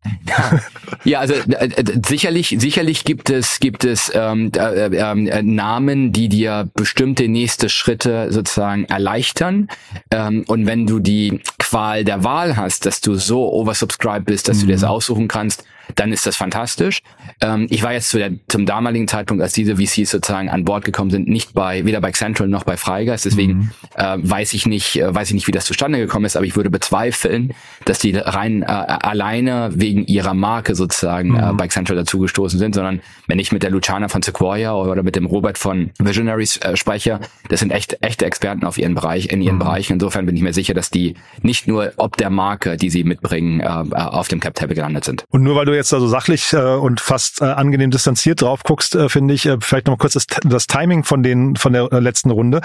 ja, 1.04 1.20
also 1.20 1.35
äh, 1.35 1.66
äh, 1.66 1.85
sicherlich, 2.06 2.56
sicherlich 2.59 3.04
gibt 3.04 3.30
es, 3.30 3.61
gibt 3.61 3.85
es 3.85 4.11
ähm, 4.14 4.50
äh, 4.56 4.87
äh, 4.87 5.42
Namen, 5.42 6.12
die 6.12 6.28
dir 6.28 6.68
bestimmte 6.74 7.28
nächste 7.28 7.68
Schritte 7.68 8.32
sozusagen 8.32 8.85
erleichtern. 8.85 9.68
Ähm, 10.11 10.44
und 10.46 10.66
wenn 10.66 10.86
du 10.87 10.99
die 10.99 11.40
Qual 11.59 12.05
der 12.05 12.25
Wahl 12.25 12.57
hast, 12.57 12.87
dass 12.87 13.01
du 13.01 13.16
so 13.16 13.53
oversubscribed 13.53 14.25
bist, 14.25 14.49
dass 14.49 14.59
mhm. 14.59 14.61
du 14.61 14.66
dir 14.66 14.72
das 14.75 14.83
mhm. 14.83 14.88
aussuchen 14.88 15.29
kannst, 15.29 15.64
dann 15.94 16.12
ist 16.12 16.27
das 16.27 16.37
fantastisch. 16.37 17.01
Ähm, 17.40 17.66
ich 17.70 17.83
war 17.83 17.92
jetzt 17.92 18.11
zu 18.11 18.18
der, 18.18 18.33
zum 18.49 18.66
damaligen 18.66 19.09
Zeitpunkt, 19.09 19.42
als 19.42 19.53
diese 19.53 19.77
VCs 19.77 20.11
sozusagen 20.11 20.49
an 20.49 20.64
Bord 20.64 20.85
gekommen 20.85 21.11
sind, 21.11 21.29
nicht 21.29 21.55
bei 21.55 21.85
weder 21.85 22.01
bei 22.01 22.12
Central 22.12 22.49
noch 22.49 22.64
bei 22.64 22.77
Freigeist. 22.77 23.25
Deswegen 23.25 23.53
mhm. 23.53 23.70
äh, 23.94 24.16
weiß 24.18 24.53
ich 24.55 24.66
nicht, 24.66 24.96
äh, 24.96 25.14
weiß 25.14 25.29
ich 25.29 25.35
nicht, 25.35 25.46
wie 25.46 25.53
das 25.53 25.64
zustande 25.64 25.99
gekommen 25.99 26.25
ist. 26.25 26.37
Aber 26.37 26.46
ich 26.46 26.57
würde 26.57 26.70
bezweifeln, 26.70 27.55
dass 27.85 27.99
die 27.99 28.16
rein 28.16 28.62
äh, 28.62 28.66
alleine 28.66 29.70
wegen 29.75 30.05
ihrer 30.07 30.35
Marke 30.35 30.75
sozusagen 30.75 31.37
äh, 31.37 31.42
mhm. 31.42 31.51
äh, 31.51 31.53
bei 31.55 31.68
Central 31.68 31.96
dazugestoßen 31.96 32.59
sind, 32.59 32.75
sondern 32.75 33.01
wenn 33.27 33.38
ich 33.38 33.53
mit 33.53 33.62
der 33.62 33.70
Luciana 33.70 34.09
von 34.09 34.22
Sequoia 34.22 34.75
oder 34.75 35.03
mit 35.03 35.16
dem 35.16 35.27
Robert 35.27 35.59
von 35.59 35.90
Visionaries 35.99 36.57
äh, 36.59 36.77
spreche, 36.77 37.20
das 37.49 37.61
sind 37.61 37.70
echt 37.70 37.99
echte 38.01 38.27
Experten 38.27 38.64
auf 38.64 38.79
ihren 38.79 38.94
Bereich, 38.94 39.31
in 39.31 39.42
ihren 39.42 39.57
mhm. 39.57 39.61
Bereichen. 39.61 39.94
Insofern 39.94 40.27
bin 40.27 40.37
ich 40.37 40.42
mir 40.42 40.53
sicher, 40.53 40.75
dass 40.75 40.90
die 40.90 41.14
nicht 41.42 41.68
nur 41.68 41.92
ob 41.96 42.16
der 42.16 42.31
Marke, 42.31 42.77
die 42.77 42.90
sie 42.90 43.05
mitbringen, 43.05 43.61
äh, 43.61 43.64
äh 43.66 44.07
auf 44.16 44.29
dem 44.29 44.40
Cap 44.40 44.55
Table 44.55 44.75
gelandet 44.75 45.05
sind. 45.05 45.25
Und 45.31 45.42
nur 45.42 45.57
weil 45.57 45.66
du 45.66 45.75
jetzt 45.76 45.94
also 45.94 46.06
sachlich 46.06 46.52
äh, 46.52 46.56
und 46.56 47.00
fast 47.00 47.40
äh, 47.40 47.44
angenehm 47.44 47.90
distanziert 47.90 48.42
drauf 48.42 48.62
guckst, 48.64 48.94
äh, 48.94 49.08
finde 49.08 49.34
ich, 49.34 49.46
äh, 49.46 49.58
vielleicht 49.60 49.86
noch 49.86 49.98
kurz 49.98 50.14
das, 50.14 50.26
das 50.42 50.66
Timing 50.66 51.04
von 51.04 51.22
den 51.22 51.56
von 51.56 51.72
der 51.72 51.92
äh, 51.92 52.00
letzten 52.00 52.30
Runde, 52.30 52.60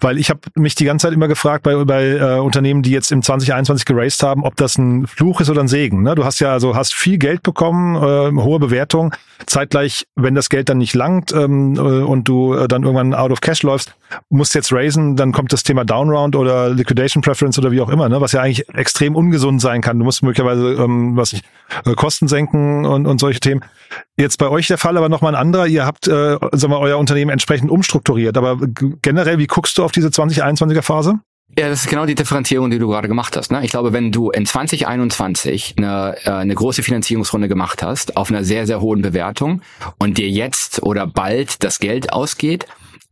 weil 0.00 0.18
ich 0.18 0.30
habe 0.30 0.40
mich 0.54 0.74
die 0.74 0.84
ganze 0.84 1.06
Zeit 1.06 1.14
immer 1.14 1.28
gefragt 1.28 1.62
bei 1.62 1.84
bei 1.84 2.08
äh, 2.08 2.38
Unternehmen, 2.38 2.82
die 2.82 2.90
jetzt 2.90 3.12
im 3.12 3.22
2021 3.22 3.84
geraced 3.84 4.22
haben, 4.22 4.44
ob 4.44 4.56
das 4.56 4.78
ein 4.78 5.06
Fluch 5.06 5.40
ist 5.40 5.50
oder 5.50 5.62
ein 5.62 5.68
Segen. 5.68 6.02
Ne? 6.02 6.14
Du 6.14 6.24
hast 6.24 6.40
ja 6.40 6.52
also 6.52 6.76
hast 6.76 6.94
viel 6.94 7.18
Geld 7.18 7.42
bekommen, 7.42 7.96
äh, 7.96 8.42
hohe 8.42 8.58
Bewertung, 8.58 9.14
zeitgleich, 9.46 10.06
wenn 10.14 10.34
das 10.34 10.48
Geld 10.48 10.68
dann 10.68 10.78
nicht 10.78 10.94
langt 10.94 11.32
ähm, 11.32 11.76
äh, 11.76 11.80
und 11.80 12.28
du 12.28 12.54
äh, 12.54 12.68
dann 12.68 12.82
irgendwann 12.82 13.14
out 13.14 13.30
of 13.30 13.40
cash 13.40 13.62
läufst, 13.62 13.94
musst 14.28 14.54
jetzt 14.54 14.72
raisen, 14.72 15.16
dann 15.16 15.32
kommt 15.32 15.52
das 15.52 15.62
Thema 15.62 15.84
Downround 15.84 16.36
oder 16.36 16.70
Liquidation 16.70 17.22
Preference 17.22 17.58
oder 17.58 17.70
wie 17.70 17.80
auch 17.80 17.88
immer, 17.88 18.08
ne? 18.08 18.20
was 18.20 18.32
ja 18.32 18.40
eigentlich 18.40 18.68
extrem 18.74 19.14
ungesund 19.14 19.60
sein 19.60 19.80
kann. 19.80 19.98
Du 19.98 20.04
musst 20.04 20.22
möglicherweise 20.22 20.74
ähm, 20.74 21.16
was 21.16 21.32
ich, 21.32 21.42
äh, 21.84 21.94
Kosten 21.94 22.28
senken 22.28 22.55
und, 22.84 23.06
und 23.06 23.18
solche 23.18 23.40
Themen. 23.40 23.64
Jetzt 24.16 24.38
bei 24.38 24.48
euch 24.48 24.66
der 24.66 24.78
Fall 24.78 24.96
aber 24.96 25.08
nochmal 25.08 25.34
ein 25.34 25.40
anderer. 25.40 25.66
Ihr 25.66 25.86
habt 25.86 26.08
äh, 26.08 26.38
sagen 26.52 26.72
wir, 26.72 26.78
euer 26.78 26.98
Unternehmen 26.98 27.30
entsprechend 27.30 27.70
umstrukturiert. 27.70 28.36
Aber 28.36 28.58
generell, 29.02 29.38
wie 29.38 29.46
guckst 29.46 29.78
du 29.78 29.84
auf 29.84 29.92
diese 29.92 30.08
2021er 30.08 30.82
Phase? 30.82 31.20
Ja, 31.58 31.68
das 31.68 31.84
ist 31.84 31.88
genau 31.88 32.04
die 32.04 32.14
Differenzierung, 32.14 32.70
die 32.70 32.78
du 32.78 32.88
gerade 32.88 33.08
gemacht 33.08 33.36
hast. 33.36 33.50
Ne? 33.52 33.64
Ich 33.64 33.70
glaube, 33.70 33.92
wenn 33.92 34.12
du 34.12 34.30
in 34.30 34.44
2021 34.44 35.76
eine, 35.78 36.16
äh, 36.24 36.30
eine 36.30 36.54
große 36.54 36.82
Finanzierungsrunde 36.82 37.48
gemacht 37.48 37.82
hast, 37.82 38.16
auf 38.16 38.30
einer 38.30 38.44
sehr, 38.44 38.66
sehr 38.66 38.80
hohen 38.80 39.00
Bewertung 39.00 39.62
und 39.98 40.18
dir 40.18 40.28
jetzt 40.28 40.82
oder 40.82 41.06
bald 41.06 41.62
das 41.62 41.78
Geld 41.78 42.12
ausgeht, 42.12 42.66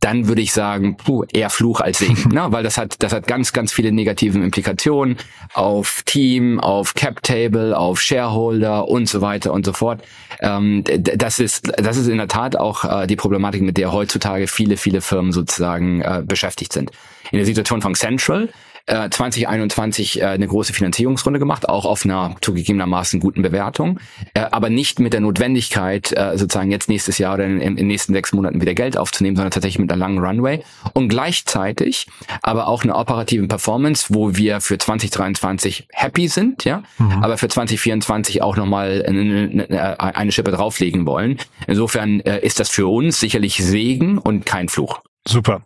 dann 0.05 0.27
würde 0.27 0.43
ich 0.43 0.53
sagen, 0.53 0.97
puh, 0.97 1.23
eher 1.33 1.49
Fluch 1.49 1.81
als 1.81 1.97
Segen, 1.97 2.29
ne? 2.31 2.45
weil 2.49 2.63
das 2.63 2.77
hat, 2.77 3.01
das 3.01 3.11
hat 3.11 3.25
ganz, 3.25 3.53
ganz 3.53 3.73
viele 3.73 3.91
negative 3.91 4.37
Implikationen 4.37 5.17
auf 5.55 6.03
Team, 6.05 6.59
auf 6.59 6.93
Cap 6.93 7.23
Table, 7.23 7.75
auf 7.75 7.99
Shareholder 7.99 8.87
und 8.87 9.09
so 9.09 9.21
weiter 9.21 9.51
und 9.51 9.65
so 9.65 9.73
fort. 9.73 10.03
Ähm, 10.41 10.83
das 10.85 11.39
ist, 11.39 11.71
das 11.77 11.97
ist 11.97 12.07
in 12.07 12.17
der 12.17 12.27
Tat 12.27 12.55
auch 12.55 12.85
äh, 12.85 13.07
die 13.07 13.15
Problematik, 13.15 13.63
mit 13.63 13.77
der 13.77 13.91
heutzutage 13.91 14.45
viele, 14.45 14.77
viele 14.77 15.01
Firmen 15.01 15.31
sozusagen 15.31 16.01
äh, 16.01 16.21
beschäftigt 16.23 16.71
sind. 16.71 16.91
In 17.31 17.39
der 17.39 17.45
Situation 17.47 17.81
von 17.81 17.95
Central 17.95 18.49
äh, 18.87 19.09
2021 19.09 20.21
äh, 20.21 20.25
eine 20.25 20.47
große 20.47 20.73
Finanzierungsrunde 20.73 21.39
gemacht, 21.39 21.67
auch 21.67 21.85
auf 21.85 22.05
einer 22.05 22.35
zugegebenermaßen 22.41 23.19
guten 23.19 23.41
Bewertung, 23.41 23.99
äh, 24.33 24.41
aber 24.51 24.69
nicht 24.69 24.99
mit 24.99 25.13
der 25.13 25.21
Notwendigkeit, 25.21 26.11
äh, 26.15 26.37
sozusagen 26.37 26.71
jetzt 26.71 26.89
nächstes 26.89 27.17
Jahr 27.17 27.35
oder 27.35 27.45
in, 27.45 27.59
in, 27.61 27.75
den 27.75 27.87
nächsten 27.87 28.13
sechs 28.13 28.33
Monaten 28.33 28.61
wieder 28.61 28.73
Geld 28.73 28.97
aufzunehmen, 28.97 29.35
sondern 29.35 29.51
tatsächlich 29.51 29.79
mit 29.79 29.91
einer 29.91 29.99
langen 29.99 30.19
Runway 30.19 30.63
und 30.93 31.09
gleichzeitig 31.09 32.07
aber 32.41 32.67
auch 32.67 32.83
eine 32.83 32.95
operative 32.95 33.47
Performance, 33.47 34.07
wo 34.09 34.35
wir 34.35 34.61
für 34.61 34.77
2023 34.77 35.87
happy 35.91 36.27
sind, 36.27 36.63
ja, 36.63 36.83
mhm. 36.97 37.23
aber 37.23 37.37
für 37.37 37.47
2024 37.47 38.41
auch 38.41 38.55
nochmal 38.55 39.03
eine, 39.07 39.65
eine, 39.69 39.99
eine 39.99 40.31
Schippe 40.31 40.51
drauflegen 40.51 41.05
wollen. 41.05 41.39
Insofern 41.67 42.19
äh, 42.21 42.39
ist 42.39 42.59
das 42.59 42.69
für 42.69 42.87
uns 42.87 43.19
sicherlich 43.19 43.57
Segen 43.57 44.17
und 44.17 44.45
kein 44.45 44.69
Fluch. 44.69 45.01
Super. 45.27 45.63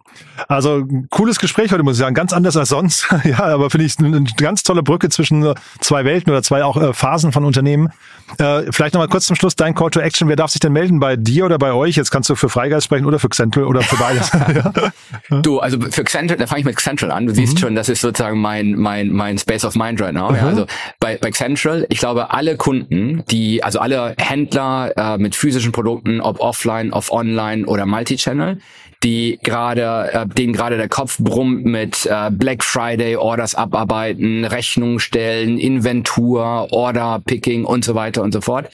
Also 0.48 0.86
cooles 1.10 1.38
Gespräch 1.38 1.74
heute, 1.74 1.84
muss 1.84 1.96
ich 1.96 2.00
sagen. 2.00 2.16
Ganz 2.16 2.32
anders 2.32 2.56
als 2.56 2.70
sonst. 2.70 3.08
ja, 3.26 3.40
aber 3.40 3.70
finde 3.70 3.86
ich 3.86 4.00
eine 4.00 4.24
ganz 4.38 4.64
tolle 4.64 4.84
Brücke 4.84 5.10
zwischen 5.10 5.54
zwei 5.82 6.06
Welten 6.06 6.32
oder 6.32 6.42
zwei 6.44 6.64
auch 6.64 6.78
äh, 6.78 6.94
Phasen 6.94 7.34
von 7.34 7.44
Unternehmen. 7.44 7.90
Äh, 8.38 8.72
vielleicht 8.72 8.94
nochmal 8.94 9.10
kurz 9.10 9.26
zum 9.26 9.36
Schluss 9.36 9.58
dein 9.58 9.76
Call 9.76 9.90
to 9.90 10.00
Action. 10.00 10.30
Wer 10.30 10.38
darf 10.38 10.52
sich 10.52 10.62
denn 10.62 10.72
melden? 10.72 11.02
Bei 11.02 11.18
dir 11.18 11.46
oder 11.46 11.58
bei 11.58 11.74
euch? 11.74 11.98
Jetzt 11.98 12.10
kannst 12.10 12.30
du 12.30 12.36
für 12.36 12.48
Freigeist 12.48 12.86
sprechen 12.86 13.06
oder 13.06 13.20
für 13.20 13.28
Xentral 13.28 13.66
oder 13.66 13.82
für 13.82 13.98
beides. 13.98 14.32
ja. 15.30 15.42
Du, 15.42 15.60
also 15.60 15.78
für 15.92 16.06
Xentral, 16.06 16.38
da 16.38 16.48
fange 16.48 16.62
ich 16.62 16.66
mit 16.66 16.78
Xentral 16.78 17.12
an. 17.12 17.28
Du 17.28 17.34
siehst 17.34 17.56
mhm. 17.56 17.60
schon, 17.60 17.76
das 17.76 17.90
ist 17.90 18.00
sozusagen 18.00 18.40
mein, 18.40 18.76
mein, 18.76 19.10
mein 19.12 19.38
Space 19.38 19.66
of 19.66 19.76
Mind 19.76 20.00
right 20.00 20.14
now. 20.14 20.30
Mhm. 20.30 20.38
Ja, 20.38 20.48
also 20.48 20.66
bei, 21.02 21.18
bei 21.18 21.32
Xentral, 21.32 21.86
ich 21.90 22.00
glaube, 22.00 22.32
alle 22.32 22.56
Kunden, 22.56 23.24
die, 23.30 23.62
also 23.62 23.80
alle 23.80 24.16
Händler 24.18 24.94
äh, 24.96 25.18
mit 25.18 25.36
physischen 25.36 25.74
Produkten, 25.74 26.22
ob 26.22 26.40
offline, 26.40 26.94
ob 26.94 27.12
online 27.12 27.66
oder 27.66 27.86
Multichannel, 27.86 28.60
die 29.04 29.40
gerade, 29.44 30.12
äh, 30.12 30.28
denen 30.28 30.52
gerade 30.52 30.76
der 30.76 30.90
Kopf 30.90 31.18
brummt 31.20 31.66
mit 31.66 32.06
äh, 32.06 32.30
Black 32.32 32.64
Friday, 32.64 33.16
Orders 33.16 33.56
abarbeiten, 33.56 34.44
Rechnung 34.44 35.00
stellen, 35.00 35.58
Inventur, 35.58 36.68
Order 36.72 37.22
Picking 37.26 37.64
und 37.64 37.86
so 37.86 37.96
weiter 37.96 38.22
und 38.22 38.34
so 38.34 38.42
fort. 38.42 38.70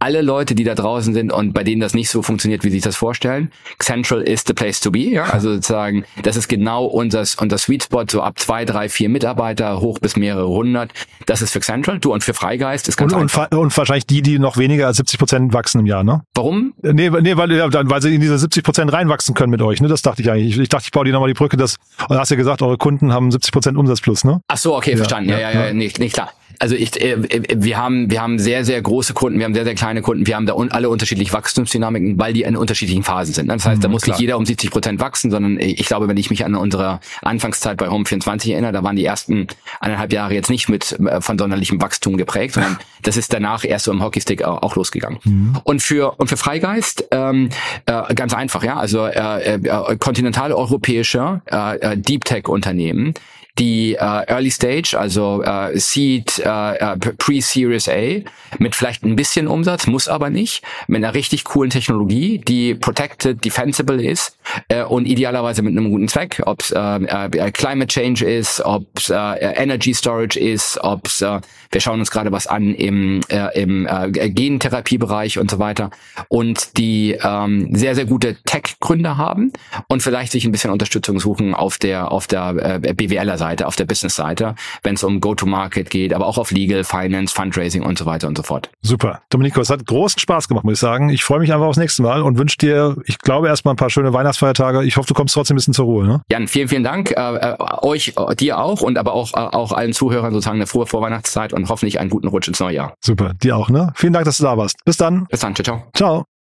Alle 0.00 0.22
Leute, 0.22 0.56
die 0.56 0.64
da 0.64 0.74
draußen 0.74 1.14
sind 1.14 1.32
und 1.32 1.52
bei 1.52 1.62
denen 1.62 1.80
das 1.80 1.94
nicht 1.94 2.10
so 2.10 2.22
funktioniert, 2.22 2.64
wie 2.64 2.70
sie 2.70 2.76
sich 2.76 2.82
das 2.82 2.96
vorstellen, 2.96 3.52
Central 3.78 4.22
is 4.22 4.42
the 4.46 4.52
place 4.52 4.80
to 4.80 4.90
be. 4.90 5.10
Ja? 5.10 5.24
Also 5.24 5.54
sozusagen, 5.54 6.04
das 6.24 6.36
ist 6.36 6.48
genau 6.48 6.86
unser, 6.86 7.24
unser 7.40 7.58
Sweet 7.58 7.84
Spot, 7.84 8.04
so 8.10 8.20
ab 8.20 8.38
zwei, 8.40 8.64
drei, 8.64 8.88
vier 8.88 9.08
Mitarbeiter 9.08 9.80
hoch 9.80 10.00
bis 10.00 10.16
mehrere 10.16 10.48
hundert. 10.48 10.92
Das 11.26 11.40
ist 11.40 11.52
für 11.52 11.60
Central, 11.60 12.00
du 12.00 12.12
und 12.12 12.24
für 12.24 12.34
Freigeist 12.34 12.88
ist 12.88 12.96
ganz 12.96 13.12
und, 13.12 13.22
einfach. 13.22 13.48
Und, 13.52 13.58
und 13.58 13.76
wahrscheinlich 13.76 14.06
die, 14.06 14.22
die 14.22 14.40
noch 14.40 14.56
weniger 14.56 14.88
als 14.88 14.96
70 14.96 15.18
Prozent 15.20 15.52
wachsen 15.52 15.80
im 15.80 15.86
Jahr, 15.86 16.02
ne? 16.02 16.22
Warum? 16.34 16.74
Nee, 16.82 17.10
nee 17.10 17.36
weil, 17.36 17.50
weil 17.50 18.02
sie 18.02 18.14
in 18.14 18.20
diese 18.20 18.38
70 18.38 18.64
Prozent 18.64 18.92
reinwachsen 18.92 19.34
können 19.36 19.50
mit 19.50 19.62
euch 19.62 19.67
euch, 19.68 19.80
ne? 19.80 19.88
Das 19.88 20.02
dachte 20.02 20.22
ich 20.22 20.30
eigentlich. 20.30 20.54
Ich, 20.54 20.58
ich 20.58 20.68
dachte, 20.68 20.84
ich 20.86 20.92
baue 20.92 21.04
dir 21.04 21.12
nochmal 21.12 21.28
die 21.28 21.34
Brücke, 21.34 21.56
dass, 21.56 21.76
du 22.08 22.14
hast 22.14 22.30
ja 22.30 22.36
gesagt, 22.36 22.62
eure 22.62 22.76
Kunden 22.76 23.12
haben 23.12 23.30
70 23.30 23.52
Prozent 23.52 23.76
Umsatz 23.76 24.00
plus, 24.00 24.24
ne? 24.24 24.40
Ach 24.48 24.58
so, 24.58 24.76
okay, 24.76 24.92
ja, 24.92 24.96
verstanden. 24.96 25.30
Ja, 25.30 25.38
ja, 25.38 25.50
ja, 25.50 25.66
ja. 25.66 25.72
Nicht, 25.72 25.98
nicht 25.98 26.14
klar 26.14 26.30
also 26.58 26.74
ich, 26.74 27.00
äh, 27.00 27.16
wir 27.54 27.76
haben, 27.76 28.10
wir 28.10 28.20
haben 28.20 28.38
sehr, 28.38 28.64
sehr 28.64 28.80
große 28.82 29.14
Kunden, 29.14 29.38
wir 29.38 29.44
haben 29.44 29.54
sehr, 29.54 29.64
sehr 29.64 29.74
kleine 29.74 30.02
Kunden, 30.02 30.26
wir 30.26 30.36
haben 30.36 30.46
da 30.46 30.54
un 30.54 30.70
alle 30.70 30.88
unterschiedliche 30.88 31.32
Wachstumsdynamiken, 31.32 32.18
weil 32.18 32.32
die 32.32 32.42
in 32.42 32.56
unterschiedlichen 32.56 33.04
Phasen 33.04 33.34
sind. 33.34 33.48
Das 33.48 33.64
heißt, 33.64 33.82
da 33.82 33.88
mhm, 33.88 33.92
muss 33.92 34.02
klar. 34.02 34.16
nicht 34.16 34.20
jeder 34.20 34.36
um 34.36 34.44
70 34.44 34.70
Prozent 34.70 35.00
wachsen, 35.00 35.30
sondern 35.30 35.58
ich 35.60 35.86
glaube, 35.86 36.08
wenn 36.08 36.16
ich 36.16 36.30
mich 36.30 36.44
an 36.44 36.54
unsere 36.54 37.00
Anfangszeit 37.22 37.76
bei 37.76 37.88
Home24 37.88 38.52
erinnere, 38.52 38.72
da 38.72 38.82
waren 38.82 38.96
die 38.96 39.04
ersten 39.04 39.46
eineinhalb 39.80 40.12
Jahre 40.12 40.34
jetzt 40.34 40.50
nicht 40.50 40.68
mit 40.68 40.98
äh, 41.00 41.20
von 41.20 41.38
sonderlichem 41.38 41.80
Wachstum 41.80 42.16
geprägt, 42.16 42.54
sondern 42.54 42.78
das 43.02 43.16
ist 43.16 43.32
danach 43.32 43.64
erst 43.64 43.84
so 43.84 43.92
im 43.92 44.02
Hockeystick 44.02 44.42
auch, 44.42 44.62
auch 44.62 44.76
losgegangen. 44.76 45.18
Mhm. 45.24 45.60
Und 45.64 45.82
für 45.82 46.18
und 46.18 46.28
für 46.28 46.36
Freigeist 46.36 47.06
ähm, 47.10 47.50
äh, 47.86 48.14
ganz 48.14 48.34
einfach, 48.34 48.64
ja, 48.64 48.76
also 48.76 49.06
äh, 49.06 49.54
äh, 49.54 49.96
kontinentaleuropäische 49.96 51.42
äh, 51.46 51.76
äh 51.76 51.96
Deep 51.96 52.24
Tech 52.24 52.48
Unternehmen, 52.48 53.14
die 53.58 53.94
äh, 53.94 53.98
Early 54.26 54.50
Stage, 54.50 54.96
also 54.98 55.42
äh, 55.42 55.78
Seed, 55.78 56.38
äh, 56.38 56.76
äh, 56.76 56.96
Pre-Series 56.96 57.88
A, 57.88 58.20
mit 58.58 58.74
vielleicht 58.74 59.04
ein 59.04 59.16
bisschen 59.16 59.48
Umsatz, 59.48 59.86
muss 59.86 60.08
aber 60.08 60.30
nicht, 60.30 60.62
mit 60.86 61.02
einer 61.02 61.14
richtig 61.14 61.44
coolen 61.44 61.70
Technologie, 61.70 62.38
die 62.38 62.74
protected, 62.74 63.44
defensible 63.44 64.02
ist 64.02 64.36
äh, 64.68 64.84
und 64.84 65.06
idealerweise 65.06 65.62
mit 65.62 65.72
einem 65.72 65.90
guten 65.90 66.08
Zweck, 66.08 66.42
ob 66.46 66.62
es 66.62 66.70
äh, 66.70 66.78
äh, 66.78 67.50
Climate 67.50 67.88
Change 67.88 68.24
ist, 68.24 68.60
ob 68.60 68.86
es 68.96 69.10
äh, 69.10 69.16
Energy 69.16 69.92
Storage 69.92 70.38
ist, 70.38 70.78
ob 70.82 71.06
es, 71.06 71.20
äh, 71.20 71.40
wir 71.70 71.80
schauen 71.80 71.98
uns 72.00 72.10
gerade 72.10 72.30
was 72.32 72.46
an 72.46 72.74
im, 72.74 73.20
äh, 73.28 73.60
im 73.60 73.86
äh, 73.86 74.30
Gentherapiebereich 74.30 75.38
und 75.38 75.50
so 75.50 75.58
weiter. 75.58 75.90
Und 76.28 76.76
die 76.78 77.18
ähm, 77.22 77.74
sehr, 77.74 77.94
sehr 77.94 78.06
gute 78.06 78.36
Tech-Gründer 78.44 79.16
haben 79.16 79.52
und 79.88 80.02
vielleicht 80.02 80.32
sich 80.32 80.44
ein 80.44 80.52
bisschen 80.52 80.70
Unterstützung 80.70 81.18
suchen 81.18 81.54
auf 81.54 81.78
der, 81.78 82.12
auf 82.12 82.26
der 82.26 82.80
äh, 82.82 82.94
BWLer-Seite 82.94 83.47
Seite, 83.48 83.66
auf 83.66 83.76
der 83.76 83.86
Business-Seite, 83.86 84.54
wenn 84.82 84.94
es 84.94 85.04
um 85.04 85.20
Go-to-Market 85.20 85.88
geht, 85.88 86.12
aber 86.12 86.26
auch 86.26 86.36
auf 86.36 86.50
Legal, 86.50 86.84
Finance, 86.84 87.34
Fundraising 87.34 87.82
und 87.82 87.98
so 87.98 88.04
weiter 88.04 88.28
und 88.28 88.36
so 88.36 88.42
fort. 88.42 88.70
Super. 88.82 89.22
Domenico, 89.30 89.60
es 89.60 89.70
hat 89.70 89.86
großen 89.86 90.20
Spaß 90.20 90.48
gemacht, 90.48 90.64
muss 90.64 90.74
ich 90.74 90.80
sagen. 90.80 91.08
Ich 91.08 91.24
freue 91.24 91.38
mich 91.40 91.52
einfach 91.52 91.66
aufs 91.66 91.78
nächste 91.78 92.02
Mal 92.02 92.22
und 92.22 92.38
wünsche 92.38 92.58
dir, 92.58 92.96
ich 93.06 93.18
glaube, 93.18 93.48
erstmal 93.48 93.72
ein 93.72 93.78
paar 93.78 93.90
schöne 93.90 94.12
Weihnachtsfeiertage. 94.12 94.84
Ich 94.84 94.96
hoffe, 94.96 95.08
du 95.08 95.14
kommst 95.14 95.34
trotzdem 95.34 95.54
ein 95.54 95.58
bisschen 95.58 95.74
zur 95.74 95.86
Ruhe. 95.86 96.06
Ne? 96.06 96.20
Jan, 96.30 96.46
vielen, 96.46 96.68
vielen 96.68 96.84
Dank. 96.84 97.10
Äh, 97.12 97.14
äh, 97.14 97.56
euch, 97.82 98.14
dir 98.38 98.58
auch 98.58 98.82
und 98.82 98.98
aber 98.98 99.14
auch, 99.14 99.32
äh, 99.32 99.38
auch 99.38 99.72
allen 99.72 99.94
Zuhörern 99.94 100.32
sozusagen 100.32 100.58
eine 100.58 100.66
frohe 100.66 100.86
Vorweihnachtszeit 100.86 101.52
und 101.52 101.68
hoffentlich 101.68 102.00
einen 102.00 102.10
guten 102.10 102.28
Rutsch 102.28 102.48
ins 102.48 102.60
neue 102.60 102.74
Jahr. 102.74 102.94
Super, 103.00 103.32
dir 103.34 103.56
auch. 103.56 103.70
Ne? 103.70 103.92
Vielen 103.94 104.12
Dank, 104.12 104.26
dass 104.26 104.38
du 104.38 104.44
da 104.44 104.56
warst. 104.58 104.76
Bis 104.84 104.98
dann. 104.98 105.26
Bis 105.30 105.40
dann. 105.40 105.54
Ciao, 105.54 105.64
ciao. 105.64 105.90
Ciao. 105.94 106.37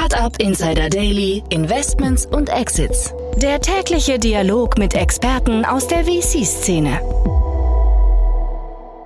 Startup 0.00 0.34
Insider 0.40 0.88
Daily, 0.88 1.42
Investments 1.50 2.24
und 2.24 2.48
Exits. 2.48 3.12
Der 3.36 3.60
tägliche 3.60 4.18
Dialog 4.18 4.78
mit 4.78 4.94
Experten 4.94 5.66
aus 5.66 5.88
der 5.88 6.06
VC-Szene. 6.06 7.02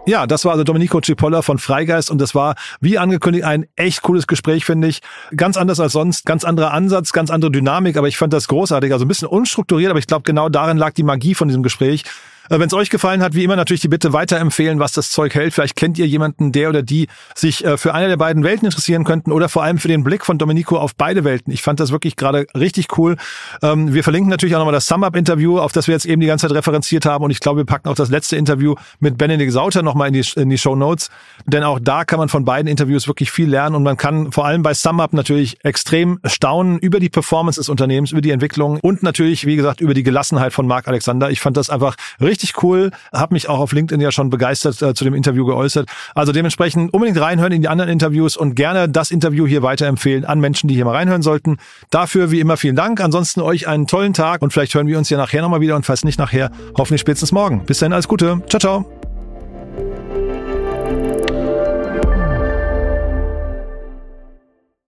Ja, 0.07 0.29
das 0.29 0.45
war 0.45 0.53
also 0.53 0.63
Domenico 0.63 1.01
Cipolla 1.01 1.43
von 1.43 1.59
Freigeist 1.59 2.13
und 2.13 2.21
das 2.21 2.37
war, 2.37 2.55
wie 2.81 2.97
angekündigt, 2.97 3.45
ein 3.45 3.67
echt 3.75 4.03
cooles 4.03 4.29
Gespräch, 4.29 4.65
finde 4.65 4.87
ich. 4.87 5.01
Ganz 5.37 5.57
anders 5.57 5.81
als 5.81 5.95
sonst, 5.95 6.27
ganz 6.27 6.45
anderer 6.45 6.73
Ansatz, 6.73 7.13
ganz 7.13 7.29
andere 7.29 7.51
Dynamik, 7.51 7.97
aber 7.97 8.07
ich 8.07 8.17
fand 8.17 8.33
das 8.33 8.47
großartig. 8.47 8.93
Also 8.93 9.05
ein 9.05 9.09
bisschen 9.09 9.27
unstrukturiert, 9.27 9.91
aber 9.91 9.99
ich 9.99 10.07
glaube, 10.07 10.23
genau 10.23 10.49
darin 10.49 10.77
lag 10.77 10.93
die 10.93 11.03
Magie 11.03 11.35
von 11.35 11.49
diesem 11.49 11.65
Gespräch. 11.65 12.05
Äh, 12.51 12.59
Wenn 12.59 12.67
es 12.67 12.75
euch 12.75 12.91
gefallen 12.91 13.23
hat, 13.23 13.35
wie 13.35 13.45
immer 13.45 13.57
natürlich 13.57 13.81
die 13.81 13.89
Bitte 13.89 14.13
weiterempfehlen, 14.13 14.79
was 14.79 14.93
das 14.93 15.11
Zeug 15.11 15.35
hält. 15.35 15.55
Vielleicht 15.55 15.77
kennt 15.77 15.99
ihr 15.99 16.07
jemanden, 16.07 16.53
der 16.53 16.69
oder 16.69 16.83
die 16.83 17.09
sich 17.35 17.65
äh, 17.65 17.77
für 17.77 17.95
eine 17.95 18.09
der 18.09 18.17
beiden 18.17 18.45
Welten 18.45 18.67
interessieren 18.67 19.05
könnten 19.05 19.33
oder 19.33 19.49
vor 19.49 19.63
allem 19.63 19.79
für 19.79 19.89
den 19.89 20.05
Blick 20.05 20.25
von 20.25 20.39
Domenico 20.39 20.77
auf 20.77 20.95
beide 20.95 21.25
Welten. 21.25 21.53
Ich 21.53 21.63
fand 21.63 21.81
das 21.81 21.91
wirklich 21.91 22.17
gerade 22.17 22.47
richtig 22.57 22.99
cool. 22.99 23.17
Ähm, 23.63 23.95
wir 23.95 24.05
verlinken 24.05 24.31
natürlich 24.31 24.55
auch 24.55 24.61
nochmal 24.61 24.75
das 24.75 24.87
Sum-Up-Interview, 24.87 25.59
auf 25.59 25.73
das 25.73 25.87
wir 25.87 25.95
jetzt 25.95 26.07
eben 26.07 26.21
die 26.21 26.27
ganze 26.27 26.49
Zeit 26.49 26.57
referenziert 26.57 27.07
haben. 27.07 27.25
Und 27.25 27.31
ich 27.31 27.41
glaube, 27.41 27.61
wir 27.61 27.67
packen 27.67 27.89
auch 27.89 27.95
das 27.95 28.11
letzte 28.11 28.37
Interview 28.37 28.75
mit 29.01 29.17
Benedikt 29.17 29.53
Sauter 29.53 29.83
nochmal 29.83 30.09
in 30.09 30.15
die, 30.15 30.25
in 30.37 30.51
die 30.51 30.59
Show 30.59 30.77
Notes. 30.77 31.11
Denn 31.47 31.63
auch 31.63 31.79
da 31.81 32.05
kann 32.05 32.19
man 32.19 32.29
von 32.29 32.45
beiden 32.45 32.69
Interviews 32.69 33.09
wirklich 33.09 33.31
viel 33.31 33.49
lernen 33.49 33.75
und 33.75 33.83
man 33.83 33.97
kann 33.97 34.33
vor 34.33 34.47
allem 34.47 34.63
bei 34.63 34.75
Sum-Up 34.75 35.13
natürlich 35.13 35.65
extrem 35.65 36.21
staunen 36.25 36.79
über 36.79 37.01
die 37.01 37.09
Performance 37.09 37.61
des 37.61 37.69
Unternehmens, 37.69 38.13
über 38.13 38.21
die 38.21 38.31
Entwicklung 38.31 38.79
und 38.81 39.03
natürlich, 39.03 39.47
wie 39.47 39.57
gesagt, 39.57 39.81
über 39.81 39.95
die 39.95 40.03
Gelassenheit 40.03 40.53
von 40.53 40.67
Marc 40.67 40.89
Alexander. 40.89 41.31
Ich 41.31 41.41
fand 41.41 41.57
das 41.57 41.71
einfach 41.71 41.97
richtig 42.21 42.34
cool. 42.63 42.91
Habe 43.13 43.35
mich 43.35 43.49
auch 43.49 43.59
auf 43.59 43.73
LinkedIn 43.73 44.01
ja 44.01 44.13
schon 44.13 44.31
begeistert 44.31 44.81
äh, 44.83 44.95
zu 44.95 45.05
dem 45.05 45.15
Interview 45.15 45.45
geäußert. 45.45 45.89
Also 46.15 46.33
dementsprechend 46.33 46.93
unbedingt 46.93 47.21
reinhören 47.21 47.53
in 47.53 47.63
die 47.63 47.69
anderen 47.69 47.91
Interviews 47.91 48.37
und 48.37 48.55
gerne 48.55 48.89
das 48.89 49.11
Interview 49.11 49.47
hier 49.47 49.63
weiterempfehlen 49.63 50.25
an 50.25 50.41
Menschen, 50.41 50.69
die 50.69 50.75
hier 50.75 50.85
mal 50.85 50.93
reinhören 50.93 51.23
sollten. 51.23 51.59
Dafür 51.91 52.31
wie 52.31 52.41
immer 52.41 52.57
vielen 52.57 52.77
Dank. 52.77 53.01
Ansonsten 53.01 53.41
euch 53.41 53.69
einen 53.69 53.87
tollen 53.87 54.13
Tag 54.13 54.43
und 54.43 54.53
vielleicht 54.53 54.75
hören 54.75 54.87
wir 54.87 54.99
uns 54.99 55.11
ja 55.11 55.19
nachher 55.19 55.43
nochmal 55.43 55.61
wieder 55.61 55.77
und 55.77 55.87
falls 55.87 56.05
nicht 56.05 56.19
nachher, 56.19 56.51
hoffentlich 56.77 57.01
spätestens 57.01 57.33
morgen. 57.33 57.65
Bis 57.65 57.79
dann, 57.79 57.93
alles 57.93 58.09
Gute. 58.09 58.43
Ciao, 58.49 58.61
ciao. 58.61 59.04